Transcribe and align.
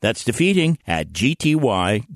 That's 0.00 0.24
defeating 0.24 0.78
at 0.86 1.12
gty.org. 1.12 2.06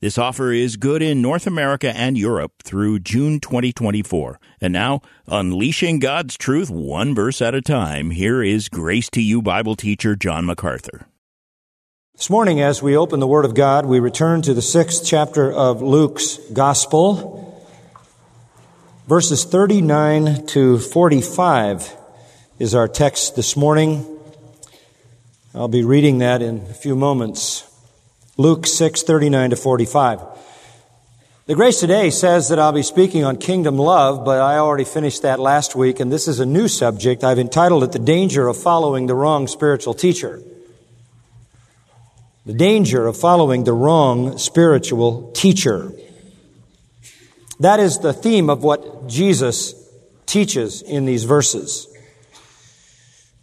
This 0.00 0.16
offer 0.16 0.52
is 0.52 0.76
good 0.76 1.02
in 1.02 1.20
North 1.20 1.44
America 1.48 1.90
and 1.96 2.16
Europe 2.16 2.52
through 2.62 3.00
June 3.00 3.40
2024. 3.40 4.38
And 4.60 4.72
now, 4.72 5.00
unleashing 5.26 5.98
God's 5.98 6.36
truth 6.36 6.70
one 6.70 7.16
verse 7.16 7.42
at 7.42 7.56
a 7.56 7.60
time, 7.60 8.12
here 8.12 8.40
is 8.40 8.68
Grace 8.68 9.10
to 9.10 9.20
You 9.20 9.42
Bible 9.42 9.74
teacher 9.74 10.14
John 10.14 10.46
MacArthur. 10.46 11.08
This 12.14 12.30
morning, 12.30 12.60
as 12.60 12.80
we 12.80 12.96
open 12.96 13.18
the 13.18 13.26
Word 13.26 13.44
of 13.44 13.54
God, 13.54 13.86
we 13.86 13.98
return 13.98 14.42
to 14.42 14.54
the 14.54 14.62
sixth 14.62 15.04
chapter 15.04 15.52
of 15.52 15.82
Luke's 15.82 16.36
Gospel. 16.52 17.44
Verses 19.08 19.44
39 19.44 20.46
to 20.46 20.78
45 20.78 21.96
is 22.60 22.74
our 22.74 22.86
text 22.86 23.34
this 23.34 23.56
morning. 23.56 24.17
I'll 25.58 25.66
be 25.66 25.82
reading 25.82 26.18
that 26.18 26.40
in 26.40 26.58
a 26.70 26.72
few 26.72 26.94
moments. 26.94 27.68
Luke 28.36 28.64
6, 28.64 29.02
39 29.02 29.50
to 29.50 29.56
45. 29.56 30.22
The 31.46 31.56
grace 31.56 31.80
today 31.80 32.10
says 32.10 32.50
that 32.50 32.60
I'll 32.60 32.70
be 32.70 32.84
speaking 32.84 33.24
on 33.24 33.38
kingdom 33.38 33.76
love, 33.76 34.24
but 34.24 34.40
I 34.40 34.58
already 34.58 34.84
finished 34.84 35.22
that 35.22 35.40
last 35.40 35.74
week, 35.74 35.98
and 35.98 36.12
this 36.12 36.28
is 36.28 36.38
a 36.38 36.46
new 36.46 36.68
subject. 36.68 37.24
I've 37.24 37.40
entitled 37.40 37.82
it 37.82 37.90
The 37.90 37.98
Danger 37.98 38.46
of 38.46 38.56
Following 38.56 39.08
the 39.08 39.16
Wrong 39.16 39.48
Spiritual 39.48 39.94
Teacher. 39.94 40.40
The 42.46 42.54
danger 42.54 43.08
of 43.08 43.16
following 43.16 43.64
the 43.64 43.72
wrong 43.72 44.38
spiritual 44.38 45.32
teacher. 45.32 45.92
That 47.58 47.80
is 47.80 47.98
the 47.98 48.12
theme 48.12 48.48
of 48.48 48.62
what 48.62 49.08
Jesus 49.08 49.74
teaches 50.24 50.82
in 50.82 51.04
these 51.04 51.24
verses. 51.24 51.87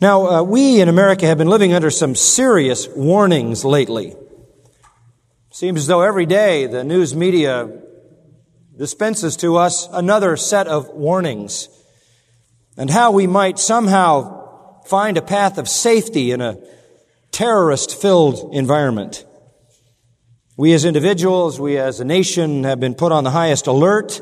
Now, 0.01 0.27
uh, 0.27 0.43
we 0.43 0.81
in 0.81 0.89
America 0.89 1.25
have 1.25 1.37
been 1.37 1.47
living 1.47 1.73
under 1.73 1.89
some 1.89 2.15
serious 2.15 2.87
warnings 2.89 3.63
lately. 3.63 4.13
Seems 5.51 5.79
as 5.81 5.87
though 5.87 6.01
every 6.01 6.25
day 6.25 6.67
the 6.67 6.83
news 6.83 7.15
media 7.15 7.69
dispenses 8.77 9.37
to 9.37 9.55
us 9.55 9.87
another 9.93 10.35
set 10.35 10.67
of 10.67 10.89
warnings 10.89 11.69
and 12.77 12.89
how 12.89 13.11
we 13.11 13.25
might 13.25 13.57
somehow 13.57 14.81
find 14.83 15.17
a 15.17 15.21
path 15.21 15.57
of 15.57 15.69
safety 15.69 16.31
in 16.31 16.41
a 16.41 16.57
terrorist 17.31 17.99
filled 17.99 18.53
environment. 18.53 19.25
We 20.57 20.73
as 20.73 20.83
individuals, 20.83 21.57
we 21.57 21.77
as 21.77 22.01
a 22.01 22.05
nation 22.05 22.65
have 22.65 22.81
been 22.81 22.95
put 22.95 23.13
on 23.13 23.23
the 23.23 23.31
highest 23.31 23.67
alert 23.67 24.21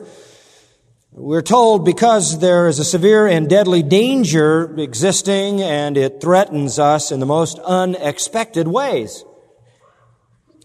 we're 1.15 1.43
told 1.43 1.85
because 1.85 2.39
there 2.39 2.67
is 2.67 2.79
a 2.79 2.83
severe 2.83 3.27
and 3.27 3.47
deadly 3.47 3.83
danger 3.83 4.73
existing 4.79 5.61
and 5.61 5.95
it 5.95 6.19
threatens 6.19 6.79
us 6.79 7.11
in 7.11 7.19
the 7.19 7.25
most 7.27 7.59
unexpected 7.59 8.67
ways. 8.67 9.23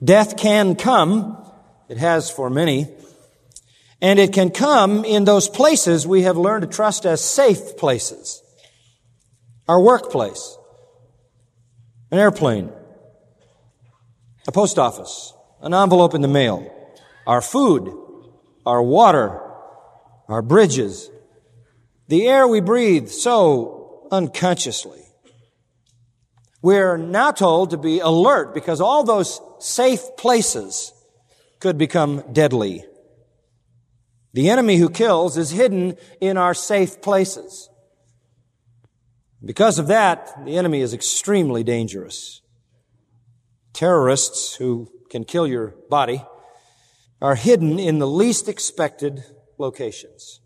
Death 0.03 0.39
can 0.39 0.75
come. 0.75 1.37
It 1.91 1.99
has 1.99 2.31
for 2.31 2.49
many. 2.49 2.89
And 4.01 4.19
it 4.19 4.33
can 4.33 4.51
come 4.51 5.05
in 5.05 5.25
those 5.25 5.49
places 5.49 6.07
we 6.07 6.23
have 6.23 6.39
learned 6.39 6.63
to 6.63 6.69
trust 6.69 7.05
as 7.05 7.23
safe 7.23 7.77
places. 7.77 8.43
Our 9.67 9.83
workplace, 9.83 10.57
an 12.11 12.19
airplane, 12.19 12.73
a 14.47 14.53
post 14.53 14.79
office, 14.79 15.35
an 15.61 15.75
envelope 15.75 16.15
in 16.15 16.23
the 16.23 16.29
mail, 16.29 16.75
our 17.27 17.43
food, 17.43 17.93
our 18.65 18.83
water, 18.83 19.48
our 20.29 20.43
bridges, 20.43 21.11
the 22.09 22.27
air 22.27 22.47
we 22.47 22.61
breathe 22.61 23.09
so 23.09 24.09
unconsciously. 24.11 25.03
We're 26.61 26.97
now 26.97 27.31
told 27.31 27.71
to 27.71 27.79
be 27.79 28.01
alert 28.01 28.53
because 28.53 28.81
all 28.81 29.05
those 29.05 29.41
safe 29.61 30.03
places 30.17 30.93
could 31.61 31.79
become 31.79 32.23
deadly. 32.33 32.85
The 34.33 34.51
enemy 34.51 34.77
who 34.77 34.91
kills 34.91 35.37
is 35.37 35.51
hidden 35.51 35.97
in 36.21 36.37
our 36.37 36.55
safe 36.55 37.01
places. 37.01 37.69
Because 39.45 39.79
of 39.79 39.87
that, 39.87 40.45
the 40.45 40.59
enemy 40.59 40.81
is 40.81 40.93
extremely 40.93 41.63
dangerous. 41.63 42.43
Terrorists 43.73 44.57
who 44.57 44.89
can 45.11 45.25
kill 45.25 45.47
your 45.47 45.75
body 45.89 46.25
are 47.23 47.35
hidden 47.35 47.79
in 47.79 47.99
the 47.99 48.07
least 48.07 48.49
expected 48.49 49.25
locations. 49.59 50.41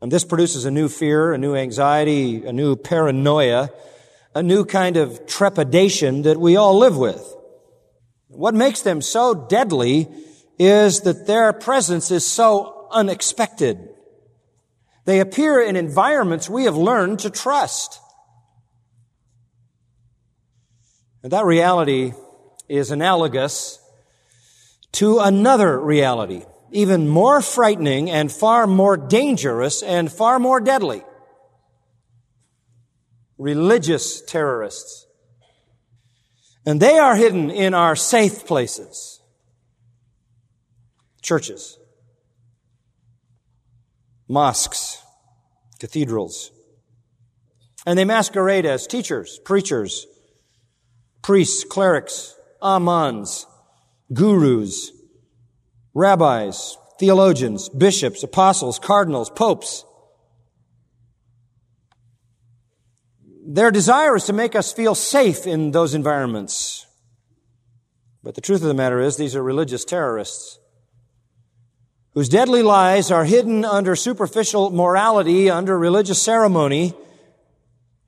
And 0.00 0.10
this 0.10 0.24
produces 0.24 0.64
a 0.64 0.70
new 0.70 0.88
fear, 0.88 1.32
a 1.32 1.38
new 1.38 1.54
anxiety, 1.54 2.44
a 2.44 2.52
new 2.52 2.74
paranoia, 2.74 3.70
a 4.34 4.42
new 4.42 4.64
kind 4.64 4.96
of 4.96 5.26
trepidation 5.26 6.22
that 6.22 6.38
we 6.38 6.56
all 6.56 6.78
live 6.78 6.96
with. 6.96 7.22
What 8.28 8.54
makes 8.54 8.82
them 8.82 9.00
so 9.00 9.34
deadly 9.34 10.08
is 10.58 11.00
that 11.02 11.26
their 11.26 11.52
presence 11.52 12.10
is 12.10 12.26
so 12.26 12.88
unexpected. 12.90 13.88
They 15.04 15.20
appear 15.20 15.60
in 15.60 15.76
environments 15.76 16.48
we 16.48 16.64
have 16.64 16.76
learned 16.76 17.20
to 17.20 17.30
trust. 17.30 18.00
And 21.22 21.32
that 21.32 21.44
reality 21.44 22.12
is 22.68 22.90
analogous 22.90 23.78
to 24.92 25.20
another 25.20 25.78
reality 25.78 26.44
even 26.72 27.08
more 27.08 27.40
frightening 27.40 28.10
and 28.10 28.30
far 28.30 28.66
more 28.66 28.96
dangerous 28.96 29.82
and 29.82 30.10
far 30.10 30.38
more 30.38 30.60
deadly. 30.60 31.02
Religious 33.38 34.22
terrorists. 34.22 35.06
And 36.64 36.80
they 36.80 36.98
are 36.98 37.16
hidden 37.16 37.50
in 37.50 37.74
our 37.74 37.96
safe 37.96 38.46
places. 38.46 39.20
Churches. 41.20 41.78
Mosques. 44.28 45.02
Cathedrals. 45.78 46.52
And 47.84 47.98
they 47.98 48.04
masquerade 48.04 48.64
as 48.64 48.86
teachers, 48.86 49.40
preachers, 49.44 50.06
priests, 51.22 51.64
clerics, 51.64 52.36
imams, 52.62 53.46
gurus, 54.12 54.92
rabbis, 55.94 56.76
theologians, 56.98 57.68
bishops, 57.68 58.22
apostles, 58.22 58.78
cardinals, 58.78 59.30
popes. 59.30 59.84
Their 63.44 63.70
desire 63.70 64.16
is 64.16 64.24
to 64.24 64.32
make 64.32 64.54
us 64.54 64.72
feel 64.72 64.94
safe 64.94 65.46
in 65.46 65.72
those 65.72 65.94
environments. 65.94 66.86
But 68.22 68.34
the 68.34 68.40
truth 68.40 68.62
of 68.62 68.68
the 68.68 68.74
matter 68.74 69.00
is, 69.00 69.16
these 69.16 69.34
are 69.34 69.42
religious 69.42 69.84
terrorists 69.84 70.58
whose 72.14 72.28
deadly 72.28 72.62
lies 72.62 73.10
are 73.10 73.24
hidden 73.24 73.64
under 73.64 73.96
superficial 73.96 74.70
morality, 74.70 75.48
under 75.48 75.78
religious 75.78 76.20
ceremony, 76.20 76.94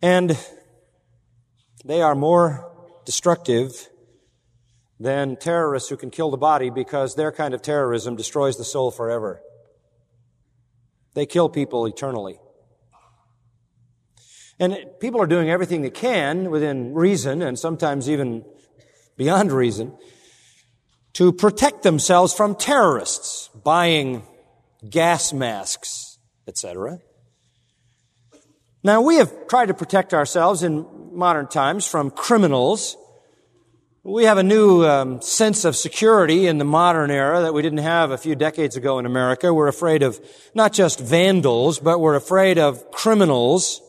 and 0.02 0.38
they 1.84 2.02
are 2.02 2.14
more 2.14 2.70
destructive 3.06 3.88
than 5.00 5.36
terrorists 5.36 5.88
who 5.88 5.96
can 5.96 6.10
kill 6.10 6.30
the 6.30 6.36
body 6.36 6.70
because 6.70 7.14
their 7.14 7.32
kind 7.32 7.54
of 7.54 7.62
terrorism 7.62 8.16
destroys 8.16 8.56
the 8.56 8.64
soul 8.64 8.90
forever. 8.90 9.40
They 11.14 11.26
kill 11.26 11.48
people 11.48 11.86
eternally. 11.86 12.38
And 14.58 14.76
people 15.00 15.20
are 15.20 15.26
doing 15.26 15.50
everything 15.50 15.82
they 15.82 15.90
can 15.90 16.50
within 16.50 16.94
reason 16.94 17.42
and 17.42 17.58
sometimes 17.58 18.08
even 18.08 18.44
beyond 19.16 19.50
reason 19.52 19.96
to 21.14 21.32
protect 21.32 21.82
themselves 21.82 22.32
from 22.32 22.54
terrorists, 22.54 23.48
buying 23.62 24.22
gas 24.88 25.32
masks, 25.32 26.18
etc. 26.46 27.00
Now 28.82 29.00
we 29.00 29.16
have 29.16 29.48
tried 29.48 29.66
to 29.66 29.74
protect 29.74 30.12
ourselves 30.12 30.62
in 30.62 30.86
modern 31.12 31.48
times 31.48 31.86
from 31.86 32.10
criminals 32.10 32.96
we 34.06 34.24
have 34.24 34.36
a 34.36 34.42
new 34.42 34.84
um, 34.84 35.22
sense 35.22 35.64
of 35.64 35.74
security 35.74 36.46
in 36.46 36.58
the 36.58 36.64
modern 36.64 37.10
era 37.10 37.40
that 37.40 37.54
we 37.54 37.62
didn't 37.62 37.78
have 37.78 38.10
a 38.10 38.18
few 38.18 38.34
decades 38.34 38.76
ago 38.76 38.98
in 38.98 39.06
America. 39.06 39.52
We're 39.52 39.66
afraid 39.66 40.02
of 40.02 40.20
not 40.54 40.74
just 40.74 41.00
vandals, 41.00 41.78
but 41.78 42.00
we're 42.00 42.14
afraid 42.14 42.58
of 42.58 42.90
criminals. 42.90 43.80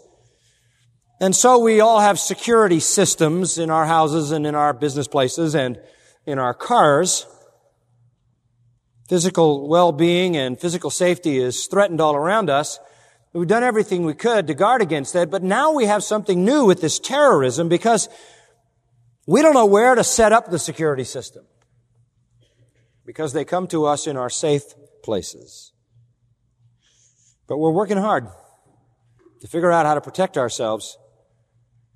And 1.19 1.35
so 1.35 1.59
we 1.59 1.81
all 1.81 1.99
have 1.99 2.17
security 2.17 2.79
systems 2.79 3.57
in 3.57 3.69
our 3.69 3.85
houses 3.85 4.31
and 4.31 4.47
in 4.47 4.55
our 4.55 4.71
business 4.71 5.09
places 5.09 5.53
and 5.53 5.77
in 6.25 6.39
our 6.39 6.53
cars. 6.53 7.27
Physical 9.09 9.67
well-being 9.67 10.37
and 10.37 10.57
physical 10.57 10.91
safety 10.91 11.39
is 11.39 11.67
threatened 11.67 11.99
all 11.99 12.15
around 12.15 12.49
us. 12.49 12.79
We've 13.33 13.49
done 13.49 13.63
everything 13.63 14.05
we 14.05 14.13
could 14.13 14.47
to 14.47 14.53
guard 14.53 14.81
against 14.81 15.11
that, 15.11 15.29
but 15.29 15.43
now 15.43 15.73
we 15.73 15.87
have 15.87 16.05
something 16.05 16.45
new 16.45 16.63
with 16.63 16.79
this 16.79 16.99
terrorism 16.99 17.67
because 17.67 18.07
we 19.25 19.41
don't 19.41 19.53
know 19.53 19.65
where 19.65 19.95
to 19.95 20.03
set 20.03 20.31
up 20.31 20.49
the 20.49 20.59
security 20.59 21.03
system 21.03 21.45
because 23.05 23.33
they 23.33 23.45
come 23.45 23.67
to 23.67 23.85
us 23.85 24.07
in 24.07 24.17
our 24.17 24.29
safe 24.29 24.63
places. 25.03 25.71
But 27.47 27.57
we're 27.57 27.71
working 27.71 27.97
hard 27.97 28.27
to 29.41 29.47
figure 29.47 29.71
out 29.71 29.85
how 29.85 29.93
to 29.93 30.01
protect 30.01 30.37
ourselves 30.37 30.97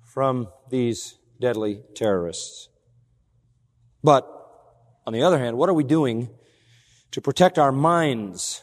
from 0.04 0.48
these 0.70 1.18
deadly 1.40 1.82
terrorists. 1.94 2.68
But, 4.02 4.26
on 5.06 5.12
the 5.12 5.22
other 5.22 5.38
hand, 5.38 5.56
what 5.56 5.68
are 5.68 5.74
we 5.74 5.84
doing 5.84 6.30
to 7.10 7.20
protect 7.20 7.58
our 7.58 7.72
minds? 7.72 8.62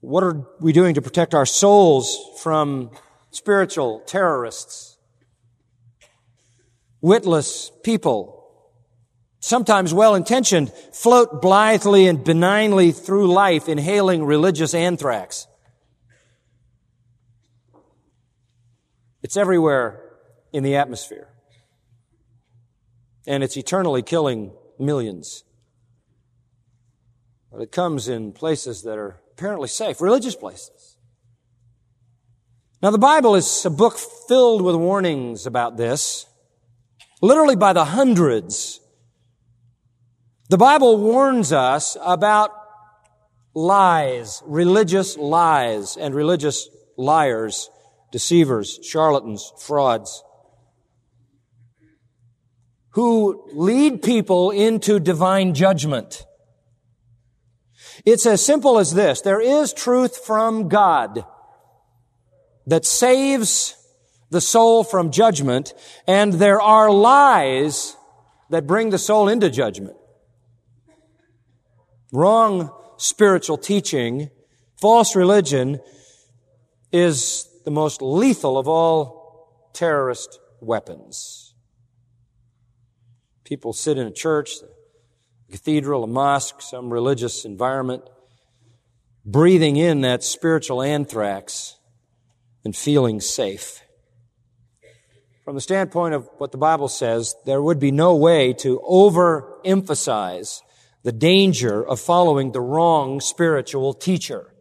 What 0.00 0.24
are 0.24 0.46
we 0.60 0.72
doing 0.72 0.94
to 0.94 1.02
protect 1.02 1.34
our 1.34 1.46
souls 1.46 2.18
from 2.40 2.90
spiritual 3.30 4.00
terrorists? 4.06 4.89
Witless 7.00 7.70
people 7.82 8.40
sometimes 9.40 9.92
well 9.92 10.14
intentioned, 10.14 10.70
float 10.92 11.42
blithely 11.42 12.06
and 12.06 12.22
benignly 12.22 12.92
through 12.92 13.32
life 13.32 13.68
inhaling 13.68 14.24
religious 14.24 14.74
anthrax. 14.74 15.46
It's 19.22 19.36
everywhere 19.36 20.02
in 20.52 20.62
the 20.62 20.76
atmosphere. 20.76 21.28
And 23.26 23.42
it's 23.42 23.56
eternally 23.56 24.02
killing 24.02 24.52
millions. 24.78 25.44
But 27.52 27.60
it 27.60 27.72
comes 27.72 28.08
in 28.08 28.32
places 28.32 28.82
that 28.82 28.98
are 28.98 29.20
apparently 29.32 29.68
safe, 29.68 30.00
religious 30.00 30.34
places. 30.34 30.96
Now 32.82 32.90
the 32.90 32.98
Bible 32.98 33.34
is 33.34 33.64
a 33.66 33.70
book 33.70 33.98
filled 34.26 34.62
with 34.62 34.74
warnings 34.74 35.46
about 35.46 35.76
this, 35.76 36.26
literally 37.20 37.56
by 37.56 37.72
the 37.72 37.84
hundreds. 37.84 38.80
The 40.48 40.58
Bible 40.58 40.98
warns 40.98 41.52
us 41.52 41.96
about 42.02 42.50
lies, 43.54 44.42
religious 44.46 45.16
lies, 45.16 45.96
and 45.96 46.14
religious 46.14 46.68
liars, 46.96 47.70
deceivers, 48.12 48.78
charlatans, 48.82 49.52
frauds, 49.58 50.22
who 52.90 53.48
lead 53.52 54.02
people 54.02 54.50
into 54.50 54.98
divine 54.98 55.54
judgment. 55.54 56.26
It's 58.04 58.26
as 58.26 58.44
simple 58.44 58.78
as 58.78 58.94
this. 58.94 59.20
There 59.20 59.40
is 59.40 59.72
truth 59.72 60.24
from 60.24 60.68
God 60.68 61.24
that 62.66 62.84
saves 62.84 63.76
the 64.30 64.40
soul 64.40 64.84
from 64.84 65.10
judgment, 65.10 65.74
and 66.06 66.34
there 66.34 66.60
are 66.60 66.90
lies 66.90 67.96
that 68.48 68.66
bring 68.66 68.90
the 68.90 68.98
soul 68.98 69.28
into 69.28 69.50
judgment 69.50 69.96
wrong 72.12 72.70
spiritual 72.96 73.56
teaching, 73.56 74.30
false 74.80 75.14
religion 75.14 75.80
is 76.92 77.48
the 77.64 77.70
most 77.70 78.02
lethal 78.02 78.58
of 78.58 78.68
all 78.68 79.70
terrorist 79.72 80.38
weapons. 80.60 81.54
People 83.44 83.72
sit 83.72 83.98
in 83.98 84.06
a 84.06 84.12
church, 84.12 84.50
a 85.48 85.52
cathedral, 85.52 86.04
a 86.04 86.06
mosque, 86.06 86.60
some 86.60 86.92
religious 86.92 87.44
environment, 87.44 88.02
breathing 89.24 89.76
in 89.76 90.00
that 90.02 90.22
spiritual 90.22 90.82
anthrax 90.82 91.76
and 92.64 92.76
feeling 92.76 93.20
safe. 93.20 93.82
From 95.44 95.54
the 95.54 95.60
standpoint 95.60 96.14
of 96.14 96.28
what 96.38 96.52
the 96.52 96.58
Bible 96.58 96.88
says, 96.88 97.34
there 97.46 97.62
would 97.62 97.80
be 97.80 97.90
no 97.90 98.14
way 98.14 98.52
to 98.54 98.80
overemphasize 98.80 100.60
the 101.02 101.12
danger 101.12 101.84
of 101.84 101.98
following 101.98 102.52
the 102.52 102.60
wrong 102.60 103.20
spiritual 103.20 103.94
teacher. 103.94 104.52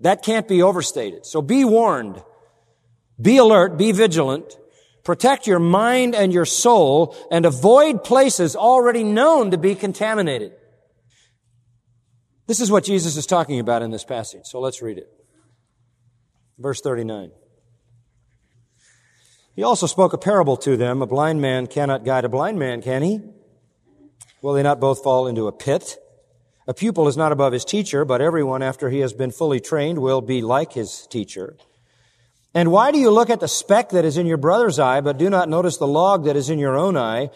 That 0.00 0.22
can't 0.22 0.48
be 0.48 0.62
overstated. 0.62 1.26
So 1.26 1.42
be 1.42 1.64
warned. 1.64 2.22
Be 3.20 3.36
alert. 3.36 3.76
Be 3.76 3.92
vigilant. 3.92 4.56
Protect 5.04 5.46
your 5.46 5.58
mind 5.58 6.14
and 6.14 6.32
your 6.32 6.46
soul 6.46 7.14
and 7.30 7.44
avoid 7.44 8.04
places 8.04 8.56
already 8.56 9.04
known 9.04 9.50
to 9.50 9.58
be 9.58 9.74
contaminated. 9.74 10.52
This 12.46 12.60
is 12.60 12.70
what 12.70 12.84
Jesus 12.84 13.16
is 13.16 13.26
talking 13.26 13.60
about 13.60 13.82
in 13.82 13.90
this 13.90 14.04
passage. 14.04 14.42
So 14.44 14.60
let's 14.60 14.80
read 14.82 14.98
it. 14.98 15.08
Verse 16.58 16.80
39. 16.80 17.30
He 19.54 19.62
also 19.62 19.86
spoke 19.86 20.12
a 20.12 20.18
parable 20.18 20.56
to 20.58 20.76
them. 20.76 21.00
A 21.00 21.06
blind 21.06 21.40
man 21.40 21.66
cannot 21.66 22.04
guide 22.04 22.24
a 22.24 22.28
blind 22.28 22.58
man, 22.58 22.82
can 22.82 23.02
he? 23.02 23.20
Will 24.42 24.52
they 24.52 24.62
not 24.62 24.80
both 24.80 25.02
fall 25.02 25.26
into 25.26 25.46
a 25.46 25.52
pit? 25.52 25.96
A 26.66 26.74
pupil 26.74 27.08
is 27.08 27.16
not 27.16 27.30
above 27.30 27.52
his 27.52 27.64
teacher, 27.64 28.04
but 28.04 28.20
everyone 28.20 28.62
after 28.62 28.90
he 28.90 29.00
has 29.00 29.12
been 29.12 29.30
fully 29.30 29.60
trained 29.60 29.98
will 29.98 30.20
be 30.20 30.42
like 30.42 30.72
his 30.72 31.06
teacher. 31.06 31.56
And 32.54 32.70
why 32.70 32.90
do 32.90 32.98
you 32.98 33.10
look 33.10 33.30
at 33.30 33.40
the 33.40 33.48
speck 33.48 33.90
that 33.90 34.04
is 34.04 34.16
in 34.16 34.26
your 34.26 34.36
brother's 34.36 34.78
eye, 34.78 35.00
but 35.00 35.18
do 35.18 35.28
not 35.28 35.48
notice 35.48 35.76
the 35.76 35.86
log 35.86 36.24
that 36.24 36.36
is 36.36 36.50
in 36.50 36.58
your 36.58 36.76
own 36.76 36.96
eye? 36.96 37.30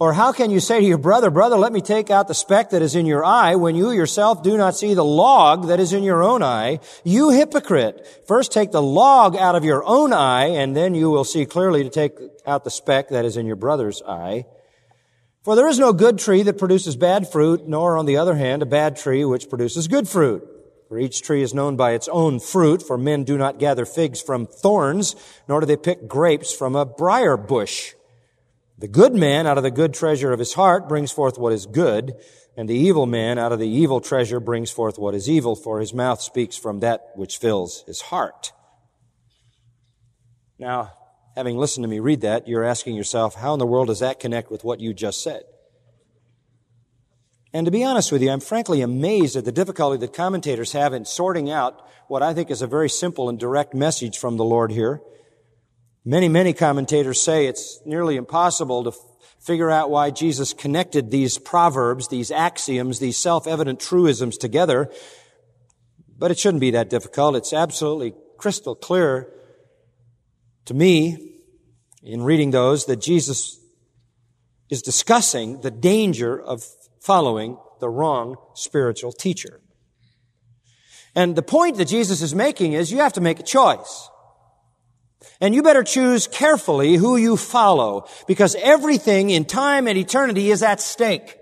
Or 0.00 0.12
how 0.12 0.32
can 0.32 0.50
you 0.50 0.58
say 0.58 0.80
to 0.80 0.86
your 0.86 0.98
brother, 0.98 1.30
brother, 1.30 1.56
let 1.56 1.72
me 1.72 1.80
take 1.80 2.10
out 2.10 2.26
the 2.26 2.34
speck 2.34 2.70
that 2.70 2.82
is 2.82 2.96
in 2.96 3.06
your 3.06 3.24
eye 3.24 3.54
when 3.54 3.76
you 3.76 3.92
yourself 3.92 4.42
do 4.42 4.56
not 4.56 4.74
see 4.74 4.92
the 4.92 5.04
log 5.04 5.68
that 5.68 5.78
is 5.78 5.92
in 5.92 6.02
your 6.02 6.20
own 6.20 6.42
eye? 6.42 6.80
You 7.04 7.30
hypocrite! 7.30 8.24
First 8.26 8.50
take 8.50 8.72
the 8.72 8.82
log 8.82 9.36
out 9.36 9.54
of 9.54 9.64
your 9.64 9.84
own 9.84 10.12
eye, 10.12 10.46
and 10.46 10.76
then 10.76 10.96
you 10.96 11.10
will 11.10 11.22
see 11.22 11.46
clearly 11.46 11.84
to 11.84 11.90
take 11.90 12.18
out 12.44 12.64
the 12.64 12.72
speck 12.72 13.10
that 13.10 13.24
is 13.24 13.36
in 13.36 13.46
your 13.46 13.54
brother's 13.54 14.02
eye. 14.02 14.46
For 15.44 15.54
there 15.54 15.68
is 15.68 15.78
no 15.78 15.92
good 15.92 16.18
tree 16.18 16.42
that 16.42 16.58
produces 16.58 16.96
bad 16.96 17.30
fruit, 17.30 17.68
nor 17.68 17.96
on 17.96 18.06
the 18.06 18.16
other 18.16 18.34
hand 18.34 18.62
a 18.62 18.66
bad 18.66 18.96
tree 18.96 19.24
which 19.24 19.48
produces 19.48 19.86
good 19.86 20.08
fruit. 20.08 20.42
For 20.88 20.98
each 20.98 21.22
tree 21.22 21.42
is 21.42 21.54
known 21.54 21.76
by 21.76 21.92
its 21.92 22.08
own 22.08 22.40
fruit, 22.40 22.82
for 22.82 22.98
men 22.98 23.22
do 23.22 23.38
not 23.38 23.60
gather 23.60 23.84
figs 23.84 24.20
from 24.20 24.46
thorns, 24.46 25.14
nor 25.48 25.60
do 25.60 25.66
they 25.66 25.76
pick 25.76 26.08
grapes 26.08 26.52
from 26.52 26.74
a 26.74 26.84
briar 26.84 27.36
bush. 27.36 27.94
The 28.84 28.88
good 28.88 29.14
man 29.14 29.46
out 29.46 29.56
of 29.56 29.64
the 29.64 29.70
good 29.70 29.94
treasure 29.94 30.30
of 30.30 30.38
his 30.38 30.52
heart 30.52 30.90
brings 30.90 31.10
forth 31.10 31.38
what 31.38 31.54
is 31.54 31.64
good, 31.64 32.16
and 32.54 32.68
the 32.68 32.74
evil 32.74 33.06
man 33.06 33.38
out 33.38 33.50
of 33.50 33.58
the 33.58 33.66
evil 33.66 33.98
treasure 33.98 34.40
brings 34.40 34.70
forth 34.70 34.98
what 34.98 35.14
is 35.14 35.26
evil, 35.26 35.56
for 35.56 35.80
his 35.80 35.94
mouth 35.94 36.20
speaks 36.20 36.54
from 36.58 36.80
that 36.80 37.12
which 37.14 37.38
fills 37.38 37.82
his 37.86 38.02
heart. 38.02 38.52
Now, 40.58 40.92
having 41.34 41.56
listened 41.56 41.84
to 41.84 41.88
me 41.88 41.98
read 41.98 42.20
that, 42.20 42.46
you're 42.46 42.62
asking 42.62 42.94
yourself, 42.94 43.36
how 43.36 43.54
in 43.54 43.58
the 43.58 43.64
world 43.64 43.86
does 43.86 44.00
that 44.00 44.20
connect 44.20 44.50
with 44.50 44.64
what 44.64 44.80
you 44.80 44.92
just 44.92 45.22
said? 45.22 45.44
And 47.54 47.64
to 47.64 47.70
be 47.70 47.84
honest 47.84 48.12
with 48.12 48.20
you, 48.20 48.30
I'm 48.30 48.40
frankly 48.40 48.82
amazed 48.82 49.34
at 49.34 49.46
the 49.46 49.50
difficulty 49.50 49.96
that 49.96 50.12
commentators 50.12 50.72
have 50.72 50.92
in 50.92 51.06
sorting 51.06 51.50
out 51.50 51.88
what 52.08 52.22
I 52.22 52.34
think 52.34 52.50
is 52.50 52.60
a 52.60 52.66
very 52.66 52.90
simple 52.90 53.30
and 53.30 53.38
direct 53.38 53.72
message 53.72 54.18
from 54.18 54.36
the 54.36 54.44
Lord 54.44 54.70
here. 54.70 55.00
Many, 56.04 56.28
many 56.28 56.52
commentators 56.52 57.20
say 57.20 57.46
it's 57.46 57.80
nearly 57.86 58.16
impossible 58.16 58.84
to 58.84 58.90
f- 58.90 58.96
figure 59.40 59.70
out 59.70 59.90
why 59.90 60.10
Jesus 60.10 60.52
connected 60.52 61.10
these 61.10 61.38
proverbs, 61.38 62.08
these 62.08 62.30
axioms, 62.30 62.98
these 62.98 63.16
self-evident 63.16 63.80
truisms 63.80 64.36
together. 64.36 64.90
But 66.18 66.30
it 66.30 66.38
shouldn't 66.38 66.60
be 66.60 66.72
that 66.72 66.90
difficult. 66.90 67.36
It's 67.36 67.52
absolutely 67.54 68.14
crystal 68.36 68.74
clear 68.74 69.32
to 70.66 70.74
me, 70.74 71.40
in 72.02 72.22
reading 72.22 72.50
those, 72.50 72.86
that 72.86 73.00
Jesus 73.00 73.58
is 74.70 74.82
discussing 74.82 75.60
the 75.62 75.70
danger 75.70 76.40
of 76.40 76.64
following 77.00 77.58
the 77.80 77.88
wrong 77.88 78.36
spiritual 78.54 79.12
teacher. 79.12 79.60
And 81.14 81.36
the 81.36 81.42
point 81.42 81.76
that 81.76 81.86
Jesus 81.86 82.22
is 82.22 82.34
making 82.34 82.72
is 82.72 82.90
you 82.90 82.98
have 82.98 83.12
to 83.14 83.20
make 83.20 83.40
a 83.40 83.42
choice. 83.42 84.08
And 85.40 85.54
you 85.54 85.62
better 85.62 85.82
choose 85.82 86.26
carefully 86.26 86.96
who 86.96 87.16
you 87.16 87.36
follow 87.36 88.06
because 88.26 88.54
everything 88.56 89.30
in 89.30 89.44
time 89.44 89.86
and 89.88 89.98
eternity 89.98 90.50
is 90.50 90.62
at 90.62 90.80
stake. 90.80 91.36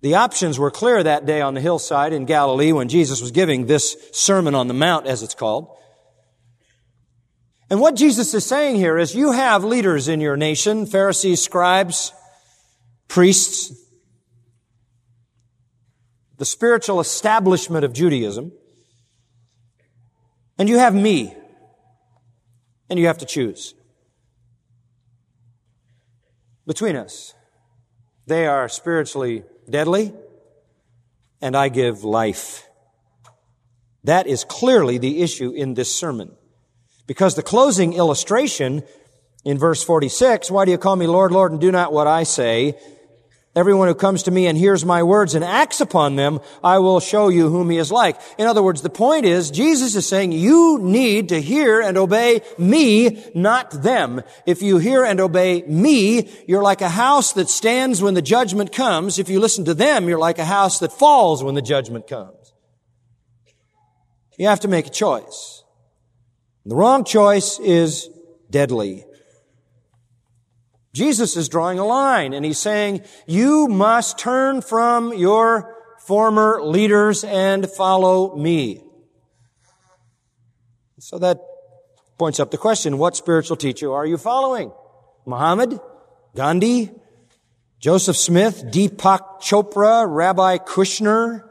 The 0.00 0.14
options 0.14 0.58
were 0.58 0.70
clear 0.70 1.02
that 1.02 1.26
day 1.26 1.40
on 1.40 1.54
the 1.54 1.60
hillside 1.60 2.12
in 2.12 2.24
Galilee 2.24 2.72
when 2.72 2.88
Jesus 2.88 3.20
was 3.20 3.32
giving 3.32 3.66
this 3.66 3.96
Sermon 4.12 4.54
on 4.54 4.68
the 4.68 4.74
Mount, 4.74 5.06
as 5.06 5.22
it's 5.22 5.34
called. 5.34 5.76
And 7.70 7.80
what 7.80 7.96
Jesus 7.96 8.32
is 8.32 8.46
saying 8.46 8.76
here 8.76 8.96
is 8.96 9.14
you 9.14 9.32
have 9.32 9.64
leaders 9.64 10.08
in 10.08 10.20
your 10.20 10.36
nation, 10.36 10.86
Pharisees, 10.86 11.42
scribes, 11.42 12.12
priests, 13.08 13.72
the 16.38 16.44
spiritual 16.44 17.00
establishment 17.00 17.84
of 17.84 17.92
Judaism, 17.92 18.52
and 20.56 20.68
you 20.68 20.78
have 20.78 20.94
me, 20.94 21.34
and 22.88 22.98
you 22.98 23.06
have 23.06 23.18
to 23.18 23.26
choose. 23.26 23.74
Between 26.66 26.96
us, 26.96 27.34
they 28.26 28.46
are 28.46 28.68
spiritually 28.68 29.44
deadly, 29.68 30.12
and 31.40 31.56
I 31.56 31.68
give 31.68 32.04
life. 32.04 32.68
That 34.04 34.26
is 34.26 34.44
clearly 34.44 34.98
the 34.98 35.22
issue 35.22 35.50
in 35.50 35.74
this 35.74 35.94
sermon. 35.94 36.32
Because 37.06 37.34
the 37.34 37.42
closing 37.42 37.94
illustration 37.94 38.82
in 39.44 39.58
verse 39.58 39.82
46, 39.82 40.50
why 40.50 40.64
do 40.66 40.70
you 40.70 40.78
call 40.78 40.96
me 40.96 41.06
Lord, 41.06 41.32
Lord, 41.32 41.52
and 41.52 41.60
do 41.60 41.72
not 41.72 41.92
what 41.92 42.06
I 42.06 42.22
say? 42.24 42.78
Everyone 43.56 43.88
who 43.88 43.94
comes 43.94 44.22
to 44.24 44.30
me 44.30 44.46
and 44.46 44.56
hears 44.56 44.84
my 44.84 45.02
words 45.02 45.34
and 45.34 45.44
acts 45.44 45.80
upon 45.80 46.16
them, 46.16 46.38
I 46.62 46.78
will 46.78 47.00
show 47.00 47.28
you 47.28 47.48
whom 47.48 47.70
he 47.70 47.78
is 47.78 47.90
like. 47.90 48.20
In 48.36 48.46
other 48.46 48.62
words, 48.62 48.82
the 48.82 48.90
point 48.90 49.24
is, 49.24 49.50
Jesus 49.50 49.96
is 49.96 50.06
saying, 50.06 50.32
you 50.32 50.78
need 50.80 51.30
to 51.30 51.40
hear 51.40 51.80
and 51.80 51.96
obey 51.96 52.42
me, 52.56 53.24
not 53.34 53.70
them. 53.70 54.22
If 54.46 54.62
you 54.62 54.78
hear 54.78 55.04
and 55.04 55.18
obey 55.18 55.62
me, 55.62 56.30
you're 56.46 56.62
like 56.62 56.82
a 56.82 56.88
house 56.88 57.32
that 57.32 57.48
stands 57.48 58.00
when 58.00 58.14
the 58.14 58.22
judgment 58.22 58.70
comes. 58.70 59.18
If 59.18 59.28
you 59.28 59.40
listen 59.40 59.64
to 59.64 59.74
them, 59.74 60.08
you're 60.08 60.18
like 60.18 60.38
a 60.38 60.44
house 60.44 60.78
that 60.78 60.92
falls 60.92 61.42
when 61.42 61.54
the 61.56 61.62
judgment 61.62 62.06
comes. 62.06 62.52
You 64.38 64.46
have 64.46 64.60
to 64.60 64.68
make 64.68 64.86
a 64.86 64.90
choice. 64.90 65.64
The 66.64 66.76
wrong 66.76 67.02
choice 67.02 67.58
is 67.58 68.08
deadly. 68.50 69.04
Jesus 70.92 71.36
is 71.36 71.48
drawing 71.48 71.78
a 71.78 71.84
line 71.84 72.32
and 72.32 72.44
he's 72.44 72.58
saying, 72.58 73.02
you 73.26 73.68
must 73.68 74.18
turn 74.18 74.62
from 74.62 75.12
your 75.12 75.76
former 76.06 76.62
leaders 76.62 77.24
and 77.24 77.68
follow 77.68 78.34
me. 78.34 78.82
So 80.98 81.18
that 81.18 81.38
points 82.18 82.40
up 82.40 82.50
the 82.50 82.58
question, 82.58 82.98
what 82.98 83.14
spiritual 83.16 83.56
teacher 83.56 83.92
are 83.92 84.06
you 84.06 84.16
following? 84.16 84.72
Muhammad? 85.26 85.78
Gandhi? 86.34 86.90
Joseph 87.78 88.16
Smith? 88.16 88.64
Deepak 88.64 89.40
Chopra? 89.40 90.06
Rabbi 90.08 90.58
Kushner? 90.58 91.44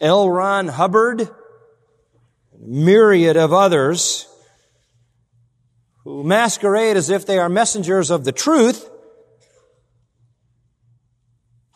L. 0.00 0.30
Ron 0.30 0.68
Hubbard? 0.68 1.28
Myriad 2.58 3.36
of 3.36 3.52
others 3.52 4.25
who 6.06 6.22
masquerade 6.22 6.96
as 6.96 7.10
if 7.10 7.26
they 7.26 7.36
are 7.36 7.48
messengers 7.48 8.12
of 8.12 8.24
the 8.24 8.30
truth 8.30 8.88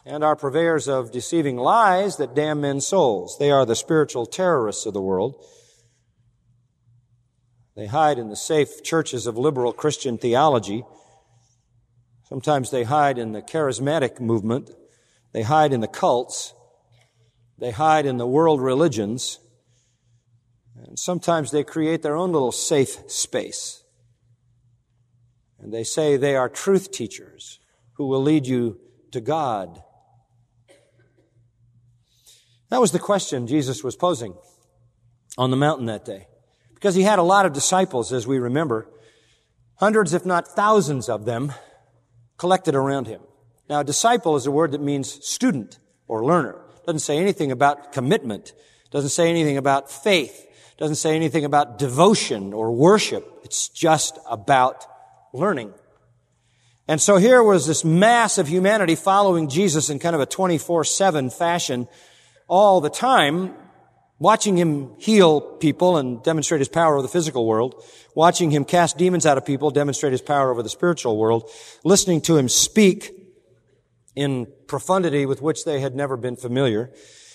and 0.07 0.23
are 0.23 0.37
purveyors 0.37 0.87
of 0.87 1.11
deceiving 1.11 1.57
lies 1.57 2.17
that 2.17 2.33
damn 2.33 2.61
men's 2.61 2.87
souls. 2.87 3.37
They 3.41 3.51
are 3.51 3.67
the 3.67 3.75
spiritual 3.75 4.27
terrorists 4.27 4.87
of 4.87 4.95
the 4.95 5.03
world. 5.03 5.45
They 7.75 7.87
hide 7.87 8.21
in 8.21 8.29
the 8.29 8.37
safe 8.37 8.85
churches 8.85 9.27
of 9.27 9.37
liberal 9.37 9.73
Christian 9.73 10.17
theology. 10.17 10.85
Sometimes 12.29 12.71
they 12.71 12.85
hide 12.85 13.19
in 13.19 13.33
the 13.33 13.43
charismatic 13.43 14.21
movement. 14.21 14.71
They 15.33 15.43
hide 15.43 15.73
in 15.73 15.81
the 15.81 15.89
cults. 15.89 16.55
They 17.59 17.73
hide 17.73 18.07
in 18.07 18.17
the 18.17 18.29
world 18.29 18.61
religions. 18.61 19.41
And 20.77 20.97
sometimes 21.01 21.51
they 21.51 21.65
create 21.65 22.03
their 22.03 22.15
own 22.15 22.31
little 22.31 22.53
safe 22.53 23.11
space. 23.11 23.80
And 25.63 25.73
they 25.73 25.85
say 25.85 26.17
they 26.17 26.37
are 26.37 26.49
truth 26.49 26.91
teachers 26.91 27.59
who 27.95 28.07
will 28.07 28.23
lead 28.23 28.47
you 28.47 28.81
to 29.13 29.21
God. 29.21 29.83
That 32.71 32.81
was 32.81 32.93
the 32.93 32.99
question 32.99 33.47
Jesus 33.47 33.85
was 33.85 33.97
posing 33.97 34.35
on 35.37 35.51
the 35.51 35.57
mountain 35.57 35.87
that 35.87 36.05
day. 36.05 36.29
Because 36.75 36.95
he 36.95 37.03
had 37.03 37.19
a 37.19 37.25
lot 37.25 37.45
of 37.45 37.53
disciples, 37.53 38.13
as 38.13 38.27
we 38.27 38.39
remember. 38.39 38.89
Hundreds, 39.77 40.15
if 40.15 40.25
not 40.25 40.49
thousands 40.49 41.09
of 41.09 41.25
them 41.25 41.53
collected 42.39 42.75
around 42.75 43.07
him. 43.07 43.21
Now, 43.69 43.83
disciple 43.83 44.37
is 44.37 44.47
a 44.47 44.51
word 44.51 44.73
that 44.73 44.81
means 44.81 45.25
student 45.27 45.79
or 46.09 46.25
learner. 46.25 46.61
Doesn't 46.87 47.01
say 47.01 47.19
anything 47.19 47.53
about 47.53 47.93
commitment. 47.93 48.51
It 48.85 48.91
doesn't 48.91 49.11
say 49.11 49.29
anything 49.29 49.59
about 49.59 49.91
faith. 49.91 50.47
It 50.73 50.79
doesn't 50.79 50.97
say 50.97 51.15
anything 51.15 51.45
about 51.45 51.79
devotion 51.79 52.53
or 52.53 52.73
worship. 52.73 53.41
It's 53.45 53.69
just 53.69 54.19
about 54.29 54.87
learning. 55.33 55.73
And 56.89 57.01
so 57.01 57.17
here 57.17 57.43
was 57.43 57.67
this 57.67 57.85
mass 57.85 58.39
of 58.39 58.49
humanity 58.49 58.97
following 58.97 59.49
Jesus 59.49 59.91
in 59.91 59.99
kind 59.99 60.17
of 60.17 60.21
a 60.21 60.27
24-7 60.27 61.33
fashion 61.33 61.87
all 62.49 62.81
the 62.81 62.91
time, 62.91 63.55
watching 64.19 64.57
him 64.57 64.97
heal 64.99 65.41
people 65.41 65.97
and 65.97 66.23
demonstrate 66.25 66.61
his 66.61 66.69
power 66.69 66.95
over 66.95 67.03
the 67.03 67.09
physical 67.09 67.47
world, 67.47 67.81
watching 68.17 68.51
him 68.51 68.65
cast 68.65 68.99
demons 68.99 69.25
out 69.25 69.39
of 69.39 69.47
people, 69.47 69.71
demonstrate 69.71 70.13
his 70.13 70.21
power 70.21 70.51
over 70.51 70.63
the 70.65 70.69
spiritual 70.69 71.17
world, 71.17 71.49
listening 71.85 72.21
to 72.21 72.37
him 72.37 72.49
speak 72.49 73.13
in 74.17 74.49
profundity 74.67 75.27
with 75.27 75.41
which 75.41 75.65
they 75.65 75.81
had 75.81 75.95
never 75.95 76.17
been 76.17 76.37
familiar. 76.37 76.91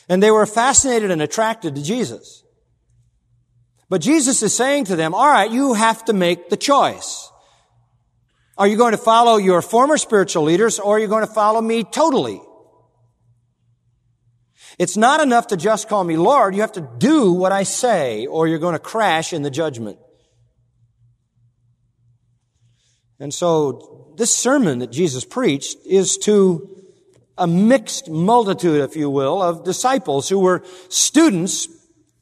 And 0.09 0.21
they 0.21 0.31
were 0.31 0.45
fascinated 0.45 1.11
and 1.11 1.21
attracted 1.21 1.75
to 1.75 1.81
Jesus. 1.81 2.43
But 3.89 4.01
Jesus 4.01 4.43
is 4.43 4.53
saying 4.53 4.85
to 4.85 4.95
them, 4.95 5.13
all 5.13 5.29
right, 5.29 5.49
you 5.49 5.75
have 5.75 6.03
to 6.05 6.13
make 6.13 6.49
the 6.49 6.57
choice. 6.57 7.31
Are 8.57 8.67
you 8.67 8.77
going 8.77 8.91
to 8.91 8.97
follow 8.97 9.37
your 9.37 9.61
former 9.61 9.97
spiritual 9.97 10.43
leaders 10.43 10.79
or 10.79 10.95
are 10.95 10.99
you 10.99 11.07
going 11.07 11.25
to 11.25 11.33
follow 11.33 11.61
me 11.61 11.83
totally? 11.83 12.41
It's 14.79 14.97
not 14.97 15.21
enough 15.21 15.47
to 15.47 15.57
just 15.57 15.89
call 15.89 16.03
me 16.03 16.17
Lord. 16.17 16.55
You 16.55 16.61
have 16.61 16.73
to 16.73 16.89
do 16.97 17.31
what 17.31 17.51
I 17.51 17.63
say 17.63 18.25
or 18.25 18.47
you're 18.47 18.59
going 18.59 18.73
to 18.73 18.79
crash 18.79 19.33
in 19.33 19.41
the 19.41 19.49
judgment. 19.49 19.99
And 23.19 23.33
so 23.33 24.13
this 24.17 24.35
sermon 24.35 24.79
that 24.79 24.91
Jesus 24.91 25.25
preached 25.25 25.77
is 25.85 26.17
to 26.19 26.69
a 27.37 27.47
mixed 27.47 28.09
multitude, 28.09 28.81
if 28.81 28.95
you 28.95 29.09
will, 29.09 29.41
of 29.41 29.65
disciples 29.65 30.29
who 30.29 30.39
were 30.39 30.63
students, 30.89 31.67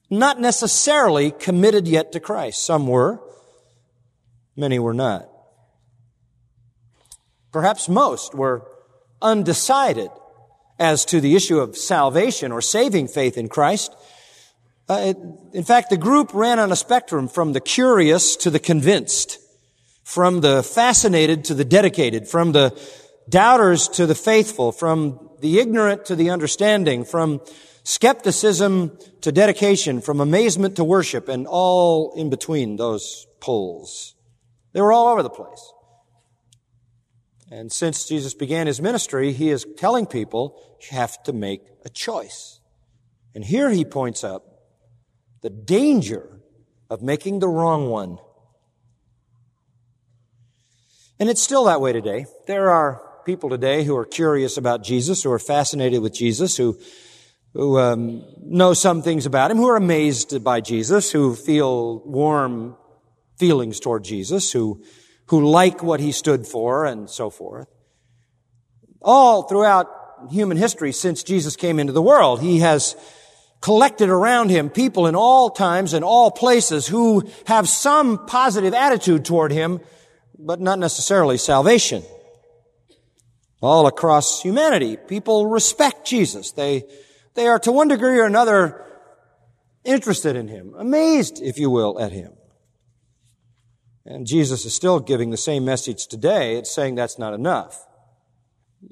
not 0.10 0.40
necessarily 0.40 1.32
committed 1.32 1.88
yet 1.88 2.12
to 2.14 2.20
Christ. 2.20 2.64
Some 2.64 2.88
were. 2.88 3.22
Many 4.56 4.80
were 4.80 4.94
not. 4.94 5.33
Perhaps 7.54 7.88
most 7.88 8.34
were 8.34 8.68
undecided 9.22 10.10
as 10.80 11.06
to 11.06 11.22
the 11.22 11.36
issue 11.36 11.60
of 11.60 11.78
salvation 11.78 12.52
or 12.52 12.62
saving 12.62 13.08
faith 13.08 13.38
in 13.38 13.48
Christ. 13.48 13.96
Uh, 14.90 15.14
it, 15.16 15.18
in 15.54 15.64
fact, 15.64 15.90
the 15.90 15.98
group 15.98 16.34
ran 16.34 16.60
on 16.60 16.72
a 16.72 16.76
spectrum 16.76 17.28
from 17.28 17.54
the 17.54 17.62
curious 17.62 18.36
to 18.38 18.50
the 18.50 18.60
convinced, 18.60 19.38
from 20.04 20.42
the 20.42 20.64
fascinated 20.64 21.46
to 21.46 21.54
the 21.54 21.64
dedicated, 21.64 22.28
from 22.28 22.52
the 22.52 22.78
doubters 23.30 23.88
to 23.88 24.06
the 24.06 24.16
faithful, 24.16 24.72
from 24.72 25.30
the 25.40 25.60
ignorant 25.60 26.06
to 26.06 26.16
the 26.16 26.32
understanding, 26.32 27.06
from 27.06 27.40
skepticism 27.84 28.98
to 29.22 29.32
dedication, 29.32 30.02
from 30.02 30.20
amazement 30.20 30.76
to 30.76 30.84
worship, 30.84 31.30
and 31.30 31.46
all 31.48 32.14
in 32.18 32.30
between 32.30 32.78
those 32.78 33.28
poles. 33.40 34.16
They 34.74 34.82
were 34.82 34.92
all 34.92 35.08
over 35.08 35.24
the 35.24 35.30
place. 35.30 35.73
And 37.54 37.72
since 37.72 38.08
Jesus 38.08 38.34
began 38.34 38.66
his 38.66 38.82
ministry, 38.82 39.32
he 39.32 39.52
is 39.52 39.64
telling 39.78 40.08
people 40.08 40.60
you 40.82 40.98
have 40.98 41.22
to 41.26 41.34
make 41.34 41.62
a 41.86 41.90
choice. 41.90 42.60
And 43.36 43.46
here 43.46 43.70
he 43.70 43.86
points 43.86 44.24
up 44.24 44.44
the 45.44 45.52
danger 45.52 46.42
of 46.90 47.04
making 47.04 47.40
the 47.40 47.48
wrong 47.48 47.90
one. 47.90 48.18
And 51.20 51.30
it's 51.30 51.44
still 51.44 51.66
that 51.66 51.80
way 51.80 51.94
today. 51.94 52.26
There 52.48 52.72
are 52.72 53.04
people 53.24 53.52
today 53.52 53.84
who 53.84 53.96
are 53.98 54.06
curious 54.06 54.58
about 54.58 54.84
Jesus, 54.84 55.22
who 55.22 55.32
are 55.32 55.38
fascinated 55.38 56.02
with 56.02 56.16
Jesus, 56.16 56.58
who 56.58 56.80
who 57.54 57.78
um, 57.78 58.26
know 58.42 58.74
some 58.74 59.04
things 59.04 59.28
about 59.28 59.52
him, 59.52 59.58
who 59.58 59.70
are 59.70 59.76
amazed 59.78 60.44
by 60.44 60.60
Jesus, 60.60 61.12
who 61.12 61.36
feel 61.36 62.00
warm 62.00 62.76
feelings 63.38 63.80
toward 63.80 64.04
Jesus, 64.04 64.52
who 64.52 64.82
who 65.28 65.46
like 65.46 65.84
what 65.84 66.00
he 66.00 66.12
stood 66.12 66.46
for 66.46 66.86
and 66.86 67.10
so 67.10 67.30
forth. 67.30 67.68
All 69.02 69.44
throughout 69.44 69.88
human 70.32 70.58
history 70.58 70.92
since 70.92 71.24
Jesus 71.24 71.56
came 71.56 71.80
into 71.80 71.94
the 71.94 72.02
world, 72.02 72.42
he 72.42 72.60
has 72.60 72.96
collected 73.62 74.10
around 74.10 74.50
him 74.50 74.70
people 74.70 75.08
in 75.08 75.16
all 75.16 75.50
times 75.50 75.94
and 75.94 76.04
all 76.04 76.30
places 76.32 76.88
who 76.88 77.24
have 77.48 77.68
some 77.70 78.26
positive 78.26 78.74
attitude 78.74 79.24
toward 79.24 79.52
him, 79.52 79.80
but 80.38 80.60
not 80.60 80.80
necessarily 80.80 81.38
salvation. 81.38 82.04
All 83.62 83.88
across 83.88 84.42
humanity, 84.42 84.98
people 84.98 85.48
respect 85.48 86.06
Jesus. 86.06 86.52
They, 86.52 86.84
they 87.36 87.48
are 87.48 87.60
to 87.60 87.72
one 87.72 87.88
degree 87.88 88.20
or 88.20 88.26
another 88.26 88.86
interested 89.86 90.36
in 90.36 90.50
him, 90.50 90.74
amazed, 90.78 91.42
if 91.42 91.58
you 91.58 91.70
will, 91.70 92.00
at 92.00 92.12
him. 92.12 92.34
And 94.06 94.28
Jesus 94.28 94.66
is 94.66 94.76
still 94.76 95.00
giving 95.00 95.30
the 95.30 95.38
same 95.38 95.64
message 95.64 96.08
today. 96.08 96.58
It's 96.58 96.74
saying 96.74 96.96
that's 96.96 97.18
not 97.18 97.34
enough. 97.34 97.86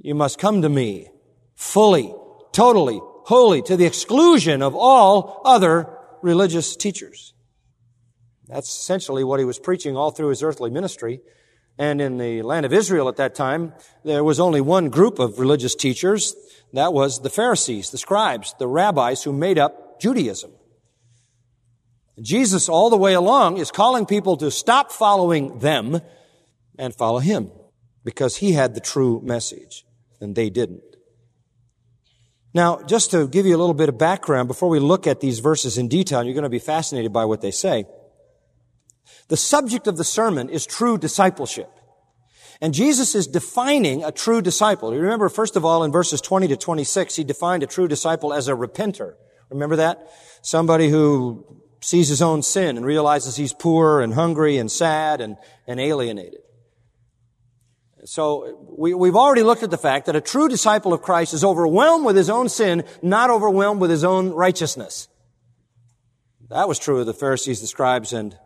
You 0.02 0.16
must 0.16 0.40
come 0.40 0.62
to 0.62 0.70
me 0.70 1.10
fully, 1.54 2.16
totally, 2.54 3.00
wholly, 3.04 3.62
to 3.64 3.76
the 3.76 3.86
exclusion 3.86 4.62
of 4.62 4.74
all 4.74 5.42
other 5.44 5.98
religious 6.22 6.76
teachers. 6.76 7.34
That's 8.48 8.70
essentially 8.70 9.24
what 9.24 9.40
he 9.40 9.46
was 9.46 9.60
preaching 9.60 9.98
all 9.98 10.12
through 10.12 10.30
his 10.30 10.44
earthly 10.44 10.70
ministry. 10.70 11.22
And 11.78 12.02
in 12.02 12.18
the 12.18 12.42
land 12.42 12.66
of 12.66 12.74
Israel 12.74 13.10
at 13.10 13.18
that 13.18 13.36
time, 13.36 13.74
there 14.04 14.24
was 14.24 14.40
only 14.40 14.62
one 14.62 14.90
group 14.90 15.20
of 15.20 15.40
religious 15.40 15.76
teachers. 15.76 16.36
That 16.74 16.94
was 16.94 17.22
the 17.22 17.30
Pharisees, 17.30 17.90
the 17.90 17.98
scribes, 17.98 18.56
the 18.60 18.68
rabbis 18.68 19.24
who 19.24 19.34
made 19.34 19.58
up 19.58 20.00
Judaism. 20.00 20.52
Jesus, 22.22 22.70
all 22.70 22.90
the 22.90 22.98
way 22.98 23.14
along, 23.14 23.58
is 23.58 23.72
calling 23.72 24.06
people 24.06 24.38
to 24.38 24.52
stop 24.52 24.92
following 24.92 25.60
them 25.60 26.02
and 26.78 26.96
follow 26.96 27.20
him 27.20 27.52
because 28.04 28.38
he 28.38 28.54
had 28.54 28.76
the 28.76 28.82
true 28.82 29.22
message 29.24 29.86
and 30.20 30.36
they 30.36 30.50
didn't. 30.50 30.84
Now, 32.54 32.82
just 32.84 33.12
to 33.12 33.28
give 33.28 33.46
you 33.46 33.56
a 33.56 33.60
little 33.60 33.74
bit 33.74 33.90
of 33.90 33.98
background 33.98 34.48
before 34.48 34.70
we 34.70 34.80
look 34.80 35.08
at 35.08 35.22
these 35.22 35.40
verses 35.40 35.78
in 35.78 35.88
detail, 35.88 36.24
you're 36.24 36.34
going 36.34 36.44
to 36.44 36.50
be 36.50 36.60
fascinated 36.60 37.14
by 37.14 37.26
what 37.26 37.42
they 37.42 37.52
say. 37.52 37.86
The 39.30 39.38
subject 39.38 39.88
of 39.88 39.98
the 39.98 40.04
sermon 40.04 40.50
is 40.50 40.66
true 40.66 40.98
discipleship. 40.98 41.70
And 42.60 42.74
Jesus 42.74 43.16
is 43.16 43.26
defining 43.26 44.04
a 44.04 44.12
true 44.12 44.42
disciple. 44.42 44.94
You 44.94 45.00
remember, 45.00 45.30
first 45.30 45.56
of 45.56 45.66
all, 45.66 45.84
in 45.84 45.92
verses 45.92 46.22
20 46.22 46.50
to 46.50 46.58
26, 46.58 47.16
he 47.16 47.24
defined 47.24 47.64
a 47.64 47.68
true 47.68 47.88
disciple 47.88 48.34
as 48.34 48.48
a 48.48 48.52
repenter. 48.54 49.14
Remember 49.50 49.78
that? 49.78 50.12
Somebody 50.44 50.90
who 50.90 51.61
sees 51.82 52.08
his 52.08 52.22
own 52.22 52.44
sin 52.44 52.78
and 52.78 52.86
realizes 52.86 53.36
he's 53.36 53.54
poor 53.54 54.02
and 54.02 54.14
hungry 54.14 54.58
and 54.58 54.72
sad 54.72 55.20
and, 55.20 55.38
and 55.68 55.80
alienated. 55.80 56.42
So 58.06 58.76
we, 58.78 58.94
we've 58.94 59.16
already 59.16 59.44
looked 59.44 59.64
at 59.64 59.72
the 59.72 59.78
fact 59.78 60.06
that 60.06 60.16
a 60.16 60.22
true 60.22 60.48
disciple 60.48 60.94
of 60.94 61.02
Christ 61.02 61.34
is 61.34 61.44
overwhelmed 61.44 62.06
with 62.06 62.16
his 62.16 62.30
own 62.30 62.50
sin, 62.50 62.84
not 63.02 63.30
overwhelmed 63.30 63.82
with 63.82 63.92
his 63.92 64.04
own 64.04 64.30
righteousness. 64.30 65.08
That 66.50 66.68
was 66.68 66.80
true 66.80 67.00
of 67.00 67.06
the 67.06 67.14
Pharisees, 67.14 67.62
the 67.62 67.68
scribes, 67.68 68.14
and 68.14 68.38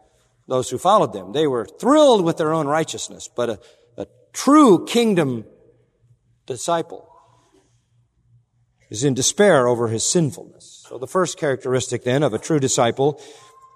those 0.48 0.70
who 0.70 0.78
followed 0.78 1.14
them. 1.14 1.32
They 1.32 1.48
were 1.48 1.66
thrilled 1.66 2.24
with 2.24 2.38
their 2.38 2.54
own 2.54 2.68
righteousness, 2.68 3.30
but 3.34 3.50
a, 3.50 3.60
a 3.98 4.08
true 4.34 4.86
kingdom 4.86 5.46
disciple 6.46 7.15
is 8.96 9.04
in 9.04 9.14
despair 9.14 9.68
over 9.68 9.90
his 9.90 10.04
sinfulness. 10.04 10.86
So 10.88 10.98
the 10.98 11.08
first 11.08 11.38
characteristic 11.38 12.04
then 12.04 12.24
of 12.24 12.34
a 12.34 12.40
true 12.40 12.60
disciple 12.60 13.22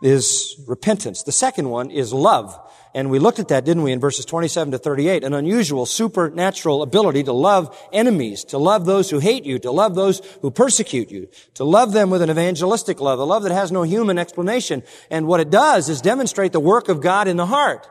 is 0.01 0.55
repentance. 0.65 1.23
The 1.23 1.33
second 1.33 1.69
one 1.69 1.91
is 1.91 2.13
love. 2.13 2.57
And 2.95 3.11
we 3.11 3.19
looked 3.19 3.38
at 3.38 3.49
that, 3.49 3.65
didn't 3.65 3.83
we, 3.83 3.91
in 3.91 3.99
verses 3.99 4.25
27 4.25 4.71
to 4.71 4.77
38? 4.77 5.25
An 5.25 5.33
unusual 5.33 5.85
supernatural 5.85 6.81
ability 6.81 7.23
to 7.23 7.33
love 7.33 7.77
enemies, 7.91 8.45
to 8.45 8.57
love 8.57 8.85
those 8.85 9.09
who 9.09 9.19
hate 9.19 9.45
you, 9.45 9.59
to 9.59 9.71
love 9.71 9.93
those 9.93 10.21
who 10.41 10.49
persecute 10.49 11.11
you, 11.11 11.27
to 11.55 11.65
love 11.65 11.91
them 11.91 12.09
with 12.09 12.21
an 12.21 12.31
evangelistic 12.31 13.01
love, 13.01 13.19
a 13.19 13.25
love 13.25 13.43
that 13.43 13.51
has 13.51 13.71
no 13.71 13.83
human 13.83 14.17
explanation. 14.17 14.81
And 15.11 15.27
what 15.27 15.41
it 15.41 15.51
does 15.51 15.89
is 15.89 16.01
demonstrate 16.01 16.53
the 16.53 16.59
work 16.61 16.88
of 16.88 17.01
God 17.01 17.27
in 17.27 17.38
the 17.38 17.45
heart. 17.45 17.88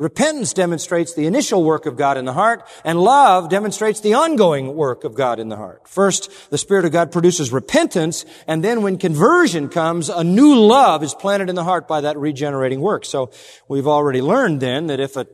Repentance 0.00 0.54
demonstrates 0.54 1.12
the 1.12 1.26
initial 1.26 1.62
work 1.62 1.84
of 1.84 1.94
God 1.94 2.16
in 2.16 2.24
the 2.24 2.32
heart, 2.32 2.66
and 2.86 2.98
love 2.98 3.50
demonstrates 3.50 4.00
the 4.00 4.14
ongoing 4.14 4.74
work 4.74 5.04
of 5.04 5.14
God 5.14 5.38
in 5.38 5.50
the 5.50 5.58
heart. 5.58 5.86
First, 5.86 6.30
the 6.48 6.56
Spirit 6.56 6.86
of 6.86 6.92
God 6.92 7.12
produces 7.12 7.52
repentance, 7.52 8.24
and 8.46 8.64
then 8.64 8.80
when 8.80 8.96
conversion 8.96 9.68
comes, 9.68 10.08
a 10.08 10.24
new 10.24 10.58
love 10.58 11.02
is 11.02 11.12
planted 11.12 11.50
in 11.50 11.54
the 11.54 11.64
heart 11.64 11.86
by 11.86 12.00
that 12.00 12.16
regenerating 12.16 12.80
work. 12.80 13.04
So 13.04 13.30
we've 13.68 13.86
already 13.86 14.22
learned 14.22 14.60
then 14.60 14.86
that 14.86 15.00
if 15.00 15.16
a 15.16 15.26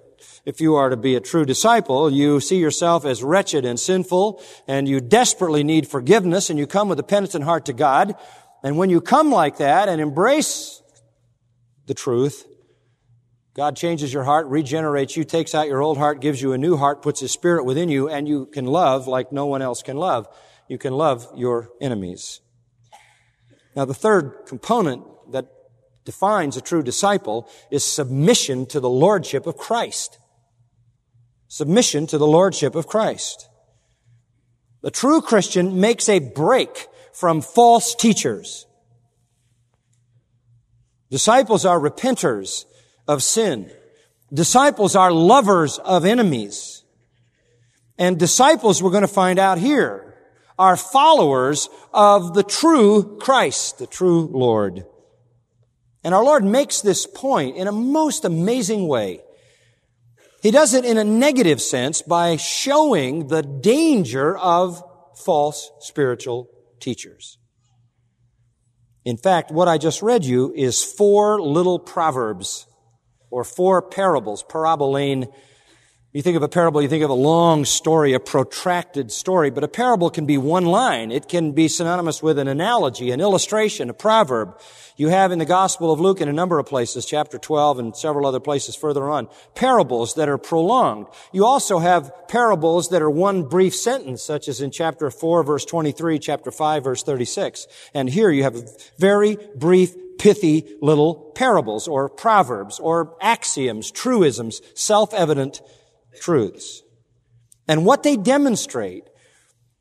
if 0.45 0.61
you 0.61 0.75
are 0.77 0.91
to 0.91 0.97
be 0.97 1.15
a 1.15 1.21
true 1.21 1.45
disciple, 1.45 2.11
you 2.11 2.41
see 2.41 2.59
yourself 2.59 3.05
as 3.05 3.23
wretched 3.23 3.65
and 3.65 3.79
sinful, 3.79 4.43
and 4.67 4.89
you 4.89 5.01
desperately 5.01 5.63
need 5.63 5.87
forgiveness, 5.89 6.51
and 6.51 6.59
you 6.59 6.67
come 6.67 6.89
with 6.89 6.99
a 6.99 7.05
penitent 7.05 7.45
heart 7.45 7.67
to 7.67 7.73
God. 7.73 8.15
And 8.65 8.79
when 8.79 8.91
you 8.91 9.01
come 9.01 9.31
like 9.31 9.59
that 9.59 9.89
and 9.89 10.01
embrace 10.01 10.83
the 11.87 11.95
truth, 11.95 12.47
God 13.57 13.75
changes 13.75 14.13
your 14.13 14.25
heart, 14.25 14.49
regenerates 14.49 15.17
you, 15.17 15.25
takes 15.25 15.55
out 15.55 15.67
your 15.67 15.81
old 15.81 15.97
heart, 15.97 16.21
gives 16.21 16.43
you 16.43 16.53
a 16.53 16.59
new 16.59 16.77
heart, 16.77 17.01
puts 17.01 17.21
His 17.21 17.33
Spirit 17.33 17.65
within 17.65 17.89
you, 17.89 18.07
and 18.07 18.29
you 18.29 18.45
can 18.45 18.67
love 18.67 19.09
like 19.09 19.33
no 19.33 19.47
one 19.47 19.63
else 19.63 19.83
can 19.83 19.97
love. 19.97 20.29
You 20.69 20.77
can 20.77 20.93
love 20.93 21.27
your 21.35 21.71
enemies. 21.81 22.43
Now, 23.75 23.87
the 23.87 23.95
third 23.95 24.43
component 24.47 25.05
that 25.33 25.47
defines 26.05 26.59
a 26.59 26.61
true 26.61 26.83
disciple 26.83 27.49
is 27.71 27.83
submission 27.83 28.67
to 28.67 28.79
the 28.79 28.91
Lordship 28.91 29.47
of 29.47 29.57
Christ. 29.57 30.19
Submission 31.49 32.07
to 32.09 32.19
the 32.19 32.27
Lordship 32.27 32.75
of 32.75 32.87
Christ. 32.87 33.49
The 34.83 34.91
true 34.91 35.23
Christian 35.23 35.81
makes 35.81 36.11
a 36.11 36.19
break 36.19 36.89
from 37.15 37.41
false 37.41 37.95
teachers. 37.95 38.67
Disciples 41.11 41.65
are 41.65 41.81
repenters 41.81 42.67
of 43.07 43.23
sin. 43.23 43.71
Disciples 44.33 44.97
are 44.97 45.13
lovers 45.13 45.79
of 45.79 46.05
enemies. 46.05 46.83
And 47.99 48.19
disciples, 48.19 48.83
we're 48.83 48.91
going 48.91 49.03
to 49.03 49.09
find 49.09 49.39
out 49.39 49.59
here, 49.59 50.15
are 50.59 50.77
followers 50.77 51.69
of 51.93 52.35
the 52.35 52.43
true 52.43 53.19
Christ, 53.19 53.79
the 53.79 53.87
true 53.87 54.27
Lord. 54.27 54.85
And 56.05 56.15
our 56.15 56.25
Lord 56.25 56.45
makes 56.45 56.81
this 56.81 57.07
point 57.07 57.57
in 57.57 57.67
a 57.67 57.73
most 57.73 58.25
amazing 58.25 58.87
way. 58.87 59.21
He 60.43 60.51
does 60.51 60.75
it 60.75 60.85
in 60.85 60.99
a 60.99 61.05
negative 61.05 61.61
sense 61.61 62.03
by 62.03 62.37
showing 62.37 63.29
the 63.29 63.43
danger 63.43 64.37
of 64.37 64.83
false 65.17 65.71
spiritual 65.81 66.49
teachers. 66.79 67.39
In 69.05 69.17
fact, 69.17 69.51
what 69.51 69.69
I 69.69 69.79
just 69.79 70.03
read 70.03 70.25
you 70.25 70.53
is 70.55 70.85
four 70.85 71.41
little 71.41 71.79
proverbs 71.79 72.67
or 73.31 73.45
four 73.45 73.83
parables, 73.83 74.45
parabolane. 74.45 75.33
You 76.13 76.23
think 76.23 76.37
of 76.37 76.43
a 76.43 76.49
parable, 76.49 76.81
you 76.81 76.89
think 76.89 77.05
of 77.05 77.11
a 77.11 77.15
long 77.15 77.67
story, 77.67 78.15
a 78.15 78.21
protracted 78.21 79.13
story, 79.13 79.51
but 79.51 79.63
a 79.63 79.69
parable 79.69 80.09
can 80.09 80.25
be 80.25 80.39
one 80.39 80.65
line. 80.65 81.13
It 81.13 81.29
can 81.29 81.53
be 81.53 81.69
synonymous 81.69 82.23
with 82.23 82.39
an 82.39 82.49
analogy, 82.49 83.11
an 83.11 83.21
illustration, 83.21 83.91
a 83.91 83.93
proverb. 83.93 84.59
You 84.97 85.09
have 85.09 85.31
in 85.31 85.39
the 85.39 85.45
Gospel 85.45 85.93
of 85.93 86.01
Luke 86.01 86.23
in 86.23 86.29
a 86.31 86.33
number 86.33 86.59
of 86.59 86.65
places, 86.65 87.05
chapter 87.05 87.37
12 87.37 87.79
and 87.79 87.95
several 87.95 88.27
other 88.27 88.41
places 88.41 88.75
further 88.75 89.11
on, 89.11 89.29
parables 89.55 90.15
that 90.15 90.31
are 90.31 90.39
prolonged. 90.39 91.07
You 91.33 91.45
also 91.45 91.81
have 91.81 92.11
parables 92.29 92.89
that 92.89 93.03
are 93.03 93.11
one 93.11 93.43
brief 93.43 93.75
sentence, 93.75 94.23
such 94.23 94.49
as 94.49 94.63
in 94.63 94.71
chapter 94.71 95.11
4 95.11 95.43
verse 95.43 95.67
23, 95.67 96.19
chapter 96.19 96.51
5 96.51 96.83
verse 96.83 97.03
36. 97.03 97.67
And 97.93 98.09
here 98.09 98.31
you 98.31 98.43
have 98.45 98.57
a 98.57 98.67
very 98.97 99.37
brief 99.55 99.95
pithy 100.19 100.77
little 100.81 101.33
parables 101.35 101.89
or 101.89 102.09
proverbs 102.09 102.79
or 102.79 103.17
axioms, 103.21 103.91
truisms, 103.91 104.61
self-evident 104.75 105.61
truths. 106.21 106.83
And 107.69 107.85
what 107.85 108.03
they 108.03 108.17
demonstrate 108.17 109.05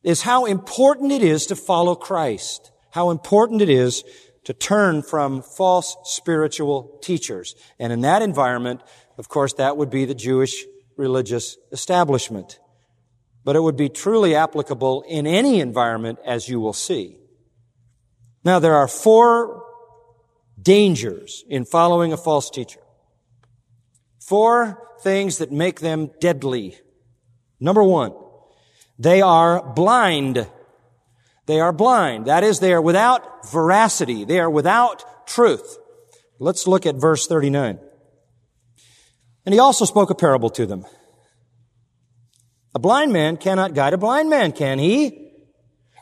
is 0.04 0.22
how 0.22 0.46
important 0.46 1.12
it 1.12 1.22
is 1.22 1.48
to 1.48 1.56
follow 1.56 1.96
Christ, 1.96 2.72
how 2.92 3.10
important 3.10 3.62
it 3.62 3.70
is 3.70 4.04
to 4.44 4.54
turn 4.54 5.02
from 5.02 5.42
false 5.42 5.98
spiritual 6.04 7.00
teachers. 7.02 7.56
And 7.80 7.92
in 7.92 8.02
that 8.02 8.22
environment, 8.22 8.82
of 9.18 9.30
course, 9.30 9.54
that 9.54 9.78
would 9.78 9.90
be 9.90 10.06
the 10.06 10.14
Jewish 10.14 10.64
religious 10.98 11.58
establishment. 11.72 12.60
But 13.44 13.56
it 13.56 13.62
would 13.62 13.78
be 13.78 13.90
truly 13.90 14.36
applicable 14.36 15.04
in 15.08 15.28
any 15.28 15.60
environment, 15.60 16.20
as 16.26 16.50
you 16.50 16.60
will 16.60 16.74
see. 16.74 17.18
Now, 18.44 18.60
there 18.60 18.76
are 18.76 18.88
four 18.88 19.64
dangers 20.62 21.44
in 21.50 21.66
following 21.66 22.14
a 22.14 22.18
false 22.18 22.50
teacher. 22.50 22.80
Four 24.20 24.82
things 25.02 25.38
that 25.38 25.52
make 25.52 25.80
them 25.80 26.12
deadly. 26.20 26.78
Number 27.60 27.84
one, 27.84 28.14
they 28.98 29.22
are 29.22 29.74
blind. 29.74 30.50
They 31.46 31.60
are 31.60 31.74
blind. 31.74 32.26
That 32.26 32.44
is, 32.44 32.60
they 32.60 32.74
are 32.74 32.82
without 32.82 33.50
veracity. 33.52 34.26
They 34.26 34.40
are 34.40 34.50
without 34.50 35.28
truth. 35.28 35.78
Let's 36.40 36.68
look 36.68 36.86
at 36.86 36.96
verse 36.96 37.28
39. 37.28 37.80
And 39.46 39.54
he 39.54 39.60
also 39.60 39.86
spoke 39.86 40.10
a 40.10 40.16
parable 40.16 40.50
to 40.52 40.66
them. 40.66 40.86
A 42.74 42.80
blind 42.80 43.14
man 43.14 43.38
cannot 43.38 43.74
guide 43.74 43.94
a 43.94 43.98
blind 43.98 44.30
man, 44.30 44.52
can 44.52 44.80
he? 44.80 45.32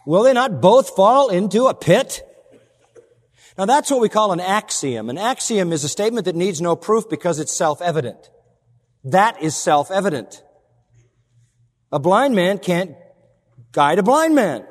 Will 0.06 0.24
they 0.24 0.34
not 0.34 0.62
both 0.62 0.96
fall 0.96 1.30
into 1.30 1.68
a 1.68 1.74
pit? 1.74 2.22
Now 3.58 3.66
that's 3.66 3.92
what 3.92 4.02
we 4.02 4.10
call 4.10 4.32
an 4.32 4.40
axiom. 4.40 5.10
An 5.10 5.18
axiom 5.18 5.72
is 5.72 5.84
a 5.84 5.90
statement 5.90 6.26
that 6.26 6.36
needs 6.36 6.62
no 6.62 6.76
proof 6.76 7.10
because 7.10 7.40
it's 7.40 7.56
self-evident. 7.56 8.30
That 9.04 9.42
is 9.42 9.56
self-evident. 9.56 10.44
A 11.92 12.00
blind 12.00 12.36
man 12.36 12.58
can't 12.58 12.96
guide 13.72 14.00
a 14.00 14.04
blind 14.04 14.34
man. 14.34 14.66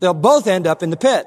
They'll 0.00 0.14
both 0.14 0.46
end 0.46 0.66
up 0.66 0.82
in 0.82 0.90
the 0.90 0.96
pit. 0.96 1.26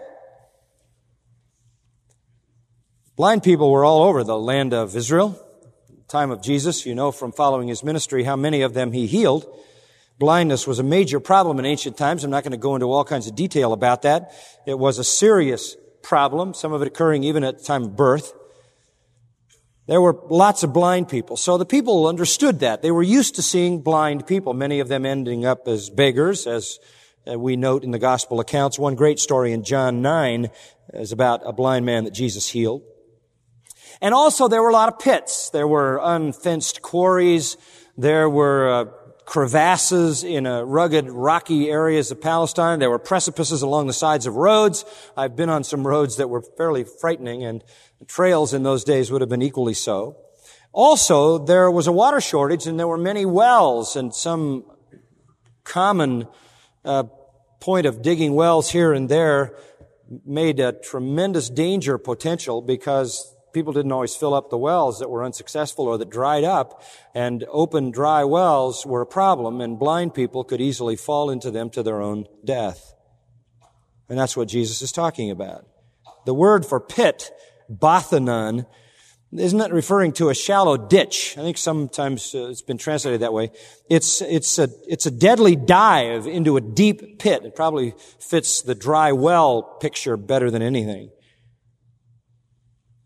Blind 3.16 3.44
people 3.44 3.72
were 3.72 3.86
all 3.86 4.04
over 4.04 4.24
the 4.24 4.38
land 4.38 4.74
of 4.74 4.96
Israel. 4.96 5.40
Time 6.08 6.32
of 6.32 6.42
Jesus, 6.42 6.86
you 6.86 6.96
know 6.96 7.12
from 7.12 7.32
following 7.32 7.68
his 7.68 7.84
ministry 7.84 8.24
how 8.24 8.36
many 8.36 8.64
of 8.64 8.74
them 8.74 8.92
he 8.92 9.06
healed. 9.06 9.46
Blindness 10.18 10.66
was 10.66 10.80
a 10.80 10.84
major 10.84 11.20
problem 11.20 11.60
in 11.60 11.66
ancient 11.66 11.98
times. 11.98 12.24
I'm 12.24 12.32
not 12.32 12.44
going 12.44 12.52
to 12.52 12.58
go 12.58 12.76
into 12.76 12.88
all 12.88 13.04
kinds 13.04 13.28
of 13.28 13.36
detail 13.36 13.74
about 13.74 14.04
that. 14.04 14.34
It 14.66 14.78
was 14.78 14.98
a 14.98 15.04
serious 15.04 15.76
problem, 16.04 16.54
some 16.54 16.74
of 16.74 16.82
it 16.82 16.88
occurring 16.88 17.24
even 17.24 17.44
at 17.44 17.60
the 17.60 17.64
time 17.64 17.84
of 17.84 17.96
birth. 17.96 18.34
There 19.88 20.02
were 20.02 20.18
lots 20.30 20.64
of 20.64 20.74
blind 20.74 21.10
people. 21.10 21.38
So 21.38 21.58
the 21.58 21.66
people 21.66 22.08
understood 22.08 22.60
that. 22.60 22.82
They 22.82 22.92
were 22.92 23.04
used 23.04 23.36
to 23.36 23.42
seeing 23.42 23.82
blind 23.82 24.28
people, 24.28 24.54
many 24.54 24.80
of 24.80 24.88
them 24.88 25.06
ending 25.06 25.46
up 25.46 25.68
as 25.68 25.90
beggars, 25.90 26.48
as 26.48 26.80
we 27.26 27.56
note 27.56 27.84
in 27.84 27.92
the 27.92 28.00
gospel 28.00 28.40
accounts. 28.40 28.80
One 28.80 28.96
great 28.96 29.20
story 29.20 29.54
in 29.54 29.64
John 29.64 30.02
9 30.02 30.50
is 30.94 31.12
about 31.12 31.42
a 31.46 31.54
blind 31.54 31.86
man 31.86 32.06
that 32.06 32.14
Jesus 32.14 32.50
healed. 32.50 32.84
And 34.02 34.14
also 34.14 34.48
there 34.48 34.62
were 34.62 34.70
a 34.70 34.74
lot 34.74 34.92
of 34.92 35.00
pits. 35.00 35.50
There 35.50 35.68
were 35.68 36.00
unfenced 36.02 36.82
quarries. 36.82 37.58
There 37.98 38.30
were 38.30 38.70
uh, 38.70 38.86
crevasses 39.32 40.26
in 40.26 40.44
rugged, 40.44 41.10
rocky 41.10 41.70
areas 41.70 42.12
of 42.12 42.20
Palestine. 42.20 42.80
There 42.80 42.90
were 42.90 43.00
precipices 43.00 43.62
along 43.62 43.88
the 43.88 43.94
sides 43.94 44.26
of 44.26 44.36
roads. 44.36 44.84
I've 45.16 45.38
been 45.38 45.48
on 45.48 45.64
some 45.64 45.88
roads 45.88 46.18
that 46.18 46.30
were 46.30 46.42
fairly 46.42 46.84
frightening, 46.84 47.42
and 47.42 47.64
trails 48.08 48.54
in 48.54 48.64
those 48.64 48.84
days 48.84 49.10
would 49.10 49.22
have 49.22 49.30
been 49.30 49.42
equally 49.42 49.74
so. 49.74 50.18
Also, 50.74 51.38
there 51.38 51.72
was 51.72 51.88
a 51.88 51.94
water 51.94 52.20
shortage, 52.20 52.68
and 52.68 52.78
there 52.78 52.90
were 52.90 52.98
many 52.98 53.26
wells, 53.26 53.96
and 53.96 54.14
some 54.14 54.66
common 55.64 56.28
uh, 56.84 57.04
point 57.62 57.86
of 57.86 58.02
digging 58.02 58.34
wells 58.34 58.70
here 58.70 58.92
and 58.92 59.08
there 59.08 59.56
made 60.26 60.60
a 60.60 60.74
tremendous 60.74 61.50
danger 61.50 61.98
potential 61.98 62.62
because 62.62 63.31
people 63.54 63.74
didn't 63.74 63.92
always 63.92 64.16
fill 64.16 64.34
up 64.34 64.50
the 64.50 64.58
wells 64.58 65.00
that 65.00 65.10
were 65.10 65.24
unsuccessful 65.24 65.86
or 65.86 65.98
that 65.98 66.10
dried 66.10 66.44
up, 66.44 66.84
and 67.14 67.46
open, 67.50 67.92
dry 67.92 68.24
wells 68.24 68.86
were 68.86 69.02
a 69.02 69.06
problem, 69.06 69.62
and 69.62 69.80
blind 69.80 70.14
people 70.14 70.44
could 70.44 70.62
easily 70.62 70.96
fall 70.96 71.30
into 71.30 71.52
them 71.52 71.70
to 71.72 71.84
their 71.84 72.02
own 72.02 72.26
death. 72.44 72.94
And 74.10 74.18
that's 74.20 74.36
what 74.36 74.48
Jesus 74.48 74.82
is 74.82 74.92
talking 74.92 75.32
about. 75.32 75.66
The 76.26 76.34
word 76.34 76.66
for 76.66 76.80
pit, 76.80 77.32
bathanon, 77.70 78.66
isn't 79.34 79.60
that 79.60 79.72
referring 79.72 80.12
to 80.14 80.30
a 80.30 80.36
shallow 80.36 80.76
ditch? 80.76 81.38
I 81.38 81.42
think 81.42 81.58
sometimes 81.58 82.36
uh, 82.36 82.50
it's 82.50 82.62
been 82.62 82.78
translated 82.78 83.22
that 83.22 83.32
way. 83.32 83.52
It's, 83.90 84.22
it's 84.22 84.60
a, 84.60 84.68
it's 84.88 85.06
a 85.06 85.12
deadly 85.12 85.56
dive 85.56 86.28
into 86.28 86.58
a 86.58 86.62
deep 86.62 87.18
pit. 87.20 87.46
It 87.46 87.56
probably 87.56 87.94
fits 88.20 88.62
the 88.62 88.76
dry 88.76 89.14
well 89.14 89.64
picture 89.64 90.18
better 90.18 90.52
than 90.52 90.62
anything. 90.62 91.12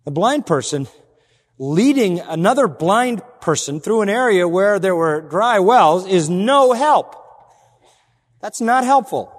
A 0.05 0.11
blind 0.11 0.45
person 0.45 0.87
leading 1.57 2.19
another 2.19 2.67
blind 2.67 3.21
person 3.41 3.79
through 3.79 4.01
an 4.01 4.09
area 4.09 4.47
where 4.47 4.77
there 4.79 4.95
were 4.95 5.21
dry 5.21 5.59
wells 5.59 6.05
is 6.05 6.29
no 6.29 6.73
help. 6.73 7.15
That's 8.41 8.61
not 8.61 8.83
helpful. 8.83 9.31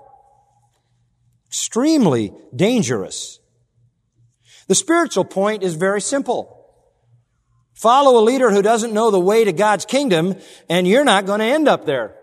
Extremely 1.49 2.33
dangerous. 2.55 3.39
The 4.69 4.75
spiritual 4.75 5.25
point 5.25 5.63
is 5.63 5.75
very 5.75 6.01
simple. 6.01 6.53
Follow 7.75 8.19
a 8.19 8.25
leader 8.25 8.51
who 8.51 8.63
doesn't 8.63 8.95
know 8.95 9.11
the 9.11 9.21
way 9.21 9.45
to 9.45 9.53
God's 9.53 9.85
kingdom 9.85 10.37
and 10.69 10.89
you're 10.89 11.05
not 11.05 11.27
going 11.27 11.41
to 11.41 11.47
end 11.47 11.69
up 11.69 11.85
there. 11.85 12.17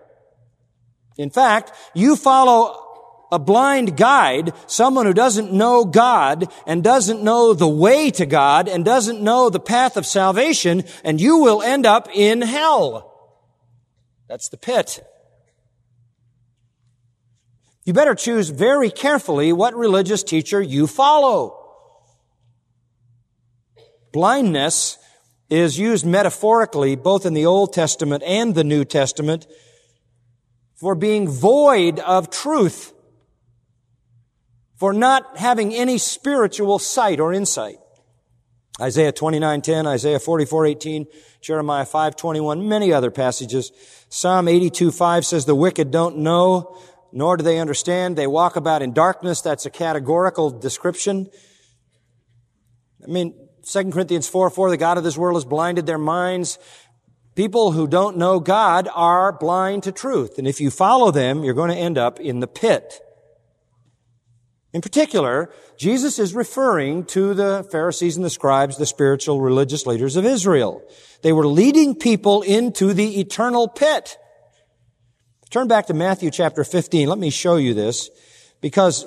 In 1.18 1.30
fact, 1.30 1.72
you 1.94 2.16
follow 2.16 2.93
a 3.34 3.40
blind 3.40 3.98
guide, 3.98 4.54
someone 4.68 5.08
who 5.08 5.14
doesn't 5.14 5.52
know 5.52 5.86
God 5.86 6.52
and 6.68 6.84
doesn't 6.84 7.24
know 7.24 7.54
the 7.56 7.68
way 7.68 8.12
to 8.12 8.28
God 8.28 8.68
and 8.70 8.86
doesn't 8.86 9.22
know 9.22 9.50
the 9.50 9.60
path 9.60 9.98
of 9.98 10.06
salvation, 10.06 10.84
and 11.04 11.20
you 11.20 11.40
will 11.40 11.64
end 11.64 11.88
up 11.88 12.08
in 12.14 12.44
hell. 12.44 13.10
That's 14.30 14.50
the 14.50 14.58
pit. 14.58 15.04
You 17.86 17.94
better 17.94 18.14
choose 18.14 18.50
very 18.50 18.92
carefully 18.92 19.52
what 19.52 19.76
religious 19.76 20.22
teacher 20.22 20.62
you 20.62 20.86
follow. 20.86 21.60
Blindness 24.12 25.00
is 25.50 25.80
used 25.80 26.06
metaphorically 26.06 26.96
both 26.96 27.26
in 27.26 27.34
the 27.34 27.48
Old 27.48 27.74
Testament 27.74 28.22
and 28.26 28.54
the 28.54 28.64
New 28.64 28.86
Testament 28.86 29.48
for 30.76 30.94
being 30.94 31.28
void 31.28 32.00
of 32.00 32.30
truth 32.30 32.93
for 34.84 34.92
not 34.92 35.38
having 35.38 35.74
any 35.74 35.98
spiritual 35.98 36.78
sight 36.78 37.22
or 37.22 37.32
insight. 37.32 37.78
Isaiah 38.82 39.14
29:10, 39.14 39.88
Isaiah 39.88 40.20
44:18, 40.20 41.08
Jeremiah 41.40 41.86
5:21, 41.86 42.68
many 42.68 42.92
other 42.92 43.10
passages. 43.10 43.72
Psalm 44.10 44.50
82:5 44.50 45.26
says 45.26 45.46
the 45.46 45.56
wicked 45.56 45.90
don't 45.90 46.18
know 46.18 46.76
nor 47.14 47.38
do 47.38 47.46
they 47.46 47.60
understand. 47.60 48.18
They 48.18 48.28
walk 48.28 48.58
about 48.58 48.82
in 48.82 48.92
darkness. 48.92 49.40
That's 49.40 49.66
a 49.66 49.70
categorical 49.70 50.50
description. 50.50 51.30
I 53.02 53.08
mean, 53.08 53.36
2 53.66 53.94
Corinthians 53.94 54.28
4, 54.28 54.50
4, 54.50 54.70
the 54.70 54.76
God 54.76 54.98
of 54.98 55.06
this 55.06 55.18
world 55.18 55.38
has 55.38 55.46
blinded 55.46 55.86
their 55.86 55.98
minds. 55.98 56.60
People 57.36 57.72
who 57.72 57.88
don't 57.88 58.18
know 58.18 58.42
God 58.42 58.90
are 58.94 59.32
blind 59.32 59.84
to 59.84 59.94
truth. 59.94 60.38
And 60.38 60.46
if 60.46 60.60
you 60.60 60.70
follow 60.70 61.10
them, 61.10 61.42
you're 61.46 61.54
going 61.54 61.72
to 61.72 61.78
end 61.88 61.98
up 61.98 62.20
in 62.20 62.42
the 62.42 62.48
pit. 62.48 63.00
In 64.74 64.82
particular, 64.82 65.52
Jesus 65.78 66.18
is 66.18 66.34
referring 66.34 67.06
to 67.06 67.36
the 67.36 67.68
Pharisees 67.72 68.16
and 68.16 68.26
the 68.26 68.30
scribes, 68.30 68.78
the 68.78 68.88
spiritual 68.88 69.40
religious 69.40 69.86
leaders 69.86 70.16
of 70.16 70.26
Israel. 70.26 70.82
They 71.22 71.32
were 71.32 71.46
leading 71.46 71.96
people 71.96 72.42
into 72.42 72.94
the 72.94 73.20
eternal 73.20 73.68
pit. 73.68 74.18
Turn 75.52 75.68
back 75.68 75.86
to 75.88 75.94
Matthew 75.94 76.32
chapter 76.32 76.64
15. 76.64 77.08
Let 77.08 77.20
me 77.20 77.30
show 77.30 77.58
you 77.58 77.76
this 77.76 78.10
because 78.62 79.06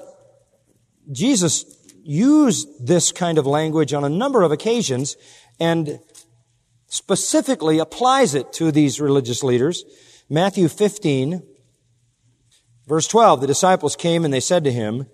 Jesus 1.11 1.65
used 2.05 2.87
this 2.87 3.11
kind 3.11 3.37
of 3.37 3.47
language 3.47 3.93
on 3.93 4.05
a 4.05 4.09
number 4.09 4.43
of 4.43 4.53
occasions 4.53 5.17
and 5.59 5.99
specifically 6.87 7.81
applies 7.81 8.37
it 8.37 8.53
to 8.53 8.71
these 8.71 9.01
religious 9.01 9.43
leaders. 9.43 9.85
Matthew 10.31 10.69
15, 10.69 11.43
verse 12.87 13.09
12, 13.09 13.41
the 13.41 13.47
disciples 13.49 13.97
came 13.97 14.25
and 14.25 14.33
they 14.33 14.39
said 14.39 14.63
to 14.63 14.71
him, 14.71 15.07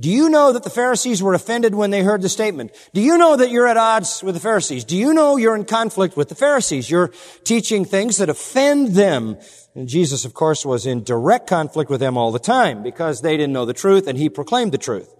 do 0.00 0.08
you 0.08 0.28
know 0.28 0.52
that 0.52 0.62
the 0.62 0.70
Pharisees 0.70 1.22
were 1.22 1.34
offended 1.34 1.74
when 1.74 1.90
they 1.90 2.02
heard 2.02 2.22
the 2.22 2.28
statement? 2.28 2.70
Do 2.94 3.00
you 3.00 3.18
know 3.18 3.34
that 3.34 3.50
you're 3.50 3.66
at 3.66 3.76
odds 3.76 4.22
with 4.22 4.34
the 4.36 4.40
Pharisees? 4.40 4.84
Do 4.84 4.96
you 4.96 5.12
know 5.12 5.36
you're 5.36 5.56
in 5.56 5.64
conflict 5.64 6.16
with 6.16 6.28
the 6.28 6.36
Pharisees? 6.36 6.88
You're 6.88 7.10
teaching 7.42 7.84
things 7.84 8.18
that 8.18 8.28
offend 8.28 8.94
them. 8.94 9.38
And 9.74 9.88
Jesus, 9.88 10.24
of 10.24 10.34
course, 10.34 10.64
was 10.64 10.86
in 10.86 11.02
direct 11.02 11.48
conflict 11.48 11.90
with 11.90 11.98
them 11.98 12.16
all 12.16 12.30
the 12.30 12.38
time 12.38 12.84
because 12.84 13.22
they 13.22 13.36
didn't 13.36 13.52
know 13.52 13.64
the 13.64 13.74
truth 13.74 14.06
and 14.06 14.16
he 14.16 14.28
proclaimed 14.28 14.70
the 14.70 14.78
truth. 14.78 15.12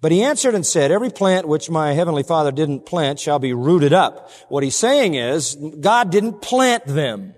But 0.00 0.10
he 0.10 0.24
answered 0.24 0.56
and 0.56 0.66
said, 0.66 0.90
every 0.90 1.10
plant 1.10 1.46
which 1.46 1.70
my 1.70 1.92
heavenly 1.92 2.24
father 2.24 2.50
didn't 2.50 2.84
plant 2.86 3.20
shall 3.20 3.38
be 3.38 3.54
rooted 3.54 3.92
up. 3.92 4.28
What 4.48 4.64
he's 4.64 4.74
saying 4.74 5.14
is, 5.14 5.54
God 5.54 6.10
didn't 6.10 6.42
plant 6.42 6.84
them. 6.86 7.34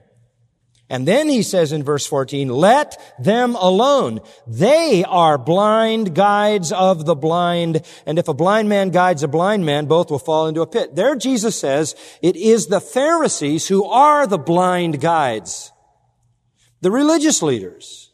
And 0.90 1.08
then 1.08 1.28
he 1.28 1.42
says 1.42 1.72
in 1.72 1.82
verse 1.82 2.06
14, 2.06 2.48
let 2.48 3.00
them 3.18 3.56
alone. 3.56 4.20
They 4.46 5.02
are 5.04 5.38
blind 5.38 6.14
guides 6.14 6.72
of 6.72 7.06
the 7.06 7.14
blind. 7.14 7.82
And 8.04 8.18
if 8.18 8.28
a 8.28 8.34
blind 8.34 8.68
man 8.68 8.90
guides 8.90 9.22
a 9.22 9.28
blind 9.28 9.64
man, 9.64 9.86
both 9.86 10.10
will 10.10 10.18
fall 10.18 10.46
into 10.46 10.60
a 10.60 10.66
pit. 10.66 10.94
There 10.94 11.16
Jesus 11.16 11.58
says, 11.58 11.94
it 12.20 12.36
is 12.36 12.66
the 12.66 12.82
Pharisees 12.82 13.66
who 13.66 13.86
are 13.86 14.26
the 14.26 14.38
blind 14.38 15.00
guides. 15.00 15.72
The 16.82 16.90
religious 16.90 17.42
leaders. 17.42 18.12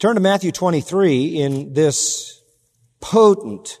Turn 0.00 0.16
to 0.16 0.20
Matthew 0.20 0.50
23 0.50 1.26
in 1.26 1.74
this 1.74 2.42
potent 3.00 3.78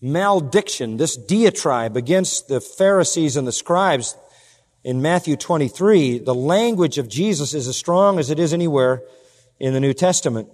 malediction, 0.00 0.96
this 0.96 1.16
diatribe 1.16 1.96
against 1.96 2.46
the 2.46 2.60
Pharisees 2.60 3.36
and 3.36 3.48
the 3.48 3.52
scribes 3.52 4.16
in 4.82 5.02
Matthew 5.02 5.36
23, 5.36 6.20
the 6.20 6.34
language 6.34 6.98
of 6.98 7.08
Jesus 7.08 7.52
is 7.52 7.68
as 7.68 7.76
strong 7.76 8.18
as 8.18 8.30
it 8.30 8.38
is 8.38 8.54
anywhere 8.54 9.02
in 9.58 9.74
the 9.74 9.80
New 9.80 9.92
Testament. 9.92 10.48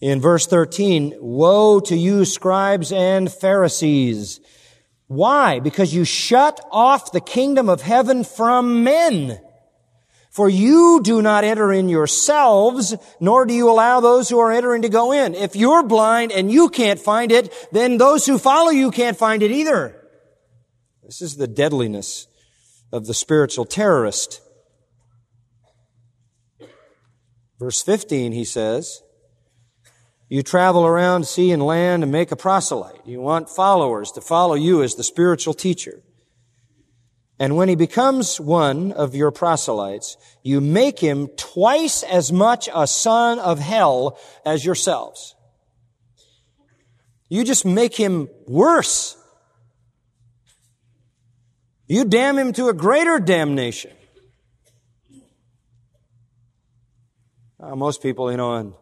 In 0.00 0.20
verse 0.20 0.46
13, 0.46 1.14
woe 1.20 1.80
to 1.80 1.96
you 1.96 2.24
scribes 2.24 2.92
and 2.92 3.32
Pharisees. 3.32 4.40
Why? 5.06 5.60
Because 5.60 5.94
you 5.94 6.04
shut 6.04 6.60
off 6.70 7.12
the 7.12 7.20
kingdom 7.20 7.68
of 7.68 7.80
heaven 7.80 8.24
from 8.24 8.82
men. 8.82 9.40
For 10.30 10.50
you 10.50 11.00
do 11.02 11.22
not 11.22 11.44
enter 11.44 11.72
in 11.72 11.88
yourselves, 11.88 12.94
nor 13.20 13.46
do 13.46 13.54
you 13.54 13.70
allow 13.70 14.00
those 14.00 14.28
who 14.28 14.38
are 14.38 14.52
entering 14.52 14.82
to 14.82 14.90
go 14.90 15.12
in. 15.12 15.34
If 15.34 15.56
you're 15.56 15.82
blind 15.82 16.32
and 16.32 16.50
you 16.50 16.68
can't 16.68 17.00
find 17.00 17.32
it, 17.32 17.54
then 17.72 17.96
those 17.96 18.26
who 18.26 18.36
follow 18.36 18.70
you 18.70 18.90
can't 18.90 19.16
find 19.16 19.42
it 19.42 19.50
either. 19.50 20.05
This 21.06 21.22
is 21.22 21.36
the 21.36 21.46
deadliness 21.46 22.26
of 22.92 23.06
the 23.06 23.14
spiritual 23.14 23.64
terrorist. 23.64 24.42
Verse 27.58 27.80
15, 27.80 28.32
he 28.32 28.44
says, 28.44 29.02
you 30.28 30.42
travel 30.42 30.84
around 30.84 31.26
sea 31.26 31.52
and 31.52 31.62
land 31.62 32.02
and 32.02 32.10
make 32.10 32.32
a 32.32 32.36
proselyte. 32.36 33.06
You 33.06 33.20
want 33.20 33.48
followers 33.48 34.10
to 34.12 34.20
follow 34.20 34.54
you 34.54 34.82
as 34.82 34.96
the 34.96 35.04
spiritual 35.04 35.54
teacher. 35.54 36.02
And 37.38 37.56
when 37.56 37.68
he 37.68 37.76
becomes 37.76 38.40
one 38.40 38.92
of 38.92 39.14
your 39.14 39.30
proselytes, 39.30 40.16
you 40.42 40.60
make 40.60 40.98
him 40.98 41.28
twice 41.36 42.02
as 42.02 42.32
much 42.32 42.68
a 42.74 42.86
son 42.86 43.38
of 43.38 43.60
hell 43.60 44.18
as 44.44 44.64
yourselves. 44.64 45.36
You 47.28 47.44
just 47.44 47.64
make 47.64 47.94
him 47.94 48.28
worse. 48.46 49.16
You 51.88 52.04
damn 52.04 52.36
him 52.38 52.52
to 52.54 52.68
a 52.68 52.74
greater 52.74 53.18
damnation. 53.18 53.92
Uh, 57.60 57.74
most 57.76 58.02
people, 58.02 58.30
you 58.30 58.36
know, 58.36 58.54
in 58.56 58.74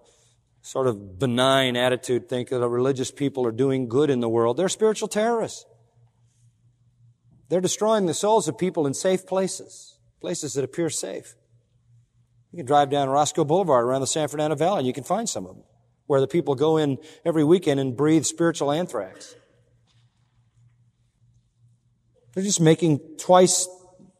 sort 0.62 0.86
of 0.86 1.18
benign 1.18 1.76
attitude 1.76 2.28
think 2.28 2.48
that 2.48 2.66
religious 2.66 3.10
people 3.10 3.46
are 3.46 3.52
doing 3.52 3.88
good 3.88 4.08
in 4.10 4.20
the 4.20 4.28
world. 4.28 4.56
They're 4.56 4.68
spiritual 4.68 5.08
terrorists. 5.08 5.66
They're 7.50 7.60
destroying 7.60 8.06
the 8.06 8.14
souls 8.14 8.48
of 8.48 8.56
people 8.56 8.86
in 8.86 8.94
safe 8.94 9.26
places, 9.26 9.98
places 10.20 10.54
that 10.54 10.64
appear 10.64 10.88
safe. 10.88 11.34
You 12.50 12.58
can 12.58 12.66
drive 12.66 12.88
down 12.88 13.10
Roscoe 13.10 13.44
Boulevard 13.44 13.84
around 13.84 14.00
the 14.00 14.06
San 14.06 14.28
Fernando 14.28 14.56
Valley 14.56 14.78
and 14.78 14.86
you 14.86 14.92
can 14.92 15.04
find 15.04 15.28
some 15.28 15.44
of 15.44 15.54
them 15.54 15.64
where 16.06 16.20
the 16.20 16.26
people 16.26 16.54
go 16.54 16.76
in 16.76 16.98
every 17.24 17.44
weekend 17.44 17.80
and 17.80 17.96
breathe 17.96 18.24
spiritual 18.24 18.72
anthrax. 18.72 19.34
They're 22.34 22.44
just 22.44 22.60
making 22.60 23.00
twice 23.18 23.68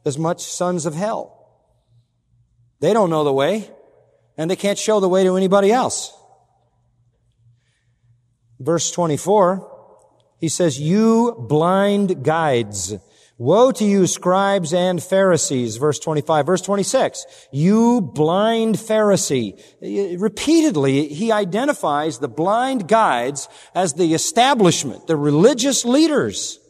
as 0.05 0.19
much 0.19 0.43
sons 0.43 0.87
of 0.87 0.95
hell. 0.95 1.31
They 2.81 2.93
don't 2.93 3.11
know 3.11 3.25
the 3.25 3.33
way, 3.33 3.71
and 4.37 4.51
they 4.51 4.57
can't 4.57 4.79
show 4.79 5.01
the 5.01 5.09
way 5.09 5.25
to 5.25 5.37
anybody 5.37 5.73
else. 5.73 6.13
Verse 8.61 8.91
24, 8.91 9.71
he 10.39 10.49
says, 10.49 10.79
You 10.79 11.35
blind 11.49 12.25
guides. 12.25 12.95
Woe 13.37 13.73
to 13.73 13.85
you, 13.85 14.07
scribes 14.07 14.73
and 14.73 15.03
Pharisees, 15.03 15.77
verse 15.77 15.99
25. 15.99 16.47
Verse 16.47 16.63
26, 16.63 17.27
you 17.51 18.01
blind 18.01 18.77
Pharisee. 18.77 19.61
Repeatedly, 20.21 21.09
he 21.09 21.33
identifies 21.33 22.21
the 22.21 22.29
blind 22.29 22.87
guides 22.87 23.49
as 23.75 23.95
the 23.95 24.15
establishment, 24.15 25.09
the 25.09 25.17
religious 25.17 25.85
leaders. 25.85 26.61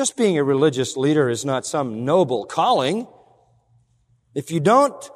Just 0.00 0.16
being 0.16 0.38
a 0.38 0.42
religious 0.42 0.96
leader 0.96 1.28
is 1.28 1.44
not 1.44 1.66
some 1.66 2.06
noble 2.06 2.46
calling. 2.46 3.06
If 4.34 4.50
you 4.50 4.58
don't 4.58 5.10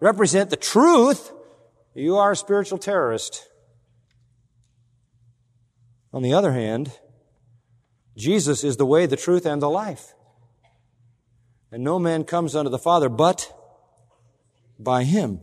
represent 0.00 0.50
the 0.50 0.56
truth, 0.56 1.30
you 1.94 2.16
are 2.16 2.32
a 2.32 2.36
spiritual 2.36 2.78
terrorist. 2.78 3.46
On 6.12 6.20
the 6.20 6.34
other 6.34 6.50
hand, 6.50 6.98
Jesus 8.16 8.64
is 8.64 8.76
the 8.76 8.84
way, 8.84 9.06
the 9.06 9.16
truth, 9.16 9.46
and 9.46 9.62
the 9.62 9.70
life. 9.70 10.14
And 11.70 11.84
no 11.84 12.00
man 12.00 12.24
comes 12.24 12.56
unto 12.56 12.72
the 12.72 12.76
Father 12.76 13.08
but 13.08 13.56
by 14.80 15.04
him. 15.04 15.42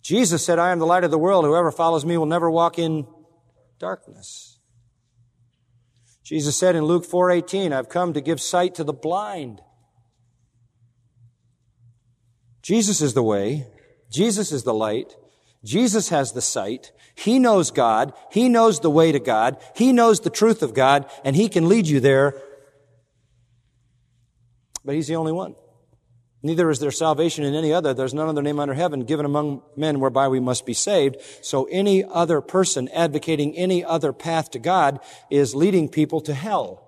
Jesus 0.00 0.44
said, 0.46 0.60
I 0.60 0.70
am 0.70 0.78
the 0.78 0.86
light 0.86 1.02
of 1.02 1.10
the 1.10 1.18
world. 1.18 1.44
Whoever 1.44 1.72
follows 1.72 2.04
me 2.04 2.16
will 2.16 2.26
never 2.26 2.48
walk 2.48 2.78
in 2.78 3.04
darkness. 3.80 4.53
Jesus 6.24 6.56
said 6.56 6.74
in 6.74 6.84
Luke 6.84 7.04
4:18, 7.04 7.72
I've 7.72 7.90
come 7.90 8.14
to 8.14 8.20
give 8.20 8.40
sight 8.40 8.74
to 8.76 8.84
the 8.84 8.94
blind. 8.94 9.60
Jesus 12.62 13.02
is 13.02 13.12
the 13.12 13.22
way. 13.22 13.66
Jesus 14.10 14.50
is 14.50 14.62
the 14.62 14.72
light. 14.72 15.14
Jesus 15.62 16.08
has 16.08 16.32
the 16.32 16.40
sight. 16.40 16.92
He 17.14 17.38
knows 17.38 17.70
God. 17.70 18.14
He 18.30 18.48
knows 18.48 18.80
the 18.80 18.90
way 18.90 19.12
to 19.12 19.20
God. 19.20 19.58
He 19.76 19.92
knows 19.92 20.20
the 20.20 20.30
truth 20.30 20.62
of 20.62 20.72
God, 20.72 21.10
and 21.24 21.36
He 21.36 21.48
can 21.48 21.68
lead 21.68 21.86
you 21.86 22.00
there. 22.00 22.40
But 24.82 24.94
He's 24.94 25.08
the 25.08 25.16
only 25.16 25.32
one. 25.32 25.54
Neither 26.44 26.68
is 26.68 26.78
there 26.78 26.90
salvation 26.90 27.42
in 27.42 27.54
any 27.54 27.72
other. 27.72 27.94
There's 27.94 28.12
none 28.12 28.28
other 28.28 28.42
name 28.42 28.60
under 28.60 28.74
heaven 28.74 29.06
given 29.06 29.24
among 29.24 29.62
men 29.76 29.98
whereby 29.98 30.28
we 30.28 30.40
must 30.40 30.66
be 30.66 30.74
saved. 30.74 31.16
So 31.40 31.64
any 31.70 32.04
other 32.04 32.42
person 32.42 32.90
advocating 32.92 33.56
any 33.56 33.82
other 33.82 34.12
path 34.12 34.50
to 34.50 34.58
God 34.58 35.00
is 35.30 35.54
leading 35.54 35.88
people 35.88 36.20
to 36.20 36.34
hell. 36.34 36.86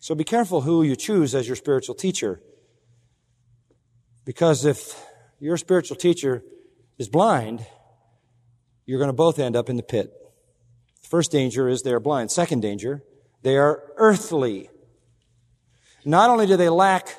So 0.00 0.16
be 0.16 0.24
careful 0.24 0.62
who 0.62 0.82
you 0.82 0.96
choose 0.96 1.36
as 1.36 1.46
your 1.46 1.54
spiritual 1.54 1.94
teacher. 1.94 2.42
Because 4.24 4.64
if 4.64 5.00
your 5.38 5.56
spiritual 5.56 5.96
teacher 5.96 6.42
is 6.98 7.08
blind, 7.08 7.64
you're 8.86 8.98
going 8.98 9.06
to 9.06 9.12
both 9.12 9.38
end 9.38 9.54
up 9.54 9.70
in 9.70 9.76
the 9.76 9.84
pit. 9.84 10.12
First 11.00 11.30
danger 11.30 11.68
is 11.68 11.82
they 11.82 11.92
are 11.92 12.00
blind. 12.00 12.32
Second 12.32 12.60
danger, 12.60 13.04
they 13.42 13.56
are 13.56 13.84
earthly. 13.96 14.68
Not 16.04 16.30
only 16.30 16.46
do 16.46 16.56
they 16.56 16.68
lack 16.68 17.14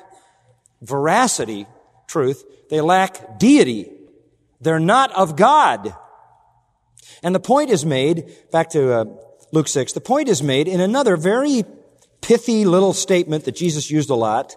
veracity, 0.82 1.66
truth, 2.06 2.44
they 2.70 2.80
lack 2.80 3.38
deity. 3.38 3.90
They're 4.60 4.80
not 4.80 5.12
of 5.12 5.36
God. 5.36 5.94
And 7.22 7.34
the 7.34 7.40
point 7.40 7.70
is 7.70 7.84
made, 7.84 8.32
back 8.50 8.70
to 8.70 8.92
uh, 8.92 9.04
Luke 9.52 9.68
6, 9.68 9.92
the 9.92 10.00
point 10.00 10.28
is 10.28 10.42
made 10.42 10.68
in 10.68 10.80
another 10.80 11.16
very 11.16 11.64
pithy 12.20 12.64
little 12.64 12.92
statement 12.92 13.44
that 13.44 13.56
Jesus 13.56 13.90
used 13.90 14.10
a 14.10 14.14
lot. 14.14 14.56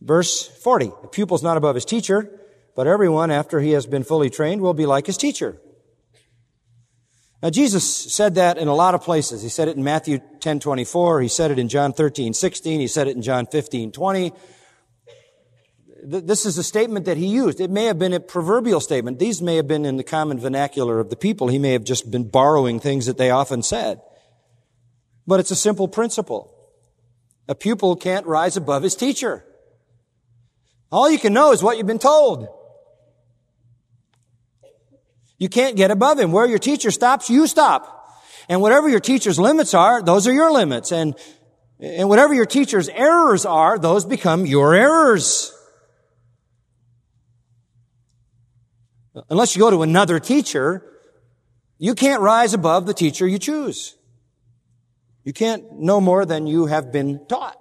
Verse 0.00 0.46
40. 0.46 0.92
The 1.02 1.08
pupil's 1.08 1.42
not 1.42 1.56
above 1.56 1.74
his 1.74 1.84
teacher, 1.84 2.30
but 2.76 2.86
everyone 2.86 3.30
after 3.30 3.60
he 3.60 3.70
has 3.70 3.86
been 3.86 4.04
fully 4.04 4.30
trained 4.30 4.60
will 4.60 4.74
be 4.74 4.86
like 4.86 5.06
his 5.06 5.16
teacher. 5.16 5.56
Now 7.44 7.50
Jesus 7.50 7.84
said 7.86 8.36
that 8.36 8.56
in 8.56 8.68
a 8.68 8.74
lot 8.74 8.94
of 8.94 9.02
places. 9.02 9.42
He 9.42 9.50
said 9.50 9.68
it 9.68 9.76
in 9.76 9.84
Matthew 9.84 10.18
10, 10.40 10.60
24. 10.60 11.20
He 11.20 11.28
said 11.28 11.50
it 11.50 11.58
in 11.58 11.68
John 11.68 11.92
13, 11.92 12.32
16. 12.32 12.80
He 12.80 12.88
said 12.88 13.06
it 13.06 13.16
in 13.16 13.20
John 13.20 13.44
15, 13.44 13.92
20. 13.92 14.32
This 16.04 16.46
is 16.46 16.56
a 16.56 16.64
statement 16.64 17.04
that 17.04 17.18
he 17.18 17.26
used. 17.26 17.60
It 17.60 17.70
may 17.70 17.84
have 17.84 17.98
been 17.98 18.14
a 18.14 18.20
proverbial 18.20 18.80
statement. 18.80 19.18
These 19.18 19.42
may 19.42 19.56
have 19.56 19.68
been 19.68 19.84
in 19.84 19.98
the 19.98 20.02
common 20.02 20.40
vernacular 20.40 20.98
of 21.00 21.10
the 21.10 21.16
people. 21.16 21.48
He 21.48 21.58
may 21.58 21.72
have 21.72 21.84
just 21.84 22.10
been 22.10 22.30
borrowing 22.30 22.80
things 22.80 23.04
that 23.04 23.18
they 23.18 23.30
often 23.30 23.62
said. 23.62 24.00
But 25.26 25.38
it's 25.38 25.50
a 25.50 25.56
simple 25.56 25.86
principle. 25.86 26.50
A 27.46 27.54
pupil 27.54 27.94
can't 27.94 28.24
rise 28.24 28.56
above 28.56 28.82
his 28.82 28.96
teacher. 28.96 29.44
All 30.90 31.10
you 31.10 31.18
can 31.18 31.34
know 31.34 31.52
is 31.52 31.62
what 31.62 31.76
you've 31.76 31.86
been 31.86 31.98
told. 31.98 32.48
You 35.44 35.50
can't 35.50 35.76
get 35.76 35.90
above 35.90 36.18
him. 36.18 36.32
Where 36.32 36.46
your 36.46 36.58
teacher 36.58 36.90
stops, 36.90 37.28
you 37.28 37.46
stop. 37.46 38.08
And 38.48 38.62
whatever 38.62 38.88
your 38.88 38.98
teacher's 38.98 39.38
limits 39.38 39.74
are, 39.74 40.02
those 40.02 40.26
are 40.26 40.32
your 40.32 40.50
limits. 40.50 40.90
And, 40.90 41.14
and 41.78 42.08
whatever 42.08 42.32
your 42.32 42.46
teacher's 42.46 42.88
errors 42.88 43.44
are, 43.44 43.78
those 43.78 44.06
become 44.06 44.46
your 44.46 44.74
errors. 44.74 45.52
Unless 49.28 49.54
you 49.54 49.60
go 49.60 49.68
to 49.68 49.82
another 49.82 50.18
teacher, 50.18 50.82
you 51.76 51.94
can't 51.94 52.22
rise 52.22 52.54
above 52.54 52.86
the 52.86 52.94
teacher 52.94 53.28
you 53.28 53.38
choose. 53.38 53.96
You 55.24 55.34
can't 55.34 55.78
know 55.78 56.00
more 56.00 56.24
than 56.24 56.46
you 56.46 56.64
have 56.64 56.90
been 56.90 57.26
taught. 57.26 57.58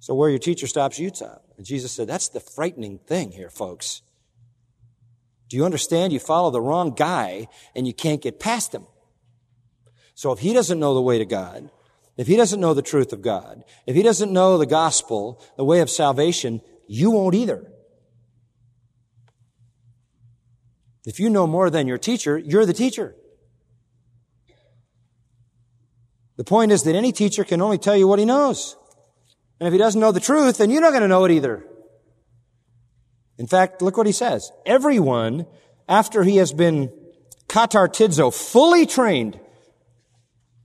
So 0.00 0.14
where 0.14 0.30
your 0.30 0.38
teacher 0.38 0.66
stops, 0.66 0.98
you 0.98 1.10
stop. 1.14 1.44
And 1.58 1.66
Jesus 1.66 1.92
said, 1.92 2.06
that's 2.08 2.30
the 2.30 2.40
frightening 2.40 3.00
thing 3.00 3.32
here, 3.32 3.50
folks. 3.50 4.00
Do 5.48 5.56
you 5.56 5.64
understand? 5.64 6.12
You 6.12 6.18
follow 6.18 6.50
the 6.50 6.60
wrong 6.60 6.94
guy 6.94 7.48
and 7.74 7.86
you 7.86 7.94
can't 7.94 8.22
get 8.22 8.40
past 8.40 8.74
him. 8.74 8.86
So 10.14 10.32
if 10.32 10.40
he 10.40 10.52
doesn't 10.52 10.80
know 10.80 10.94
the 10.94 11.02
way 11.02 11.18
to 11.18 11.24
God, 11.24 11.70
if 12.16 12.26
he 12.26 12.36
doesn't 12.36 12.60
know 12.60 12.74
the 12.74 12.82
truth 12.82 13.12
of 13.12 13.22
God, 13.22 13.62
if 13.86 13.94
he 13.94 14.02
doesn't 14.02 14.32
know 14.32 14.56
the 14.56 14.66
gospel, 14.66 15.42
the 15.56 15.64
way 15.64 15.80
of 15.80 15.90
salvation, 15.90 16.62
you 16.88 17.10
won't 17.10 17.34
either. 17.34 17.70
If 21.04 21.20
you 21.20 21.30
know 21.30 21.46
more 21.46 21.70
than 21.70 21.86
your 21.86 21.98
teacher, 21.98 22.38
you're 22.38 22.66
the 22.66 22.72
teacher. 22.72 23.14
The 26.36 26.44
point 26.44 26.72
is 26.72 26.82
that 26.82 26.94
any 26.94 27.12
teacher 27.12 27.44
can 27.44 27.62
only 27.62 27.78
tell 27.78 27.96
you 27.96 28.08
what 28.08 28.18
he 28.18 28.24
knows. 28.24 28.76
And 29.60 29.66
if 29.66 29.72
he 29.72 29.78
doesn't 29.78 30.00
know 30.00 30.12
the 30.12 30.20
truth, 30.20 30.58
then 30.58 30.70
you're 30.70 30.80
not 30.82 30.90
going 30.90 31.02
to 31.02 31.08
know 31.08 31.24
it 31.24 31.30
either. 31.30 31.64
In 33.38 33.46
fact, 33.46 33.82
look 33.82 33.96
what 33.96 34.06
he 34.06 34.12
says. 34.12 34.50
Everyone, 34.64 35.46
after 35.88 36.22
he 36.22 36.38
has 36.38 36.52
been 36.52 36.90
katartizo, 37.48 38.34
fully 38.34 38.86
trained, 38.86 39.38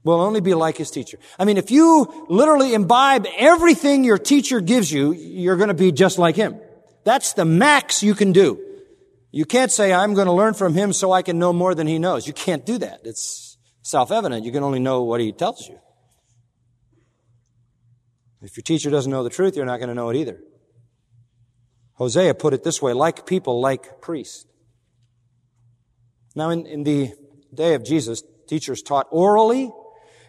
will 0.04 0.20
only 0.20 0.40
be 0.40 0.54
like 0.54 0.76
his 0.76 0.90
teacher. 0.90 1.18
I 1.38 1.44
mean, 1.44 1.58
if 1.58 1.70
you 1.70 2.26
literally 2.28 2.74
imbibe 2.74 3.26
everything 3.38 4.04
your 4.04 4.18
teacher 4.18 4.60
gives 4.60 4.90
you, 4.90 5.12
you're 5.12 5.56
going 5.56 5.68
to 5.68 5.74
be 5.74 5.92
just 5.92 6.18
like 6.18 6.34
him. 6.34 6.58
That's 7.04 7.34
the 7.34 7.44
max 7.44 8.02
you 8.02 8.14
can 8.14 8.32
do. 8.32 8.60
You 9.30 9.44
can't 9.44 9.70
say, 9.70 9.92
I'm 9.92 10.14
going 10.14 10.26
to 10.26 10.32
learn 10.32 10.54
from 10.54 10.74
him 10.74 10.92
so 10.92 11.12
I 11.12 11.22
can 11.22 11.38
know 11.38 11.52
more 11.52 11.74
than 11.74 11.86
he 11.86 11.98
knows. 11.98 12.26
You 12.26 12.32
can't 12.32 12.66
do 12.66 12.78
that. 12.78 13.00
It's 13.04 13.56
self-evident. 13.82 14.44
You 14.44 14.52
can 14.52 14.62
only 14.62 14.78
know 14.78 15.02
what 15.02 15.20
he 15.20 15.32
tells 15.32 15.68
you. 15.68 15.78
If 18.42 18.56
your 18.56 18.62
teacher 18.62 18.90
doesn't 18.90 19.10
know 19.10 19.22
the 19.22 19.30
truth, 19.30 19.56
you're 19.56 19.66
not 19.66 19.78
going 19.78 19.88
to 19.88 19.94
know 19.94 20.10
it 20.10 20.16
either. 20.16 20.40
Hosea 22.02 22.34
put 22.34 22.52
it 22.52 22.64
this 22.64 22.82
way, 22.82 22.92
like 22.92 23.26
people, 23.26 23.60
like 23.60 24.00
priests. 24.00 24.44
Now, 26.34 26.50
in, 26.50 26.66
in 26.66 26.82
the 26.82 27.12
day 27.54 27.74
of 27.74 27.84
Jesus, 27.84 28.22
teachers 28.48 28.82
taught 28.82 29.06
orally, 29.10 29.70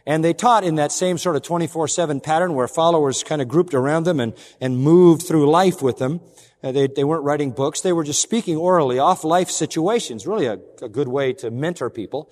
And 0.06 0.24
they 0.24 0.34
taught 0.34 0.64
in 0.64 0.76
that 0.76 0.92
same 0.92 1.18
sort 1.18 1.36
of 1.36 1.42
24-7 1.44 2.22
pattern 2.22 2.54
where 2.54 2.68
followers 2.68 3.24
kind 3.24 3.42
of 3.42 3.48
grouped 3.48 3.74
around 3.74 4.04
them 4.04 4.20
and, 4.20 4.34
and 4.60 4.78
moved 4.78 5.24
through 5.24 5.50
life 5.50 5.82
with 5.82 5.98
them. 5.98 6.20
Uh, 6.62 6.72
they, 6.72 6.88
they 6.88 7.04
weren't 7.04 7.24
writing 7.24 7.52
books. 7.52 7.82
They 7.82 7.94
were 7.94 8.04
just 8.04 8.22
speaking 8.22 8.58
orally 8.58 9.00
off 9.00 9.24
life 9.24 9.50
situations. 9.50 10.28
Really 10.28 10.46
a, 10.46 10.60
a 10.82 10.90
good 10.90 11.08
way 11.08 11.34
to 11.34 11.50
mentor 11.50 11.90
people. 11.90 12.30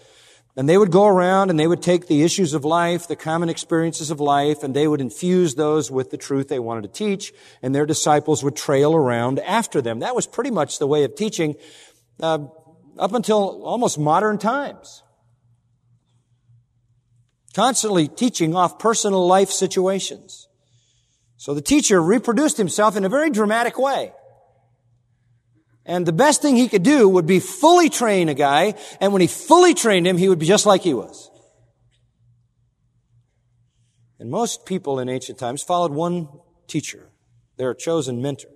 And 0.58 0.68
they 0.68 0.78
would 0.78 0.92
go 0.92 1.06
around 1.06 1.50
and 1.50 1.58
they 1.58 1.68
would 1.68 1.82
take 1.82 2.08
the 2.08 2.24
issues 2.24 2.54
of 2.54 2.66
life, 2.66 3.08
the 3.08 3.16
common 3.16 3.48
experiences 3.48 4.12
of 4.12 4.20
life, 4.20 4.64
and 4.64 4.76
they 4.76 4.88
would 4.88 5.00
infuse 5.00 5.56
those 5.56 5.90
with 5.90 6.12
the 6.12 6.18
truth 6.18 6.50
they 6.50 6.60
wanted 6.60 6.82
to 6.82 6.90
teach, 6.90 7.34
and 7.62 7.74
their 7.74 7.86
disciples 7.86 8.44
would 8.44 8.56
trail 8.56 8.94
around 8.94 9.40
after 9.40 9.82
them. 9.82 10.00
That 10.00 10.16
was 10.16 10.28
pretty 10.28 10.52
much 10.52 10.78
the 10.78 10.88
way 10.88 11.06
of 11.06 11.16
teaching 11.16 11.56
uh, 12.22 12.40
up 12.98 13.14
until 13.14 13.64
almost 13.64 13.98
modern 13.98 14.38
times. 14.38 15.04
Constantly 17.54 18.08
teaching 18.08 18.56
off 18.56 18.78
personal 18.78 19.26
life 19.26 19.50
situations. 19.50 20.48
So 21.38 21.54
the 21.54 21.62
teacher 21.62 22.02
reproduced 22.02 22.58
himself 22.58 22.96
in 22.96 23.06
a 23.06 23.10
very 23.10 23.30
dramatic 23.30 23.80
way. 23.80 24.14
And 25.92 26.06
the 26.06 26.14
best 26.14 26.42
thing 26.42 26.56
he 26.56 26.70
could 26.70 26.84
do 26.84 27.10
would 27.10 27.28
be 27.28 27.42
fully 27.42 27.90
train 27.90 28.30
a 28.30 28.34
guy, 28.34 28.76
and 29.02 29.12
when 29.12 29.20
he 29.20 29.28
fully 29.28 29.74
trained 29.74 30.08
him, 30.08 30.18
he 30.18 30.30
would 30.30 30.40
be 30.40 30.46
just 30.46 30.66
like 30.66 30.84
he 30.84 30.94
was. 30.94 31.30
And 34.18 34.32
most 34.32 34.66
people 34.66 35.00
in 35.00 35.10
ancient 35.10 35.38
times 35.38 35.62
followed 35.62 35.92
one 35.92 36.30
teacher, 36.66 37.10
their 37.58 37.74
chosen 37.74 38.22
mentor. 38.22 38.52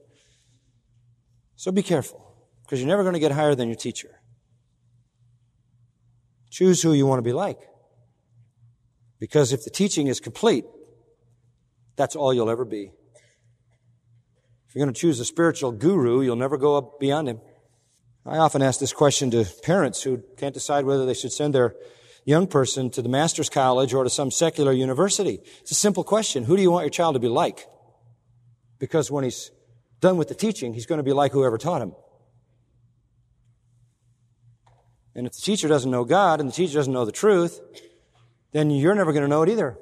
So 1.58 1.74
be 1.74 1.84
careful, 1.84 2.26
because 2.64 2.80
you're 2.80 2.88
never 2.88 3.04
going 3.04 3.16
to 3.16 3.20
get 3.20 3.34
higher 3.34 3.54
than 3.54 3.68
your 3.68 3.76
teacher. 3.76 4.22
Choose 6.52 6.82
who 6.82 6.94
you 6.94 7.06
want 7.06 7.18
to 7.18 7.30
be 7.30 7.34
like. 7.34 7.60
Because 9.20 9.52
if 9.52 9.66
the 9.66 9.72
teaching 9.72 10.08
is 10.08 10.22
complete, 10.22 10.64
that's 11.98 12.16
all 12.16 12.34
you'll 12.34 12.50
ever 12.50 12.64
be 12.64 12.94
you're 14.76 14.86
going 14.86 14.94
to 14.94 15.00
choose 15.00 15.20
a 15.22 15.26
spiritual 15.26 15.72
guru, 15.72 16.22
you'll 16.22 16.36
never 16.36 16.58
go 16.58 16.76
up 16.76 17.00
beyond 17.00 17.30
him. 17.30 17.40
I 18.26 18.38
often 18.38 18.62
ask 18.62 18.80
this 18.80 18.92
question 18.92 19.32
to 19.32 19.46
parents 19.64 20.04
who 20.04 20.22
can't 20.38 20.54
decide 20.54 20.84
whether 20.84 21.06
they 21.06 21.14
should 21.14 21.32
send 21.32 21.56
their 21.56 21.76
young 22.26 22.48
person 22.48 22.90
to 22.90 23.02
the 23.02 23.08
master's 23.08 23.50
college 23.50 23.94
or 23.94 24.04
to 24.04 24.10
some 24.10 24.32
secular 24.32 24.74
university. 24.74 25.40
It's 25.62 25.72
a 25.72 25.76
simple 25.76 26.04
question. 26.04 26.44
Who 26.44 26.58
do 26.58 26.62
you 26.62 26.72
want 26.72 26.84
your 26.84 26.90
child 26.90 27.16
to 27.16 27.20
be 27.20 27.30
like? 27.30 27.68
Because 28.78 29.10
when 29.10 29.24
he's 29.24 29.52
done 30.02 30.18
with 30.18 30.28
the 30.28 30.36
teaching, 30.36 30.74
he's 30.74 30.86
going 30.86 30.98
to 30.98 31.04
be 31.04 31.14
like 31.14 31.32
whoever 31.32 31.58
taught 31.58 31.82
him. 31.82 31.94
And 35.16 35.26
if 35.26 35.34
the 35.34 35.42
teacher 35.42 35.70
doesn't 35.70 35.90
know 35.90 36.04
God 36.04 36.42
and 36.42 36.50
the 36.50 36.54
teacher 36.54 36.74
doesn't 36.74 36.92
know 36.92 37.06
the 37.06 37.14
truth, 37.14 37.62
then 38.52 38.70
you're 38.70 38.96
never 38.96 39.14
going 39.14 39.24
to 39.24 39.30
know 39.30 39.44
it 39.44 39.50
either. 39.50 39.78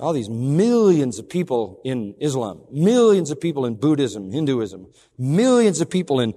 All 0.00 0.14
these 0.14 0.30
millions 0.30 1.18
of 1.18 1.28
people 1.28 1.80
in 1.84 2.14
Islam, 2.20 2.62
millions 2.70 3.30
of 3.30 3.40
people 3.40 3.66
in 3.66 3.74
Buddhism, 3.74 4.32
Hinduism, 4.32 4.86
millions 5.18 5.80
of 5.80 5.90
people 5.90 6.20
in 6.20 6.34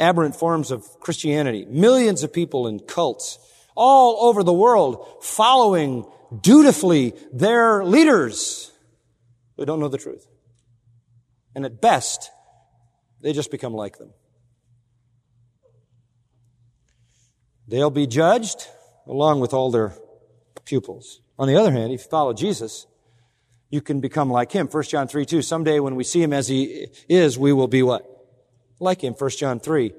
aberrant 0.00 0.34
forms 0.34 0.70
of 0.70 0.84
Christianity, 1.00 1.64
millions 1.68 2.24
of 2.24 2.32
people 2.32 2.66
in 2.66 2.80
cults, 2.80 3.38
all 3.76 4.28
over 4.28 4.42
the 4.42 4.52
world 4.52 5.06
following 5.22 6.04
dutifully 6.40 7.14
their 7.32 7.84
leaders 7.84 8.72
who 9.56 9.64
don't 9.64 9.78
know 9.78 9.88
the 9.88 9.98
truth. 9.98 10.26
And 11.54 11.64
at 11.64 11.80
best, 11.80 12.30
they 13.22 13.32
just 13.32 13.50
become 13.50 13.72
like 13.72 13.98
them. 13.98 14.12
They'll 17.68 17.90
be 17.90 18.06
judged 18.06 18.66
along 19.06 19.40
with 19.40 19.54
all 19.54 19.70
their 19.70 19.94
pupils. 20.64 21.20
On 21.38 21.48
the 21.48 21.56
other 21.56 21.70
hand, 21.70 21.92
if 21.92 22.02
you 22.02 22.08
follow 22.10 22.32
Jesus, 22.32 22.86
you 23.70 23.80
can 23.80 24.00
become 24.00 24.30
like 24.30 24.52
him. 24.52 24.68
1 24.68 24.82
John 24.84 25.08
3, 25.08 25.24
2. 25.24 25.42
Someday 25.42 25.80
when 25.80 25.96
we 25.96 26.04
see 26.04 26.22
him 26.22 26.32
as 26.32 26.48
he 26.48 26.88
is, 27.08 27.38
we 27.38 27.52
will 27.52 27.68
be 27.68 27.82
what? 27.82 28.04
Like 28.78 29.02
him. 29.02 29.14
1 29.14 29.30
John 29.30 29.60
3. 29.60 29.92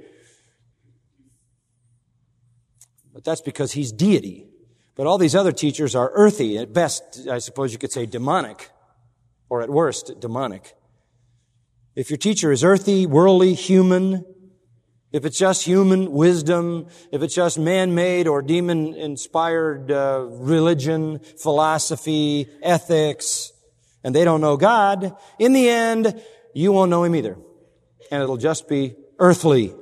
But 3.13 3.23
that's 3.23 3.41
because 3.41 3.73
he's 3.73 3.91
deity. 3.91 4.47
But 4.95 5.07
all 5.07 5.17
these 5.17 5.35
other 5.35 5.51
teachers 5.51 5.95
are 5.95 6.11
earthy. 6.13 6.57
At 6.57 6.73
best, 6.73 7.27
I 7.29 7.39
suppose 7.39 7.73
you 7.73 7.79
could 7.79 7.91
say 7.91 8.05
demonic. 8.05 8.71
Or 9.49 9.61
at 9.61 9.69
worst, 9.69 10.19
demonic. 10.19 10.75
If 11.95 12.09
your 12.09 12.17
teacher 12.17 12.51
is 12.51 12.63
earthy, 12.63 13.05
worldly, 13.05 13.53
human, 13.53 14.23
if 15.11 15.25
it's 15.25 15.37
just 15.37 15.63
human 15.63 16.11
wisdom, 16.11 16.87
if 17.11 17.21
it's 17.21 17.33
just 17.33 17.57
man-made 17.57 18.27
or 18.27 18.41
demon-inspired 18.41 19.91
uh, 19.91 20.27
religion, 20.29 21.19
philosophy, 21.19 22.47
ethics, 22.61 23.53
and 24.07 24.15
they 24.15 24.23
don't 24.23 24.39
know 24.39 24.55
God, 24.55 25.17
in 25.37 25.51
the 25.51 25.67
end, 25.67 26.17
you 26.53 26.71
won't 26.71 26.89
know 26.89 27.03
Him 27.03 27.13
either. 27.13 27.37
And 28.09 28.23
it'll 28.23 28.37
just 28.37 28.69
be 28.69 28.95
earthly. 29.19 29.73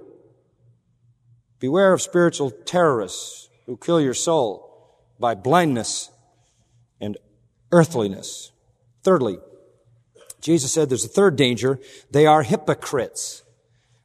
Beware 1.59 1.93
of 1.93 2.01
spiritual 2.01 2.49
terrorists 2.49 3.49
who 3.67 3.77
kill 3.77 4.01
your 4.01 4.15
soul 4.15 4.97
by 5.19 5.35
blindness 5.35 6.09
and 6.99 7.19
earthliness. 7.71 8.51
Thirdly, 9.03 9.37
Jesus 10.41 10.73
said 10.73 10.89
there's 10.89 11.05
a 11.05 11.07
third 11.07 11.35
danger. 11.35 11.79
They 12.09 12.25
are 12.25 12.41
hypocrites. 12.41 13.43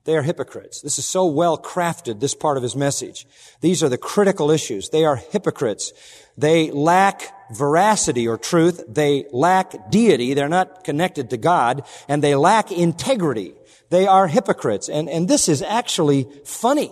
They 0.05 0.17
are 0.17 0.23
hypocrites. 0.23 0.81
This 0.81 0.99
is 0.99 1.07
so 1.07 1.27
well 1.27 1.59
crafted, 1.59 2.21
this 2.21 2.35
part 2.35 2.57
of 2.57 2.63
his 2.63 2.75
message. 2.75 3.27
These 3.61 3.83
are 3.83 3.89
the 3.89 3.99
critical 3.99 4.51
issues. 4.51 4.89
They 4.89 5.05
are 5.05 5.17
hypocrites. 5.17 5.93
They 6.39 6.71
lack 6.71 7.35
veracity 7.55 8.27
or 8.27 8.39
truth. 8.39 8.83
They 8.89 9.27
lack 9.31 9.91
deity. 9.91 10.33
They're 10.33 10.49
not 10.49 10.85
connected 10.85 11.31
to 11.31 11.37
God. 11.37 11.85
And 12.09 12.25
they 12.25 12.35
lack 12.35 12.73
integrity. 12.73 13.53
They 13.91 14.07
are 14.07 14.27
hypocrites. 14.27 14.89
And, 14.89 15.09
and 15.11 15.29
this 15.29 15.49
is 15.49 15.61
actually 15.61 16.27
funny. 16.45 16.91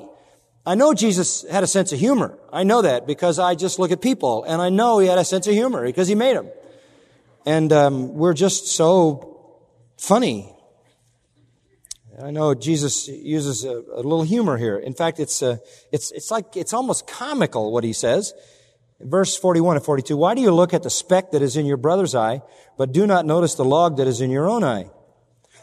I 0.66 0.74
know 0.74 0.92
Jesus 0.92 1.48
had 1.48 1.64
a 1.64 1.66
sense 1.66 1.92
of 1.92 1.98
humor. 1.98 2.38
I 2.52 2.62
know 2.62 2.82
that 2.82 3.06
because 3.06 3.38
I 3.38 3.54
just 3.54 3.78
look 3.78 3.90
at 3.90 4.02
people 4.02 4.44
and 4.44 4.60
I 4.60 4.68
know 4.68 4.98
he 4.98 5.08
had 5.08 5.16
a 5.16 5.24
sense 5.24 5.46
of 5.46 5.54
humor 5.54 5.82
because 5.82 6.08
he 6.08 6.14
made 6.14 6.36
them. 6.36 6.50
And 7.46 7.72
um, 7.72 8.14
we're 8.14 8.34
just 8.34 8.66
so 8.66 9.40
funny 9.96 10.54
I 12.22 12.30
know 12.30 12.54
Jesus 12.54 13.06
uses 13.06 13.64
a, 13.64 13.78
a 13.94 14.02
little 14.02 14.22
humor 14.22 14.56
here. 14.56 14.76
In 14.76 14.94
fact, 14.94 15.20
it's, 15.20 15.42
uh, 15.42 15.58
it's, 15.92 16.10
it's 16.12 16.30
like, 16.30 16.56
it's 16.56 16.72
almost 16.72 17.06
comical 17.06 17.72
what 17.72 17.84
he 17.84 17.92
says. 17.92 18.34
Verse 19.00 19.36
41 19.36 19.76
and 19.76 19.84
42, 19.84 20.16
why 20.16 20.34
do 20.34 20.40
you 20.40 20.50
look 20.50 20.74
at 20.74 20.82
the 20.82 20.90
speck 20.90 21.30
that 21.30 21.42
is 21.42 21.56
in 21.56 21.66
your 21.66 21.76
brother's 21.76 22.16
eye, 22.16 22.42
but 22.76 22.90
do 22.92 23.06
not 23.06 23.24
notice 23.24 23.54
the 23.54 23.64
log 23.64 23.98
that 23.98 24.08
is 24.08 24.20
in 24.20 24.30
your 24.30 24.48
own 24.48 24.64
eye? 24.64 24.90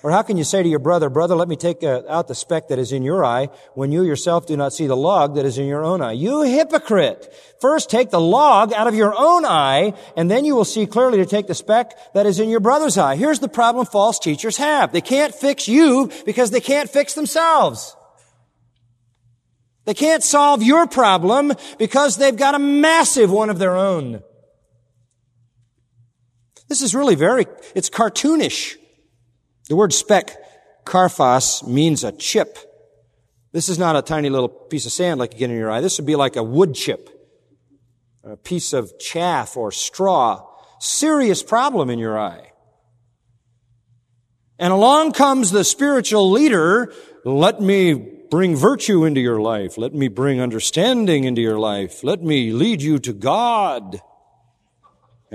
Or 0.06 0.12
how 0.12 0.22
can 0.22 0.38
you 0.38 0.44
say 0.44 0.62
to 0.62 0.70
your 0.70 0.78
brother, 0.78 1.10
brother, 1.10 1.34
let 1.34 1.48
me 1.48 1.56
take 1.56 1.84
uh, 1.84 2.04
out 2.08 2.28
the 2.28 2.36
speck 2.36 2.68
that 2.68 2.78
is 2.78 2.91
in 2.91 3.02
your 3.02 3.26
eye 3.26 3.50
when 3.74 3.91
you 3.91 4.04
yourself 4.04 4.46
do 4.46 4.56
not 4.56 4.72
see 4.72 4.86
the 4.86 4.96
log 4.96 5.34
that 5.34 5.48
is 5.48 5.58
in 5.58 5.65
your 5.65 5.84
own 5.84 6.00
eye? 6.00 6.12
You 6.12 6.44
hypocrite! 6.44 7.34
First 7.60 7.89
take 7.89 8.12
the 8.12 8.22
log 8.22 8.72
out 8.72 8.86
of 8.86 8.94
your 8.94 9.15
own 9.18 9.46
eye, 9.46 9.94
and 10.15 10.30
then 10.30 10.46
you 10.46 10.56
will 10.56 10.63
see 10.63 10.86
clearly 10.86 11.18
to 11.18 11.26
take 11.26 11.48
the 11.48 11.56
speck 11.56 11.98
that 12.13 12.28
is 12.28 12.39
in 12.39 12.50
your 12.50 12.60
brother's 12.60 13.00
eye. 13.00 13.15
Here's 13.15 13.39
the 13.39 13.48
problem 13.48 13.88
false 13.88 14.20
teachers 14.20 14.58
have. 14.58 14.91
They 14.91 15.02
can't 15.02 15.34
fix 15.34 15.68
you 15.68 16.12
because 16.24 16.52
they 16.52 16.62
can't 16.62 16.88
fix 16.88 17.15
themselves. 17.15 17.96
They 19.86 19.96
can't 19.96 20.22
solve 20.22 20.62
your 20.62 20.86
problem 20.86 21.52
because 21.80 22.18
they've 22.18 22.38
got 22.38 22.54
a 22.54 22.60
massive 22.60 23.32
one 23.32 23.50
of 23.50 23.58
their 23.58 23.76
own. 23.76 24.22
This 26.68 26.84
is 26.84 26.94
really 26.94 27.15
very, 27.15 27.48
it's 27.74 27.89
cartoonish. 27.89 28.78
The 29.69 29.75
word 29.75 29.93
speck, 29.93 30.38
karphos, 30.86 31.67
means 31.67 32.04
a 32.04 32.12
chip. 32.12 32.58
This 33.51 33.69
is 33.69 33.80
not 33.80 33.95
a 33.95 34.01
tiny 34.01 34.30
little 34.30 34.49
piece 34.49 34.86
of 34.86 34.91
sand 34.91 35.19
like 35.19 35.34
you 35.34 35.39
get 35.39 35.49
in 35.49 35.58
your 35.58 35.71
eye. 35.71 35.82
This 35.82 35.97
would 35.97 36.06
be 36.06 36.15
like 36.15 36.36
a 36.36 36.43
wood 36.43 36.75
chip, 36.75 37.10
a 38.23 38.36
piece 38.36 38.73
of 38.73 38.99
chaff 38.99 39.56
or 39.58 39.71
straw. 39.71 40.45
Serious 40.80 41.41
problem 41.41 41.89
in 41.89 41.97
your 41.97 42.19
eye. 42.19 42.51
And 44.60 44.71
along 44.71 45.13
comes 45.13 45.51
the 45.51 45.63
spiritual 45.63 46.30
leader. 46.32 46.93
Let 47.23 47.62
me 47.62 47.93
bring 48.30 48.55
virtue 48.55 49.05
into 49.05 49.22
your 49.22 49.39
life. 49.39 49.78
Let 49.78 49.93
me 49.93 50.07
bring 50.07 50.39
understanding 50.41 51.24
into 51.24 51.41
your 51.41 51.59
life. 51.59 52.03
Let 52.03 52.22
me 52.22 52.51
lead 52.51 52.82
you 52.82 52.99
to 52.99 53.13
God. 53.13 54.01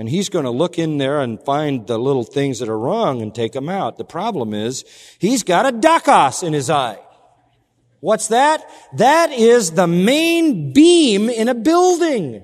And 0.01 0.09
he's 0.09 0.31
going 0.31 0.47
to 0.47 0.51
look 0.51 0.79
in 0.79 0.97
there 0.97 1.21
and 1.21 1.39
find 1.43 1.87
the 1.87 1.99
little 1.99 2.25
things 2.25 2.61
that 2.61 2.71
are 2.71 2.79
wrong 2.79 3.21
and 3.21 3.35
take 3.35 3.53
them 3.53 3.69
out. 3.69 3.99
The 3.99 4.05
problem 4.05 4.55
is, 4.55 4.87
he's 5.19 5.43
got 5.43 5.67
a 5.67 5.77
dokos 5.77 6.43
in 6.43 6.55
his 6.55 6.71
eye. 6.71 6.99
What's 8.01 8.29
that? 8.29 8.65
That 8.97 9.31
is 9.31 9.73
the 9.73 9.87
main 9.87 10.73
beam 10.73 11.29
in 11.29 11.49
a 11.49 11.55
building. 11.55 12.43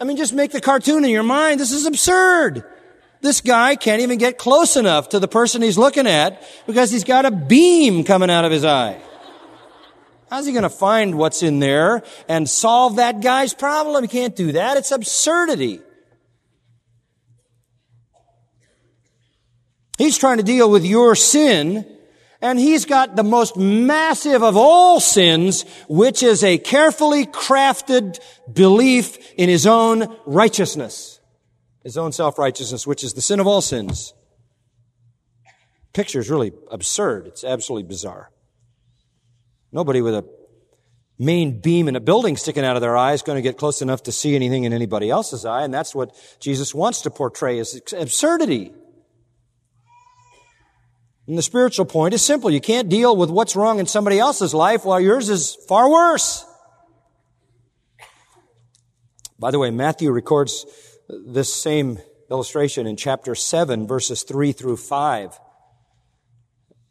I 0.00 0.02
mean, 0.02 0.16
just 0.16 0.32
make 0.32 0.50
the 0.50 0.60
cartoon 0.60 1.04
in 1.04 1.10
your 1.10 1.22
mind. 1.22 1.60
This 1.60 1.70
is 1.70 1.86
absurd. 1.86 2.64
This 3.20 3.40
guy 3.40 3.76
can't 3.76 4.02
even 4.02 4.18
get 4.18 4.38
close 4.38 4.76
enough 4.76 5.10
to 5.10 5.20
the 5.20 5.28
person 5.28 5.62
he's 5.62 5.78
looking 5.78 6.08
at 6.08 6.42
because 6.66 6.90
he's 6.90 7.04
got 7.04 7.26
a 7.26 7.30
beam 7.30 8.02
coming 8.02 8.28
out 8.28 8.44
of 8.44 8.50
his 8.50 8.64
eye. 8.64 9.00
How's 10.30 10.46
he 10.46 10.52
going 10.52 10.62
to 10.62 10.70
find 10.70 11.18
what's 11.18 11.42
in 11.42 11.58
there 11.58 12.04
and 12.28 12.48
solve 12.48 12.96
that 12.96 13.20
guy's 13.20 13.52
problem? 13.52 14.04
He 14.04 14.08
can't 14.08 14.36
do 14.36 14.52
that. 14.52 14.76
It's 14.76 14.92
absurdity. 14.92 15.80
He's 19.98 20.16
trying 20.16 20.36
to 20.36 20.44
deal 20.44 20.70
with 20.70 20.86
your 20.86 21.16
sin, 21.16 21.84
and 22.40 22.58
he's 22.58 22.84
got 22.84 23.16
the 23.16 23.24
most 23.24 23.56
massive 23.56 24.42
of 24.42 24.56
all 24.56 25.00
sins, 25.00 25.64
which 25.88 26.22
is 26.22 26.44
a 26.44 26.58
carefully 26.58 27.26
crafted 27.26 28.18
belief 28.50 29.18
in 29.34 29.48
his 29.48 29.66
own 29.66 30.16
righteousness. 30.26 31.20
His 31.82 31.98
own 31.98 32.12
self-righteousness, 32.12 32.86
which 32.86 33.02
is 33.02 33.14
the 33.14 33.20
sin 33.20 33.40
of 33.40 33.46
all 33.46 33.60
sins. 33.60 34.14
Picture 35.92 36.20
is 36.20 36.30
really 36.30 36.52
absurd. 36.70 37.26
It's 37.26 37.42
absolutely 37.42 37.88
bizarre. 37.88 38.30
Nobody 39.72 40.02
with 40.02 40.14
a 40.14 40.24
main 41.18 41.60
beam 41.60 41.86
in 41.86 41.96
a 41.96 42.00
building 42.00 42.36
sticking 42.36 42.64
out 42.64 42.76
of 42.76 42.82
their 42.82 42.96
eye 42.96 43.12
is 43.12 43.22
going 43.22 43.36
to 43.36 43.42
get 43.42 43.58
close 43.58 43.82
enough 43.82 44.02
to 44.04 44.12
see 44.12 44.34
anything 44.34 44.64
in 44.64 44.72
anybody 44.72 45.10
else's 45.10 45.44
eye, 45.44 45.62
and 45.62 45.72
that's 45.72 45.94
what 45.94 46.14
Jesus 46.40 46.74
wants 46.74 47.02
to 47.02 47.10
portray 47.10 47.58
as 47.58 47.80
absurdity. 47.96 48.72
And 51.26 51.38
the 51.38 51.42
spiritual 51.42 51.84
point 51.84 52.14
is 52.14 52.22
simple. 52.22 52.50
You 52.50 52.60
can't 52.60 52.88
deal 52.88 53.14
with 53.14 53.30
what's 53.30 53.54
wrong 53.54 53.78
in 53.78 53.86
somebody 53.86 54.18
else's 54.18 54.54
life 54.54 54.84
while 54.84 55.00
yours 55.00 55.28
is 55.28 55.54
far 55.68 55.88
worse. 55.88 56.44
By 59.38 59.50
the 59.50 59.58
way, 59.58 59.70
Matthew 59.70 60.10
records 60.10 60.66
this 61.08 61.52
same 61.52 61.98
illustration 62.30 62.86
in 62.86 62.96
chapter 62.96 63.34
7, 63.34 63.86
verses 63.86 64.22
3 64.22 64.52
through 64.52 64.76
5, 64.76 65.38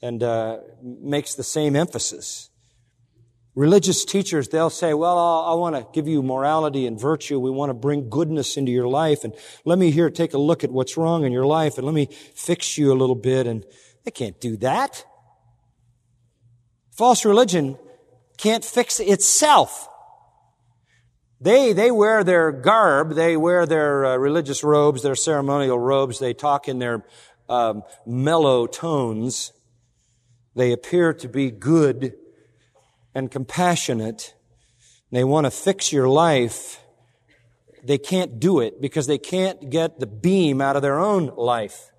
and 0.02 0.24
uh, 0.24 0.60
makes 0.82 1.36
the 1.36 1.44
same 1.44 1.76
emphasis. 1.76 2.49
Religious 3.60 4.06
teachers, 4.06 4.48
they'll 4.48 4.70
say, 4.70 4.94
well, 4.94 5.18
I 5.18 5.54
want 5.56 5.76
to 5.76 5.86
give 5.92 6.08
you 6.08 6.24
morality 6.24 6.88
and 6.88 6.98
virtue. 6.98 7.42
We 7.42 7.52
want 7.52 7.72
to 7.72 7.74
bring 7.74 8.10
goodness 8.10 8.56
into 8.56 8.72
your 8.72 8.88
life. 8.88 9.26
And 9.26 9.36
let 9.66 9.78
me 9.78 9.92
here 9.92 10.10
take 10.10 10.34
a 10.34 10.38
look 10.38 10.64
at 10.64 10.72
what's 10.72 10.96
wrong 10.96 11.26
in 11.26 11.34
your 11.34 11.46
life 11.46 11.78
and 11.78 11.86
let 11.86 11.94
me 11.94 12.08
fix 12.34 12.78
you 12.78 12.94
a 12.94 12.96
little 12.96 13.18
bit. 13.18 13.48
And 13.48 13.66
they 14.06 14.12
can't 14.12 14.40
do 14.40 14.56
that. 14.60 15.04
False 16.92 17.26
religion 17.26 17.78
can't 18.38 18.64
fix 18.64 19.02
itself. 19.02 19.90
They, 21.42 21.74
they 21.74 21.92
wear 21.92 22.24
their 22.24 22.54
garb, 22.54 23.16
they 23.16 23.36
wear 23.36 23.66
their 23.66 24.06
uh, 24.06 24.16
religious 24.16 24.64
robes, 24.64 25.04
their 25.04 25.16
ceremonial 25.16 25.78
robes, 25.78 26.20
they 26.20 26.34
talk 26.34 26.70
in 26.70 26.80
their 26.80 27.06
um, 27.50 27.84
mellow 28.06 28.68
tones. 28.68 29.52
They 30.56 30.72
appear 30.72 31.14
to 31.16 31.28
be 31.28 31.52
good 31.52 32.16
and 33.14 33.32
compassionate. 33.32 34.34
They 35.12 35.24
want 35.24 35.46
to 35.46 35.52
fix 35.52 35.92
your 35.92 36.08
life. 36.08 36.82
They 37.84 37.98
can't 37.98 38.40
do 38.40 38.60
it 38.60 38.82
because 38.82 39.08
they 39.08 39.18
can't 39.18 39.70
get 39.70 40.00
the 40.00 40.08
beam 40.08 40.62
out 40.62 40.76
of 40.76 40.82
their 40.82 41.00
own 41.00 41.28
life 41.36 41.90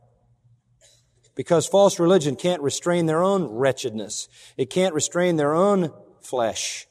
because 1.40 1.66
false 1.66 1.98
religion 1.98 2.36
can't 2.36 2.60
restrain 2.60 3.06
their 3.06 3.22
own 3.22 3.44
wretchedness. 3.44 4.28
It 4.58 4.68
can't 4.68 4.92
restrain 4.92 5.36
their 5.36 5.54
own 5.54 5.90
flesh. 6.20 6.86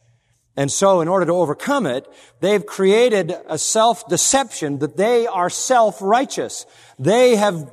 And 0.55 0.72
so 0.72 1.01
in 1.01 1.07
order 1.07 1.28
to 1.28 1.34
overcome 1.34 1.86
it, 1.86 2.07
they've 2.39 2.65
created 2.65 3.32
a 3.47 3.59
self-deception 3.59 4.80
that 4.80 4.97
they 4.97 5.28
are 5.28 5.51
self-righteous. 5.51 6.65
They 6.97 7.36
have 7.36 7.72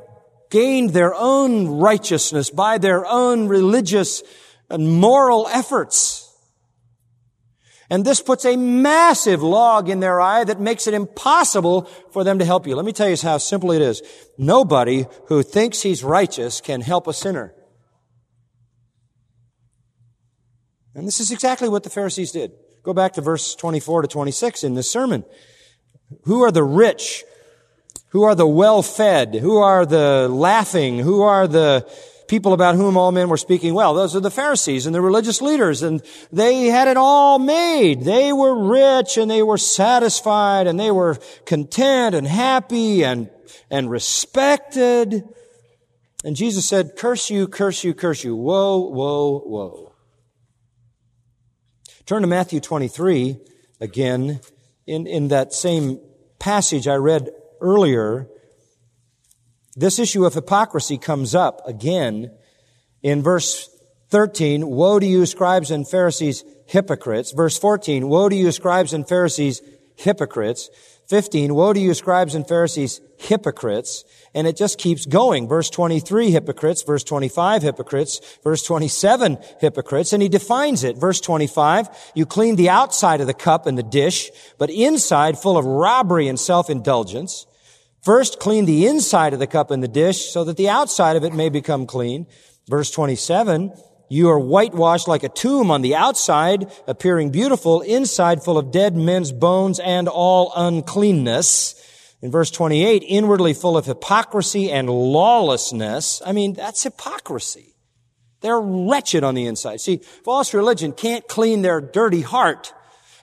gained 0.50 0.90
their 0.90 1.14
own 1.14 1.78
righteousness 1.78 2.50
by 2.50 2.76
their 2.76 3.06
own 3.06 3.48
religious 3.48 4.22
and 4.68 5.00
moral 5.00 5.48
efforts. 5.48 6.25
And 7.88 8.04
this 8.04 8.20
puts 8.20 8.44
a 8.44 8.56
massive 8.56 9.42
log 9.42 9.88
in 9.88 10.00
their 10.00 10.20
eye 10.20 10.44
that 10.44 10.60
makes 10.60 10.86
it 10.86 10.94
impossible 10.94 11.82
for 12.10 12.24
them 12.24 12.38
to 12.40 12.44
help 12.44 12.66
you. 12.66 12.74
Let 12.74 12.84
me 12.84 12.92
tell 12.92 13.08
you 13.08 13.16
how 13.22 13.38
simple 13.38 13.70
it 13.70 13.80
is. 13.80 14.02
Nobody 14.36 15.06
who 15.28 15.42
thinks 15.42 15.82
he's 15.82 16.02
righteous 16.02 16.60
can 16.60 16.80
help 16.80 17.06
a 17.06 17.12
sinner. 17.12 17.54
And 20.94 21.06
this 21.06 21.20
is 21.20 21.30
exactly 21.30 21.68
what 21.68 21.84
the 21.84 21.90
Pharisees 21.90 22.32
did. 22.32 22.52
Go 22.82 22.94
back 22.94 23.12
to 23.14 23.20
verse 23.20 23.54
24 23.54 24.02
to 24.02 24.08
26 24.08 24.64
in 24.64 24.74
this 24.74 24.90
sermon. 24.90 25.24
Who 26.24 26.42
are 26.42 26.50
the 26.50 26.64
rich? 26.64 27.24
Who 28.08 28.22
are 28.22 28.34
the 28.34 28.46
well-fed? 28.46 29.34
Who 29.34 29.58
are 29.58 29.84
the 29.84 30.28
laughing? 30.28 30.98
Who 30.98 31.22
are 31.22 31.46
the 31.46 31.86
people 32.28 32.52
about 32.52 32.74
whom 32.74 32.96
all 32.96 33.12
men 33.12 33.28
were 33.28 33.36
speaking 33.36 33.74
well. 33.74 33.94
Those 33.94 34.16
are 34.16 34.20
the 34.20 34.30
Pharisees 34.30 34.86
and 34.86 34.94
the 34.94 35.00
religious 35.00 35.40
leaders, 35.40 35.82
and 35.82 36.02
they 36.32 36.66
had 36.66 36.88
it 36.88 36.96
all 36.96 37.38
made. 37.38 38.02
They 38.02 38.32
were 38.32 38.68
rich 38.68 39.16
and 39.16 39.30
they 39.30 39.42
were 39.42 39.58
satisfied 39.58 40.66
and 40.66 40.78
they 40.78 40.90
were 40.90 41.18
content 41.44 42.14
and 42.14 42.26
happy 42.26 43.04
and, 43.04 43.30
and 43.70 43.90
respected. 43.90 45.24
And 46.24 46.36
Jesus 46.36 46.68
said, 46.68 46.96
curse 46.96 47.30
you, 47.30 47.46
curse 47.46 47.84
you, 47.84 47.94
curse 47.94 48.24
you. 48.24 48.34
Woe, 48.34 48.78
woe, 48.88 49.42
woe. 49.44 49.92
Turn 52.06 52.22
to 52.22 52.28
Matthew 52.28 52.60
23 52.60 53.36
again 53.80 54.40
in, 54.86 55.06
in 55.06 55.28
that 55.28 55.52
same 55.52 56.00
passage 56.38 56.86
I 56.86 56.94
read 56.94 57.30
earlier. 57.60 58.28
This 59.76 59.98
issue 59.98 60.24
of 60.24 60.32
hypocrisy 60.32 60.96
comes 60.96 61.34
up 61.34 61.60
again 61.66 62.30
in 63.02 63.22
verse 63.22 63.68
13. 64.08 64.66
Woe 64.66 64.98
to 64.98 65.06
you, 65.06 65.26
scribes 65.26 65.70
and 65.70 65.86
Pharisees, 65.86 66.44
hypocrites. 66.66 67.32
Verse 67.32 67.58
14. 67.58 68.08
Woe 68.08 68.30
to 68.30 68.34
you, 68.34 68.50
scribes 68.52 68.94
and 68.94 69.06
Pharisees, 69.06 69.60
hypocrites. 69.96 70.70
15. 71.08 71.54
Woe 71.54 71.72
to 71.72 71.78
you, 71.78 71.94
scribes 71.94 72.34
and 72.34 72.48
Pharisees, 72.48 73.00
hypocrites. 73.18 74.04
And 74.34 74.46
it 74.46 74.56
just 74.56 74.78
keeps 74.78 75.06
going. 75.06 75.46
Verse 75.46 75.70
23, 75.70 76.30
hypocrites. 76.30 76.82
Verse 76.82 77.04
25, 77.04 77.62
hypocrites. 77.62 78.38
Verse 78.42 78.62
27, 78.62 79.38
hypocrites. 79.60 80.12
And 80.12 80.22
he 80.22 80.28
defines 80.28 80.84
it. 80.84 80.96
Verse 80.96 81.20
25, 81.20 82.12
you 82.14 82.26
clean 82.26 82.56
the 82.56 82.70
outside 82.70 83.20
of 83.20 83.26
the 83.26 83.34
cup 83.34 83.66
and 83.66 83.76
the 83.76 83.82
dish, 83.82 84.30
but 84.58 84.70
inside 84.70 85.38
full 85.38 85.58
of 85.58 85.64
robbery 85.64 86.28
and 86.28 86.40
self-indulgence. 86.40 87.46
First, 88.06 88.38
clean 88.38 88.66
the 88.66 88.86
inside 88.86 89.32
of 89.32 89.40
the 89.40 89.48
cup 89.48 89.72
and 89.72 89.82
the 89.82 89.88
dish 89.88 90.30
so 90.30 90.44
that 90.44 90.56
the 90.56 90.68
outside 90.68 91.16
of 91.16 91.24
it 91.24 91.34
may 91.34 91.48
become 91.48 91.86
clean. 91.86 92.28
Verse 92.68 92.88
27, 92.92 93.72
you 94.08 94.28
are 94.28 94.38
whitewashed 94.38 95.08
like 95.08 95.24
a 95.24 95.28
tomb 95.28 95.72
on 95.72 95.82
the 95.82 95.96
outside, 95.96 96.70
appearing 96.86 97.30
beautiful, 97.30 97.80
inside 97.80 98.44
full 98.44 98.58
of 98.58 98.70
dead 98.70 98.94
men's 98.94 99.32
bones 99.32 99.80
and 99.80 100.06
all 100.06 100.52
uncleanness. 100.54 101.74
In 102.22 102.30
verse 102.30 102.52
28, 102.52 103.02
inwardly 103.08 103.54
full 103.54 103.76
of 103.76 103.86
hypocrisy 103.86 104.70
and 104.70 104.88
lawlessness. 104.88 106.22
I 106.24 106.30
mean, 106.30 106.52
that's 106.52 106.84
hypocrisy. 106.84 107.74
They're 108.40 108.60
wretched 108.60 109.24
on 109.24 109.34
the 109.34 109.46
inside. 109.46 109.80
See, 109.80 109.96
false 110.24 110.54
religion 110.54 110.92
can't 110.92 111.26
clean 111.26 111.62
their 111.62 111.80
dirty 111.80 112.20
heart. 112.20 112.72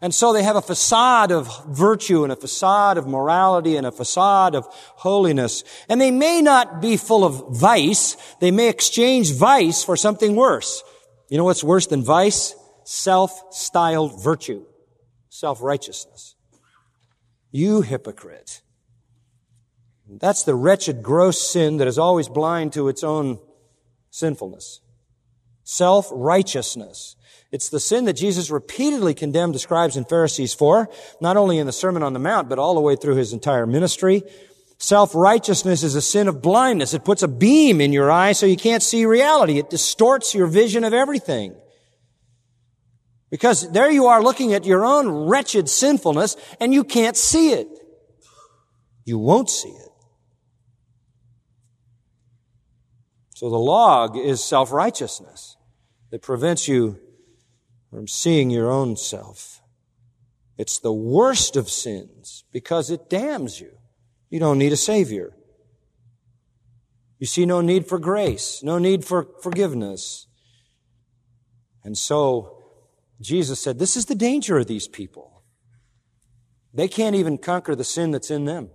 And 0.04 0.14
so 0.14 0.34
they 0.34 0.44
have 0.44 0.58
a 0.58 0.62
facade 0.62 1.32
of 1.32 1.66
virtue 1.66 2.24
and 2.24 2.34
a 2.34 2.36
facade 2.36 2.98
of 2.98 3.08
morality 3.08 3.78
and 3.78 3.88
a 3.88 3.92
facade 3.92 4.54
of 4.54 4.68
holiness. 4.98 5.64
And 5.88 6.02
they 6.02 6.12
may 6.12 6.42
not 6.42 6.82
be 6.82 6.98
full 6.98 7.24
of 7.24 7.58
vice. 7.58 8.18
They 8.42 8.52
may 8.52 8.68
exchange 8.68 9.32
vice 9.32 9.82
for 9.82 9.96
something 9.96 10.36
worse. 10.36 10.84
You 11.30 11.38
know 11.38 11.46
what's 11.46 11.64
worse 11.64 11.88
than 11.88 12.04
vice? 12.04 12.54
Self-styled 12.84 14.22
virtue. 14.22 14.66
Self-righteousness. 15.30 16.36
You 17.52 17.80
hypocrite. 17.80 18.62
That's 20.20 20.44
the 20.44 20.54
wretched, 20.54 21.02
gross 21.02 21.42
sin 21.42 21.78
that 21.78 21.88
is 21.88 21.98
always 21.98 22.28
blind 22.28 22.74
to 22.74 22.90
its 22.90 23.06
own 23.06 23.40
sinfulness. 24.10 24.82
Self-righteousness. 25.64 27.16
It's 27.52 27.70
the 27.70 27.80
sin 27.80 28.06
that 28.06 28.14
Jesus 28.14 28.50
repeatedly 28.50 29.14
condemned 29.14 29.54
the 29.54 29.60
scribes 29.60 29.96
and 29.96 30.10
Pharisees 30.10 30.56
for, 30.56 30.90
not 31.22 31.38
only 31.38 31.60
in 31.60 31.68
the 31.68 31.72
Sermon 31.72 32.02
on 32.02 32.14
the 32.14 32.20
Mount, 32.20 32.50
but 32.50 32.58
all 32.58 32.74
the 32.74 32.82
way 32.82 32.96
through 32.96 33.16
his 33.16 33.32
entire 33.32 33.68
ministry. 33.68 34.24
Self-righteousness 34.80 35.84
is 35.84 35.94
a 35.94 36.02
sin 36.02 36.28
of 36.28 36.42
blindness. 36.42 36.96
It 36.96 37.06
puts 37.06 37.22
a 37.22 37.28
beam 37.28 37.80
in 37.80 37.94
your 37.94 38.12
eye 38.12 38.32
so 38.32 38.48
you 38.48 38.58
can't 38.58 38.82
see 38.82 39.06
reality. 39.06 39.60
It 39.60 39.70
distorts 39.70 40.34
your 40.34 40.48
vision 40.48 40.84
of 40.84 40.94
everything. 40.94 41.56
Because 43.30 43.72
there 43.72 43.90
you 43.90 44.08
are 44.08 44.22
looking 44.22 44.54
at 44.54 44.66
your 44.66 44.84
own 44.84 45.08
wretched 45.08 45.70
sinfulness 45.70 46.36
and 46.60 46.74
you 46.74 46.84
can't 46.84 47.16
see 47.16 47.52
it. 47.52 47.68
You 49.06 49.20
won't 49.20 49.50
see 49.50 49.70
it. 49.70 49.90
So 53.36 53.50
the 53.50 53.58
log 53.58 54.18
is 54.18 54.44
self-righteousness 54.44 55.53
that 56.14 56.22
prevents 56.22 56.68
you 56.68 57.00
from 57.90 58.08
seeing 58.08 58.52
your 58.52 58.70
own 58.70 58.96
self. 58.96 59.64
It's 60.60 60.78
the 60.78 60.94
worst 60.94 61.56
of 61.56 61.72
sins 61.72 62.44
because 62.52 62.92
it 62.92 63.10
damns 63.10 63.60
you. 63.60 63.72
You 64.30 64.40
don't 64.40 64.60
need 64.60 64.74
a 64.74 64.78
Savior. 64.78 65.34
You 67.18 67.26
see 67.26 67.48
no 67.48 67.62
need 67.62 67.88
for 67.88 67.98
grace, 67.98 68.62
no 68.62 68.78
need 68.78 69.04
for 69.04 69.28
forgiveness. 69.42 70.28
And 71.84 71.98
so, 71.98 72.62
Jesus 73.20 73.60
said, 73.60 73.80
This 73.80 73.98
is 73.98 74.06
the 74.06 74.14
danger 74.14 74.60
of 74.60 74.68
these 74.68 74.88
people. 74.88 75.42
They 76.76 76.88
can't 76.88 77.16
even 77.16 77.40
conquer 77.40 77.74
the 77.74 77.84
sin 77.84 78.12
that's 78.12 78.30
in 78.30 78.46
them. 78.46 78.70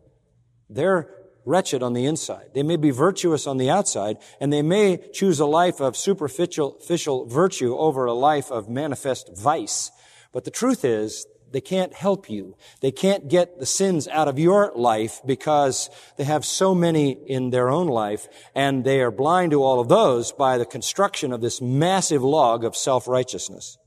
They're 0.69 1.09
wretched 1.49 1.83
on 1.83 1.95
the 1.95 2.05
inside. 2.05 2.51
They 2.55 2.63
may 2.63 2.77
be 2.77 2.91
virtuous 2.91 3.47
on 3.47 3.57
the 3.57 3.71
outside, 3.71 4.19
and 4.41 4.53
they 4.53 4.63
may 4.63 4.99
choose 5.13 5.41
a 5.41 5.47
life 5.47 5.81
of 5.81 5.97
superficial 5.97 7.27
virtue 7.27 7.77
over 7.77 8.05
a 8.05 8.13
life 8.13 8.53
of 8.53 8.69
manifest 8.69 9.31
vice. 9.37 9.91
But 10.33 10.45
the 10.45 10.51
truth 10.51 10.85
is, 10.85 11.27
they 11.51 11.63
can't 11.63 11.95
help 11.95 12.29
you. 12.29 12.57
They 12.83 12.93
can't 12.93 13.27
get 13.29 13.59
the 13.59 13.65
sins 13.65 14.07
out 14.07 14.29
of 14.29 14.39
your 14.39 14.71
life 14.77 15.23
because 15.25 15.89
they 16.19 16.25
have 16.25 16.45
so 16.45 16.75
many 16.75 17.13
in 17.13 17.49
their 17.49 17.71
own 17.71 17.87
life, 17.87 18.29
and 18.55 18.85
they 18.85 19.01
are 19.01 19.11
blind 19.11 19.53
to 19.53 19.63
all 19.65 19.81
of 19.81 19.89
those 19.89 20.31
by 20.31 20.59
the 20.59 20.67
construction 20.67 21.33
of 21.33 21.41
this 21.41 21.63
massive 21.63 22.23
log 22.23 22.65
of 22.65 22.77
self-righteousness. 22.77 23.79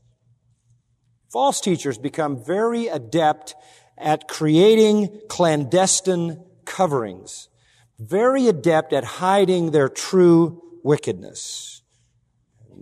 False 1.30 1.60
teachers 1.60 1.98
become 1.98 2.44
very 2.44 2.88
adept 2.88 3.54
at 3.96 4.26
creating 4.26 5.20
clandestine 5.28 6.42
coverings, 6.64 7.48
very 8.02 8.48
adept 8.48 8.92
at 8.92 9.04
hiding 9.04 9.70
their 9.70 9.88
true 9.88 10.60
wickedness. 10.82 11.82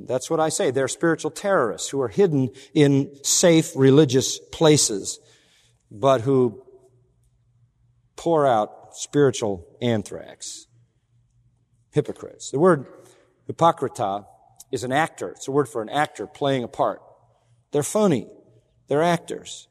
That's 0.06 0.30
what 0.30 0.40
I 0.40 0.48
say. 0.48 0.70
They're 0.70 0.88
spiritual 0.88 1.30
terrorists 1.30 1.90
who 1.90 2.00
are 2.00 2.08
hidden 2.08 2.50
in 2.72 3.14
safe 3.22 3.72
religious 3.76 4.38
places, 4.50 5.20
but 5.90 6.22
who 6.22 6.62
pour 8.16 8.46
out 8.46 8.96
spiritual 8.96 9.66
anthrax. 9.82 10.66
Hypocrites. 11.90 12.50
The 12.50 12.58
word 12.58 12.86
hypocrita 13.48 14.24
is 14.72 14.84
an 14.84 14.92
actor. 14.92 15.30
It's 15.30 15.48
a 15.48 15.52
word 15.52 15.68
for 15.68 15.82
an 15.82 15.88
actor 15.88 16.26
playing 16.26 16.64
a 16.64 16.68
part. 16.68 17.02
They're 17.72 17.82
phony. 17.82 18.26
They're 18.88 19.02
actors. 19.02 19.68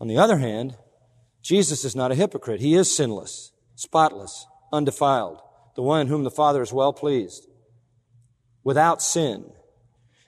On 0.00 0.08
the 0.08 0.18
other 0.18 0.38
hand, 0.38 0.76
Jesus 1.42 1.84
is 1.84 1.96
not 1.96 2.12
a 2.12 2.16
hypocrite. 2.16 2.60
He 2.60 2.74
is 2.74 2.94
sinless, 2.94 3.52
spotless, 3.74 4.46
undefiled, 4.72 5.40
the 5.74 5.82
one 5.82 6.00
in 6.00 6.06
whom 6.06 6.24
the 6.24 6.30
Father 6.30 6.62
is 6.62 6.72
well 6.72 6.92
pleased 6.92 7.46
without 8.64 9.02
sin. 9.02 9.44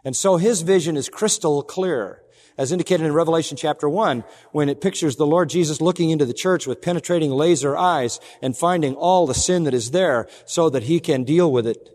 And 0.04 0.14
so 0.14 0.36
his 0.36 0.62
vision 0.62 0.96
is 0.96 1.08
crystal 1.08 1.62
clear, 1.62 2.22
as 2.58 2.72
indicated 2.72 3.06
in 3.06 3.12
Revelation 3.12 3.56
chapter 3.56 3.88
1, 3.88 4.24
when 4.52 4.68
it 4.68 4.80
pictures 4.80 5.16
the 5.16 5.26
Lord 5.26 5.48
Jesus 5.48 5.80
looking 5.80 6.10
into 6.10 6.26
the 6.26 6.34
church 6.34 6.66
with 6.66 6.82
penetrating 6.82 7.30
laser 7.30 7.76
eyes 7.76 8.20
and 8.42 8.56
finding 8.56 8.94
all 8.96 9.26
the 9.26 9.34
sin 9.34 9.64
that 9.64 9.74
is 9.74 9.92
there 9.92 10.28
so 10.44 10.68
that 10.68 10.84
he 10.84 11.00
can 11.00 11.24
deal 11.24 11.50
with 11.50 11.66
it. 11.66 11.88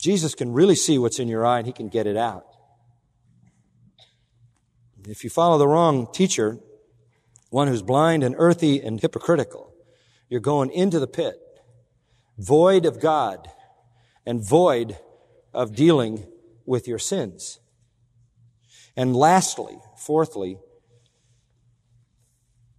Jesus 0.00 0.34
can 0.34 0.52
really 0.52 0.74
see 0.74 0.98
what's 0.98 1.18
in 1.18 1.28
your 1.28 1.44
eye 1.44 1.58
and 1.58 1.66
he 1.66 1.72
can 1.72 1.88
get 1.88 2.06
it 2.06 2.16
out. 2.16 2.46
If 5.06 5.24
you 5.24 5.30
follow 5.30 5.58
the 5.58 5.68
wrong 5.68 6.08
teacher, 6.12 6.58
one 7.52 7.68
who's 7.68 7.82
blind 7.82 8.24
and 8.24 8.34
earthy 8.38 8.80
and 8.80 8.98
hypocritical, 8.98 9.74
you're 10.30 10.40
going 10.40 10.70
into 10.70 10.98
the 10.98 11.06
pit, 11.06 11.36
void 12.38 12.86
of 12.86 12.98
God 12.98 13.46
and 14.24 14.42
void 14.42 14.96
of 15.52 15.76
dealing 15.76 16.26
with 16.64 16.88
your 16.88 16.98
sins. 16.98 17.60
And 18.96 19.14
lastly, 19.14 19.78
fourthly, 19.98 20.56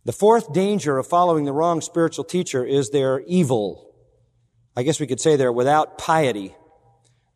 the 0.05 0.11
fourth 0.11 0.51
danger 0.51 0.97
of 0.97 1.05
following 1.05 1.45
the 1.45 1.53
wrong 1.53 1.79
spiritual 1.79 2.25
teacher 2.25 2.65
is 2.65 2.89
they're 2.89 3.21
evil. 3.27 3.93
I 4.75 4.81
guess 4.81 4.99
we 4.99 5.05
could 5.05 5.21
say 5.21 5.35
they're 5.35 5.51
without 5.51 5.99
piety. 5.99 6.55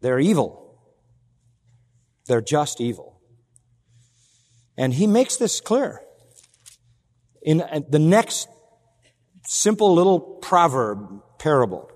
They're 0.02 0.20
evil. 0.20 0.80
They're 2.26 2.42
just 2.42 2.82
evil. 2.82 3.22
And 4.76 4.96
he 4.96 5.06
makes 5.06 5.38
this 5.38 5.62
clear 5.62 6.02
in 7.48 7.64
the 7.88 7.98
next 7.98 8.50
simple 9.46 9.94
little 9.94 10.20
proverb 10.20 11.22
parable. 11.40 11.90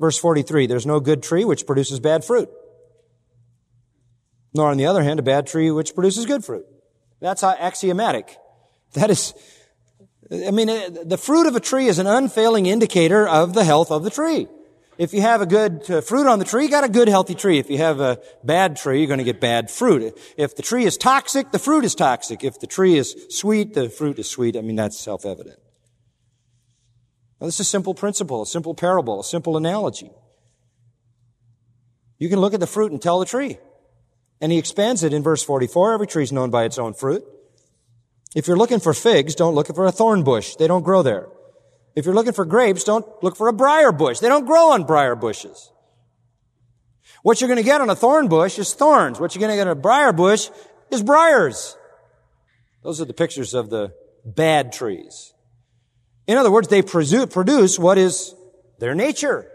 Verse 0.00 0.16
43, 0.16 0.66
there's 0.66 0.86
no 0.86 0.98
good 0.98 1.22
tree 1.22 1.44
which 1.44 1.66
produces 1.66 2.00
bad 2.00 2.24
fruit. 2.24 2.48
Nor 4.54 4.70
on 4.70 4.78
the 4.78 4.86
other 4.86 5.02
hand, 5.02 5.20
a 5.20 5.22
bad 5.22 5.46
tree 5.46 5.70
which 5.70 5.94
produces 5.94 6.24
good 6.24 6.42
fruit. 6.42 6.64
That's 7.20 7.42
axiomatic. 7.42 8.34
That 8.94 9.10
is, 9.10 9.34
I 10.30 10.50
mean, 10.50 10.70
uh, 10.70 10.88
the 11.04 11.18
fruit 11.18 11.46
of 11.46 11.54
a 11.54 11.60
tree 11.60 11.86
is 11.86 11.98
an 11.98 12.06
unfailing 12.06 12.64
indicator 12.64 13.28
of 13.28 13.52
the 13.52 13.64
health 13.64 13.90
of 13.90 14.04
the 14.04 14.10
tree. 14.10 14.48
If 15.02 15.12
you 15.12 15.20
have 15.20 15.40
a 15.40 15.46
good 15.46 15.90
uh, 15.90 16.00
fruit 16.00 16.28
on 16.28 16.38
the 16.38 16.44
tree, 16.44 16.62
you 16.62 16.70
got 16.70 16.84
a 16.84 16.88
good 16.88 17.08
healthy 17.08 17.34
tree. 17.34 17.58
If 17.58 17.68
you 17.68 17.78
have 17.78 17.98
a 17.98 18.20
bad 18.44 18.76
tree, 18.76 19.00
you're 19.00 19.08
going 19.08 19.18
to 19.18 19.24
get 19.24 19.40
bad 19.40 19.68
fruit. 19.68 20.16
If 20.36 20.54
the 20.54 20.62
tree 20.62 20.84
is 20.84 20.96
toxic, 20.96 21.50
the 21.50 21.58
fruit 21.58 21.84
is 21.84 21.96
toxic. 21.96 22.44
If 22.44 22.60
the 22.60 22.68
tree 22.68 22.96
is 22.96 23.16
sweet, 23.28 23.74
the 23.74 23.90
fruit 23.90 24.20
is 24.20 24.30
sweet. 24.30 24.56
I 24.56 24.60
mean, 24.60 24.76
that's 24.76 24.96
self-evident. 24.96 25.58
Now, 27.40 27.46
this 27.46 27.56
is 27.56 27.66
a 27.66 27.70
simple 27.70 27.94
principle, 27.94 28.42
a 28.42 28.46
simple 28.46 28.74
parable, 28.74 29.18
a 29.18 29.24
simple 29.24 29.56
analogy. 29.56 30.12
You 32.20 32.28
can 32.28 32.38
look 32.38 32.54
at 32.54 32.60
the 32.60 32.68
fruit 32.68 32.92
and 32.92 33.02
tell 33.02 33.18
the 33.18 33.26
tree. 33.26 33.58
And 34.40 34.52
he 34.52 34.58
expands 34.58 35.02
it 35.02 35.12
in 35.12 35.24
verse 35.24 35.42
44. 35.42 35.94
Every 35.94 36.06
tree 36.06 36.22
is 36.22 36.30
known 36.30 36.50
by 36.50 36.62
its 36.62 36.78
own 36.78 36.94
fruit. 36.94 37.24
If 38.36 38.46
you're 38.46 38.56
looking 38.56 38.78
for 38.78 38.94
figs, 38.94 39.34
don't 39.34 39.56
look 39.56 39.66
for 39.66 39.84
a 39.84 39.90
thorn 39.90 40.22
bush. 40.22 40.54
They 40.54 40.68
don't 40.68 40.84
grow 40.84 41.02
there. 41.02 41.26
If 41.94 42.06
you're 42.06 42.14
looking 42.14 42.32
for 42.32 42.44
grapes, 42.44 42.84
don't 42.84 43.06
look 43.22 43.36
for 43.36 43.48
a 43.48 43.52
briar 43.52 43.92
bush. 43.92 44.18
They 44.20 44.28
don't 44.28 44.46
grow 44.46 44.70
on 44.70 44.84
briar 44.84 45.14
bushes. 45.14 45.70
What 47.22 47.40
you're 47.40 47.48
going 47.48 47.58
to 47.58 47.64
get 47.64 47.80
on 47.80 47.90
a 47.90 47.96
thorn 47.96 48.28
bush 48.28 48.58
is 48.58 48.72
thorns. 48.74 49.20
What 49.20 49.34
you're 49.34 49.40
going 49.40 49.52
to 49.52 49.56
get 49.56 49.66
on 49.66 49.76
a 49.76 49.80
briar 49.80 50.12
bush 50.12 50.48
is 50.90 51.02
briars. 51.02 51.76
Those 52.82 53.00
are 53.00 53.04
the 53.04 53.14
pictures 53.14 53.54
of 53.54 53.70
the 53.70 53.94
bad 54.24 54.72
trees. 54.72 55.32
In 56.26 56.38
other 56.38 56.50
words, 56.50 56.68
they 56.68 56.82
produce 56.82 57.78
what 57.78 57.98
is 57.98 58.34
their 58.78 58.94
nature. 58.94 59.48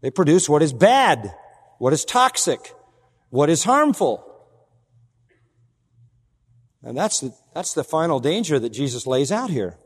They 0.00 0.10
produce 0.10 0.48
what 0.48 0.62
is 0.62 0.72
bad, 0.72 1.34
what 1.78 1.92
is 1.92 2.04
toxic, 2.04 2.72
what 3.30 3.50
is 3.50 3.64
harmful. 3.64 4.24
And 6.82 6.96
that's 6.96 7.20
the, 7.20 7.34
that's 7.54 7.74
the 7.74 7.84
final 7.84 8.20
danger 8.20 8.58
that 8.58 8.70
Jesus 8.70 9.06
lays 9.06 9.32
out 9.32 9.50
here. 9.50 9.76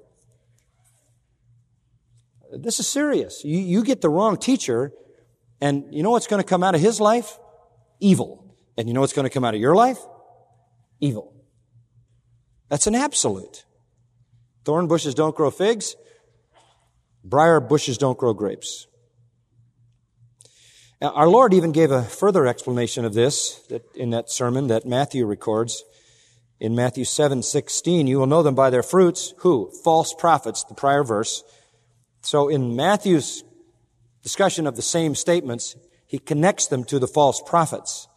This 2.53 2.79
is 2.81 2.87
serious. 2.87 3.45
You, 3.45 3.59
you 3.59 3.83
get 3.83 4.01
the 4.01 4.11
wrong 4.11 4.37
teacher, 4.37 4.93
and 5.61 5.85
you 5.91 6.03
know 6.03 6.11
what's 6.11 6.27
going 6.27 6.43
to 6.43 6.49
come 6.49 6.63
out 6.63 6.75
of 6.75 6.81
his 6.81 7.01
life? 7.01 7.39
Evil. 7.99 8.57
And 8.77 8.89
you 8.89 8.95
know 8.95 9.01
what's 9.01 9.13
going 9.13 9.27
to 9.27 9.33
come 9.33 9.45
out 9.45 9.55
of 9.55 9.61
your 9.61 9.75
life? 9.75 9.99
Evil. 11.01 11.35
That's 12.69 12.87
an 12.87 12.95
absolute. 12.95 13.65
Thorn 14.65 14.87
bushes 14.87 15.15
don't 15.15 15.35
grow 15.35 15.51
figs. 15.51 15.97
Briar 17.25 17.61
bushes 17.61 17.99
don't 17.99 18.19
grow 18.19 18.35
grapes. 18.35 18.87
Now, 21.01 21.11
our 21.11 21.29
Lord 21.29 21.53
even 21.53 21.73
gave 21.73 21.91
a 21.91 22.03
further 22.03 22.47
explanation 22.47 23.05
of 23.05 23.15
this 23.15 23.61
that 23.69 23.83
in 23.95 24.11
that 24.11 24.31
sermon 24.31 24.69
that 24.69 24.87
Matthew 24.87 25.27
records. 25.27 25.83
In 26.61 26.77
Matthew 26.77 27.05
7, 27.05 27.43
16, 27.43 28.07
you 28.07 28.21
will 28.21 28.29
know 28.29 28.45
them 28.45 28.55
by 28.55 28.71
their 28.71 28.85
fruits. 28.85 29.35
Who? 29.39 29.73
False 29.83 30.15
prophets, 30.15 30.63
the 30.63 30.75
prior 30.75 31.03
verse. 31.03 31.43
So 32.23 32.49
in 32.49 32.77
Matthew's 32.77 33.45
discussion 34.23 34.67
of 34.67 34.77
the 34.77 34.83
same 34.83 35.15
statements, 35.15 35.77
he 36.07 36.19
connects 36.19 36.67
them 36.67 36.85
to 36.85 36.99
the 36.99 37.09
false 37.09 37.43
prophets. 37.45 38.09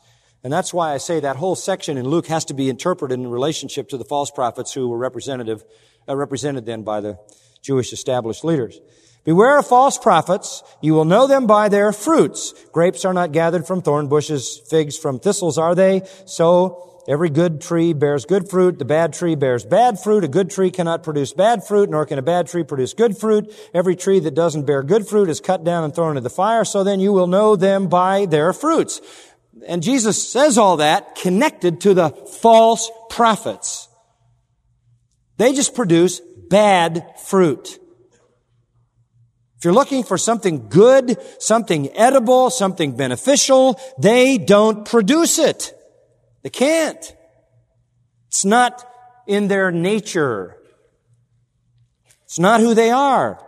And 0.44 0.54
that's 0.54 0.74
why 0.74 0.94
I 0.94 0.98
say 0.98 1.20
that 1.20 1.38
whole 1.38 1.56
section 1.56 1.98
in 1.98 2.08
Luke 2.08 2.28
has 2.28 2.46
to 2.46 2.54
be 2.54 2.70
interpreted 2.70 3.20
in 3.20 3.28
relationship 3.28 3.90
to 3.90 3.98
the 3.98 4.06
false 4.06 4.30
prophets 4.30 4.74
who 4.74 4.88
were 4.88 4.98
representative 4.98 5.64
uh, 6.08 6.16
represented 6.16 6.66
then 6.68 6.84
by 6.84 7.02
the 7.02 7.18
Jewish 7.64 7.92
established 7.92 8.44
leaders. 8.44 8.80
Beware 9.24 9.58
of 9.58 9.66
false 9.66 9.98
prophets. 9.98 10.62
You 10.82 10.94
will 10.94 11.06
know 11.06 11.26
them 11.26 11.48
by 11.48 11.68
their 11.68 11.92
fruits. 11.92 12.54
Grapes 12.72 13.06
are 13.06 13.14
not 13.14 13.32
gathered 13.32 13.66
from 13.66 13.82
thorn 13.82 14.08
bushes. 14.08 14.62
Figs 14.70 15.00
from 15.00 15.20
thistles 15.20 15.58
are 15.58 15.74
they? 15.74 16.04
So 16.28 16.95
every 17.08 17.30
good 17.30 17.62
tree 17.62 17.94
bears 17.94 18.26
good 18.26 18.50
fruit. 18.50 18.80
The 18.80 18.86
bad 18.86 19.14
tree 19.14 19.36
bears 19.36 19.66
bad 19.66 20.00
fruit. 20.00 20.24
A 20.24 20.28
good 20.28 20.50
tree 20.50 20.72
cannot 20.72 21.04
produce 21.04 21.34
bad 21.34 21.64
fruit, 21.64 21.90
nor 21.90 22.06
can 22.06 22.20
a 22.20 22.22
bad 22.22 22.48
tree 22.48 22.64
produce 22.64 22.94
good 22.94 23.18
fruit. 23.18 23.54
Every 23.74 23.96
tree 23.96 24.20
that 24.20 24.36
doesn't 24.36 24.66
bear 24.66 24.84
good 24.84 25.08
fruit 25.08 25.30
is 25.30 25.40
cut 25.40 25.64
down 25.64 25.84
and 25.84 25.94
thrown 25.94 26.12
into 26.12 26.22
the 26.22 26.30
fire. 26.30 26.66
So 26.66 26.84
then 26.84 27.00
you 27.00 27.14
will 27.14 27.28
know 27.28 27.56
them 27.56 27.88
by 27.88 28.26
their 28.26 28.54
fruits. 28.54 29.02
And 29.68 29.82
Jesus 29.82 30.32
says 30.32 30.58
all 30.58 30.78
that 30.78 31.16
connected 31.16 31.82
to 31.82 31.94
the 31.94 32.10
false 32.10 32.92
prophets. 33.10 33.88
They 35.38 35.54
just 35.54 35.76
produce 35.76 36.22
bad 36.50 37.06
fruit. 37.20 37.80
If 39.58 39.64
you're 39.64 39.74
looking 39.74 40.04
for 40.04 40.18
something 40.18 40.70
good, 40.70 41.18
something 41.40 41.90
edible, 41.96 42.50
something 42.50 42.96
beneficial, 42.96 43.80
they 43.98 44.38
don't 44.38 44.86
produce 44.86 45.40
it. 45.40 45.74
They 46.46 46.52
can't. 46.52 47.16
It's 48.28 48.46
not 48.46 48.88
in 49.26 49.48
their 49.48 49.72
nature. 49.72 50.56
It's 52.26 52.38
not 52.38 52.60
who 52.60 52.76
they 52.76 52.92
are. 52.92 53.44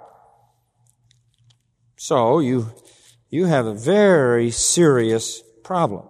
So 1.95 2.39
you, 2.39 2.71
you 3.29 3.45
have 3.45 3.67
a 3.67 3.75
very 3.75 4.49
serious 4.49 5.43
problem. 5.63 6.07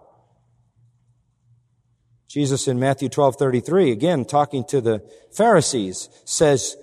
Jesus 2.30 2.70
in 2.70 2.80
Matthew 2.80 3.10
12:33 3.10 3.92
again 3.92 4.24
talking 4.24 4.64
to 4.70 4.80
the 4.80 5.04
Pharisees 5.34 6.08
says 6.24 6.78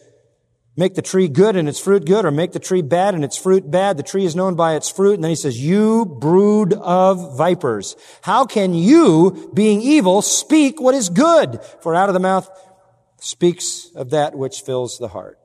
make 0.77 0.95
the 0.95 1.03
tree 1.03 1.29
good 1.29 1.57
and 1.57 1.69
its 1.69 1.79
fruit 1.79 2.05
good 2.05 2.25
or 2.25 2.31
make 2.31 2.53
the 2.53 2.59
tree 2.59 2.83
bad 2.83 3.15
and 3.15 3.25
its 3.25 3.37
fruit 3.37 3.71
bad. 3.71 3.97
The 3.97 4.03
tree 4.03 4.25
is 4.25 4.35
known 4.35 4.55
by 4.55 4.75
its 4.75 4.89
fruit. 4.89 5.15
And 5.15 5.25
then 5.25 5.31
he 5.31 5.37
says 5.37 5.61
you 5.61 6.05
brood 6.05 6.73
of 6.75 7.37
vipers 7.37 7.97
how 8.23 8.45
can 8.45 8.75
you 8.75 9.51
being 9.55 9.81
evil 9.81 10.23
speak 10.23 10.81
what 10.81 10.95
is 10.95 11.09
good? 11.09 11.63
For 11.81 11.95
out 11.95 12.09
of 12.09 12.15
the 12.15 12.21
mouth 12.21 12.49
speaks 13.21 13.91
of 13.95 14.11
that 14.11 14.35
which 14.35 14.61
fills 14.61 14.99
the 14.99 15.09
heart. 15.09 15.39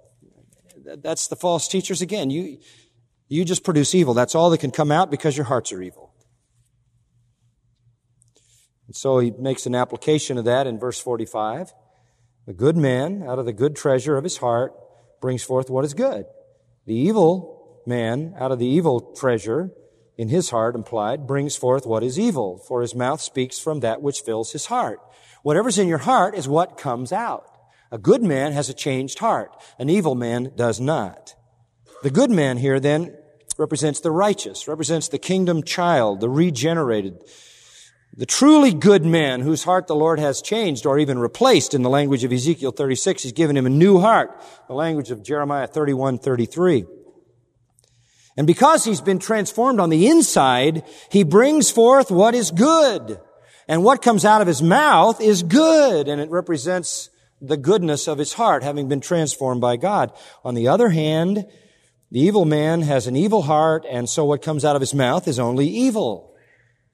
That's 0.86 1.27
the 1.27 1.36
false 1.36 1.67
teachers 1.67 2.01
again. 2.01 2.30
You 2.30 2.59
you 3.27 3.45
just 3.45 3.63
produce 3.63 3.93
evil. 3.93 4.15
That's 4.15 4.34
all 4.34 4.49
that 4.49 4.57
can 4.57 4.71
come 4.71 4.91
out 4.91 5.11
because 5.11 5.38
your 5.38 5.45
hearts 5.45 5.71
are 5.71 5.82
evil. 5.82 6.11
And 8.88 8.95
so 8.95 9.19
he 9.19 9.30
makes 9.30 9.67
an 9.67 9.75
application 9.75 10.39
of 10.39 10.45
that 10.45 10.65
in 10.65 10.80
verse 10.80 10.99
45. 10.99 11.73
A 12.47 12.53
good 12.53 12.75
man, 12.75 13.21
out 13.21 13.38
of 13.38 13.45
the 13.45 13.53
good 13.53 13.75
treasure 13.75 14.17
of 14.17 14.23
his 14.23 14.38
heart, 14.38 14.73
brings 15.22 15.43
forth 15.43 15.70
what 15.70 15.86
is 15.86 15.93
good. 15.93 16.26
The 16.86 16.95
evil 16.95 17.82
man, 17.86 18.34
out 18.38 18.51
of 18.51 18.59
the 18.59 18.65
evil 18.65 18.99
treasure 18.99 19.72
in 20.17 20.30
his 20.30 20.49
heart, 20.49 20.76
implied, 20.76 21.28
brings 21.28 21.55
forth 21.55 21.86
what 21.86 22.03
is 22.03 22.20
evil, 22.20 22.57
for 22.67 22.82
his 22.82 22.95
mouth 22.95 23.22
speaks 23.22 23.59
from 23.59 23.80
that 23.80 24.01
which 24.01 24.22
fills 24.22 24.51
his 24.51 24.67
heart. 24.67 24.99
Whatever's 25.43 25.78
in 25.78 25.88
your 25.88 25.99
heart 25.99 26.36
is 26.36 26.47
what 26.47 26.78
comes 26.78 27.11
out. 27.11 27.45
A 27.91 27.97
good 27.97 28.22
man 28.22 28.51
has 28.51 28.70
a 28.70 28.74
changed 28.74 29.20
heart. 29.20 29.55
An 29.80 29.89
evil 29.89 30.15
man 30.15 30.51
does 30.55 30.80
not. 30.80 31.36
The 32.03 32.11
good 32.11 32.30
man 32.30 32.57
here 32.57 32.80
then 32.80 33.15
represents 33.57 33.99
the 33.99 34.11
righteous, 34.11 34.67
represents 34.67 35.07
the 35.07 35.17
kingdom 35.17 35.63
child, 35.63 36.22
the 36.22 36.30
regenerated, 36.30 37.24
the 38.20 38.26
truly 38.26 38.74
good 38.74 39.05
man 39.05 39.39
whose 39.39 39.63
heart 39.63 39.88
the 39.88 39.95
Lord 39.95 40.20
has 40.20 40.41
changed 40.41 40.86
or 40.86 40.99
even 40.99 41.20
replaced 41.20 41.74
in 41.74 41.84
the 41.84 41.89
language 41.89 42.26
of 42.26 42.34
Ezekiel 42.34 42.72
36, 42.72 43.24
he's 43.24 43.32
given 43.32 43.55
him 43.55 43.65
a 43.65 43.70
new 43.70 43.99
heart, 43.99 44.38
the 44.67 44.74
language 44.74 45.09
of 45.09 45.24
Jeremiah 45.24 45.67
31, 45.67 46.17
33. 46.17 46.84
And 48.36 48.45
because 48.45 48.84
he's 48.84 48.99
been 48.99 49.20
transformed 49.20 49.80
on 49.80 49.89
the 49.89 50.07
inside, 50.07 50.84
he 51.09 51.24
brings 51.24 51.72
forth 51.72 52.11
what 52.11 52.36
is 52.36 52.51
good. 52.51 53.22
And 53.70 53.86
what 53.86 54.01
comes 54.01 54.26
out 54.26 54.41
of 54.41 54.47
his 54.47 54.61
mouth 54.61 55.22
is 55.22 55.41
good, 55.41 56.09
and 56.09 56.20
it 56.20 56.30
represents 56.30 57.09
the 57.39 57.55
goodness 57.55 58.05
of 58.09 58.17
his 58.17 58.34
heart, 58.34 58.63
having 58.63 58.89
been 58.89 58.99
transformed 58.99 59.61
by 59.61 59.78
God. 59.78 60.11
On 60.43 60.55
the 60.55 60.67
other 60.67 60.89
hand, 60.89 61.45
the 62.11 62.20
evil 62.20 62.43
man 62.43 62.82
has 62.82 63.07
an 63.07 63.15
evil 63.15 63.43
heart, 63.43 63.86
and 63.89 64.09
so 64.09 64.26
what 64.26 64.41
comes 64.41 64.65
out 64.65 64.76
of 64.76 64.82
his 64.82 64.93
mouth 64.93 65.26
is 65.26 65.39
only 65.39 65.67
evil 65.67 66.28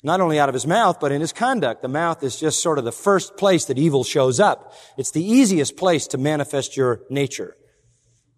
not 0.05 0.21
only 0.21 0.39
out 0.39 0.49
of 0.49 0.53
his 0.53 0.67
mouth, 0.67 0.99
but 0.99 1.11
in 1.11 1.19
his 1.19 1.33
conduct. 1.33 1.81
The 1.81 1.87
mouth 1.87 2.21
is 2.21 2.39
just 2.39 2.61
sort 2.61 2.77
of 2.77 2.85
the 2.85 2.91
first 2.91 3.37
place 3.37 3.65
that 3.65 3.79
evil 3.79 4.03
shows 4.03 4.39
up. 4.39 4.71
It's 4.97 5.09
the 5.09 5.23
easiest 5.23 5.77
place 5.77 6.05
to 6.09 6.19
manifest 6.19 6.77
your 6.77 7.01
nature. 7.09 7.57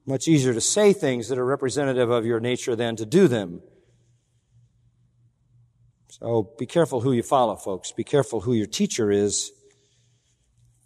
Much 0.06 0.30
easier 0.30 0.54
to 0.54 0.62
say 0.62 0.94
things 0.94 1.28
that 1.28 1.38
are 1.38 1.46
representative 1.46 2.10
of 2.10 2.26
your 2.26 2.40
nature 2.40 2.74
than 2.78 2.96
to 2.96 3.06
do 3.06 3.28
them. 3.28 3.62
So 6.08 6.54
be 6.58 6.66
careful 6.66 7.02
who 7.02 7.12
you 7.12 7.22
follow, 7.22 7.58
folks. 7.58 7.92
Be 7.92 8.06
careful 8.06 8.40
who 8.40 8.54
your 8.54 8.66
teacher 8.66 9.12
is. 9.12 9.52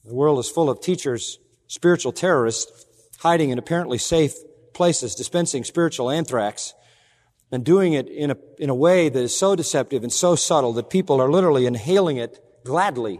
The 0.03 0.15
world 0.15 0.39
is 0.39 0.49
full 0.49 0.67
of 0.67 0.81
teachers, 0.81 1.37
spiritual 1.67 2.11
terrorists, 2.11 2.87
hiding 3.19 3.51
in 3.51 3.59
apparently 3.59 3.99
safe 3.99 4.33
places, 4.73 5.13
dispensing 5.13 5.63
spiritual 5.63 6.09
anthrax 6.09 6.73
and 7.51 7.65
doing 7.65 7.93
it 7.93 8.07
in 8.07 8.31
a, 8.31 8.37
in 8.57 8.69
a 8.69 8.75
way 8.75 9.09
that 9.09 9.21
is 9.21 9.35
so 9.35 9.55
deceptive 9.55 10.03
and 10.03 10.11
so 10.11 10.35
subtle 10.35 10.73
that 10.73 10.89
people 10.89 11.21
are 11.21 11.29
literally 11.29 11.65
inhaling 11.65 12.17
it 12.17 12.39
gladly. 12.63 13.19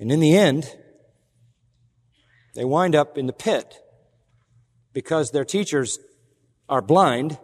And 0.00 0.10
in 0.10 0.18
the 0.18 0.36
end, 0.36 0.74
they 2.54 2.64
wind 2.64 2.96
up 2.96 3.16
in 3.16 3.26
the 3.26 3.32
pit 3.32 3.76
because 4.92 5.30
their 5.30 5.44
teachers 5.44 6.00
are 6.68 6.82
blind, 6.82 7.38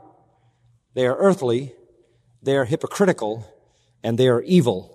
they 0.94 1.06
are 1.06 1.16
earthly, 1.16 1.74
they 2.42 2.56
are 2.56 2.64
hypocritical, 2.64 3.46
and 4.02 4.18
they 4.18 4.28
are 4.28 4.42
evil. 4.42 4.92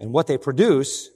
And 0.00 0.12
what 0.12 0.26
they 0.26 0.38
produce 0.38 1.10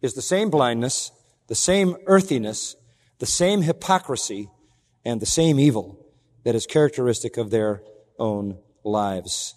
is 0.00 0.14
the 0.14 0.22
same 0.22 0.48
blindness, 0.48 1.10
the 1.48 1.54
same 1.54 1.96
earthiness, 2.06 2.76
the 3.18 3.26
same 3.26 3.62
hypocrisy, 3.62 4.48
and 5.04 5.20
the 5.20 5.26
same 5.26 5.58
evil 5.58 5.97
that 6.48 6.54
is 6.54 6.64
characteristic 6.64 7.36
of 7.36 7.50
their 7.50 7.82
own 8.18 8.56
lives. 8.82 9.54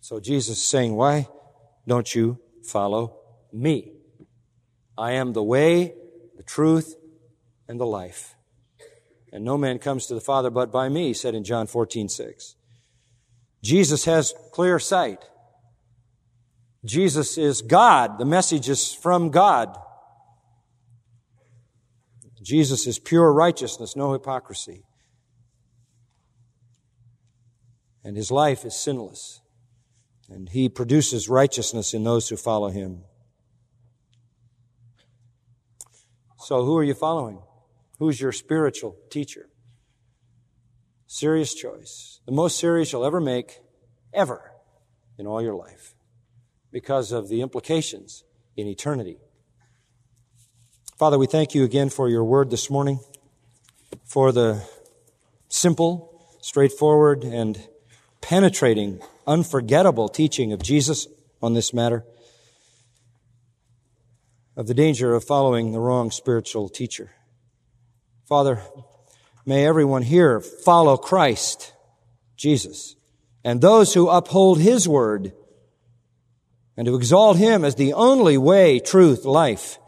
So 0.00 0.18
Jesus 0.18 0.56
is 0.56 0.64
saying, 0.64 0.94
Why 0.96 1.28
don't 1.86 2.14
you 2.14 2.38
follow 2.64 3.18
me? 3.52 3.92
I 4.96 5.12
am 5.12 5.34
the 5.34 5.42
way, 5.42 5.92
the 6.34 6.42
truth, 6.42 6.96
and 7.68 7.78
the 7.78 7.84
life. 7.84 8.36
And 9.30 9.44
no 9.44 9.58
man 9.58 9.80
comes 9.80 10.06
to 10.06 10.14
the 10.14 10.20
Father 10.22 10.48
but 10.48 10.72
by 10.72 10.88
me, 10.88 11.12
said 11.12 11.34
in 11.34 11.44
John 11.44 11.66
14, 11.66 12.08
6. 12.08 12.56
Jesus 13.62 14.06
has 14.06 14.32
clear 14.50 14.78
sight. 14.78 15.22
Jesus 16.86 17.36
is 17.36 17.60
God. 17.60 18.16
The 18.16 18.24
message 18.24 18.70
is 18.70 18.94
from 18.94 19.28
God. 19.28 19.78
Jesus 22.42 22.86
is 22.86 22.98
pure 22.98 23.32
righteousness, 23.32 23.96
no 23.96 24.12
hypocrisy. 24.12 24.84
And 28.02 28.16
his 28.16 28.30
life 28.30 28.64
is 28.64 28.74
sinless. 28.74 29.40
And 30.28 30.48
he 30.48 30.68
produces 30.68 31.28
righteousness 31.28 31.92
in 31.92 32.04
those 32.04 32.28
who 32.28 32.36
follow 32.36 32.68
him. 32.68 33.02
So, 36.38 36.64
who 36.64 36.76
are 36.78 36.84
you 36.84 36.94
following? 36.94 37.42
Who's 37.98 38.20
your 38.20 38.32
spiritual 38.32 38.96
teacher? 39.10 39.50
Serious 41.06 41.52
choice. 41.52 42.20
The 42.24 42.32
most 42.32 42.58
serious 42.58 42.92
you'll 42.92 43.04
ever 43.04 43.20
make, 43.20 43.58
ever, 44.14 44.52
in 45.18 45.26
all 45.26 45.42
your 45.42 45.54
life, 45.54 45.94
because 46.72 47.12
of 47.12 47.28
the 47.28 47.42
implications 47.42 48.24
in 48.56 48.66
eternity. 48.66 49.18
Father, 51.00 51.18
we 51.18 51.26
thank 51.26 51.54
you 51.54 51.64
again 51.64 51.88
for 51.88 52.10
your 52.10 52.24
word 52.24 52.50
this 52.50 52.68
morning, 52.68 53.00
for 54.04 54.32
the 54.32 54.62
simple, 55.48 56.22
straightforward, 56.42 57.24
and 57.24 57.58
penetrating, 58.20 59.00
unforgettable 59.26 60.10
teaching 60.10 60.52
of 60.52 60.62
Jesus 60.62 61.06
on 61.40 61.54
this 61.54 61.72
matter, 61.72 62.04
of 64.54 64.66
the 64.66 64.74
danger 64.74 65.14
of 65.14 65.24
following 65.24 65.72
the 65.72 65.80
wrong 65.80 66.10
spiritual 66.10 66.68
teacher. 66.68 67.12
Father, 68.28 68.60
may 69.46 69.66
everyone 69.66 70.02
here 70.02 70.38
follow 70.38 70.98
Christ, 70.98 71.72
Jesus, 72.36 72.94
and 73.42 73.62
those 73.62 73.94
who 73.94 74.10
uphold 74.10 74.60
His 74.60 74.86
word 74.86 75.32
and 76.76 76.84
to 76.84 76.94
exalt 76.94 77.38
Him 77.38 77.64
as 77.64 77.76
the 77.76 77.94
only 77.94 78.36
way, 78.36 78.78
truth, 78.78 79.24
life, 79.24 79.78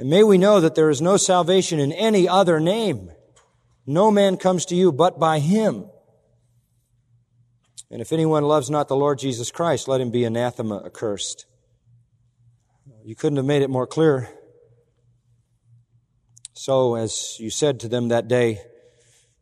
and 0.00 0.08
may 0.08 0.24
we 0.24 0.38
know 0.38 0.60
that 0.60 0.74
there 0.74 0.88
is 0.88 1.02
no 1.02 1.18
salvation 1.18 1.78
in 1.78 1.92
any 1.92 2.26
other 2.26 2.58
name. 2.58 3.10
No 3.86 4.10
man 4.10 4.38
comes 4.38 4.64
to 4.66 4.74
you 4.74 4.92
but 4.92 5.20
by 5.20 5.40
him. 5.40 5.90
And 7.90 8.00
if 8.00 8.10
anyone 8.10 8.44
loves 8.44 8.70
not 8.70 8.88
the 8.88 8.96
Lord 8.96 9.18
Jesus 9.18 9.50
Christ, 9.50 9.88
let 9.88 10.00
him 10.00 10.10
be 10.10 10.24
anathema 10.24 10.82
accursed. 10.86 11.44
You 13.04 13.14
couldn't 13.14 13.36
have 13.36 13.44
made 13.44 13.60
it 13.60 13.68
more 13.68 13.86
clear. 13.86 14.30
So, 16.54 16.94
as 16.94 17.36
you 17.38 17.50
said 17.50 17.80
to 17.80 17.88
them 17.88 18.08
that 18.08 18.26
day, 18.26 18.62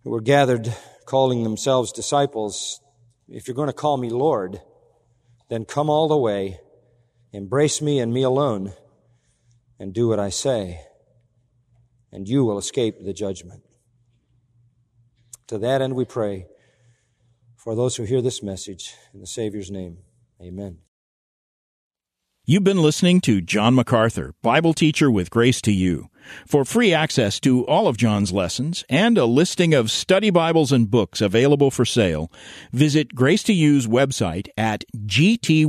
who 0.02 0.10
were 0.10 0.20
gathered 0.20 0.74
calling 1.06 1.44
themselves 1.44 1.92
disciples, 1.92 2.80
if 3.28 3.46
you're 3.46 3.54
going 3.54 3.68
to 3.68 3.72
call 3.72 3.96
me 3.96 4.10
Lord, 4.10 4.60
then 5.50 5.64
come 5.64 5.88
all 5.88 6.08
the 6.08 6.18
way, 6.18 6.58
embrace 7.32 7.80
me 7.80 8.00
and 8.00 8.12
me 8.12 8.24
alone 8.24 8.72
and 9.78 9.92
do 9.92 10.08
what 10.08 10.18
I 10.18 10.30
say, 10.30 10.80
and 12.12 12.28
you 12.28 12.44
will 12.44 12.58
escape 12.58 13.04
the 13.04 13.12
judgment. 13.12 13.62
To 15.48 15.58
that 15.58 15.80
end, 15.80 15.94
we 15.94 16.04
pray 16.04 16.46
for 17.56 17.74
those 17.74 17.96
who 17.96 18.04
hear 18.04 18.22
this 18.22 18.42
message 18.42 18.94
in 19.14 19.20
the 19.20 19.26
Savior's 19.26 19.70
name. 19.70 19.98
Amen. 20.40 20.78
You've 22.44 22.64
been 22.64 22.80
listening 22.80 23.20
to 23.22 23.42
John 23.42 23.74
MacArthur, 23.74 24.32
Bible 24.42 24.72
teacher 24.72 25.10
with 25.10 25.28
Grace 25.28 25.60
to 25.60 25.70
You. 25.70 26.08
For 26.46 26.64
free 26.64 26.94
access 26.94 27.38
to 27.40 27.66
all 27.66 27.86
of 27.86 27.98
John's 27.98 28.32
lessons 28.32 28.84
and 28.88 29.18
a 29.18 29.26
listing 29.26 29.74
of 29.74 29.90
study 29.90 30.30
Bibles 30.30 30.72
and 30.72 30.90
books 30.90 31.20
available 31.20 31.70
for 31.70 31.84
sale, 31.84 32.32
visit 32.72 33.14
Grace 33.14 33.42
to 33.44 33.52
You's 33.52 33.86
website 33.86 34.48
at 34.56 34.84
gty.org. 34.96 35.68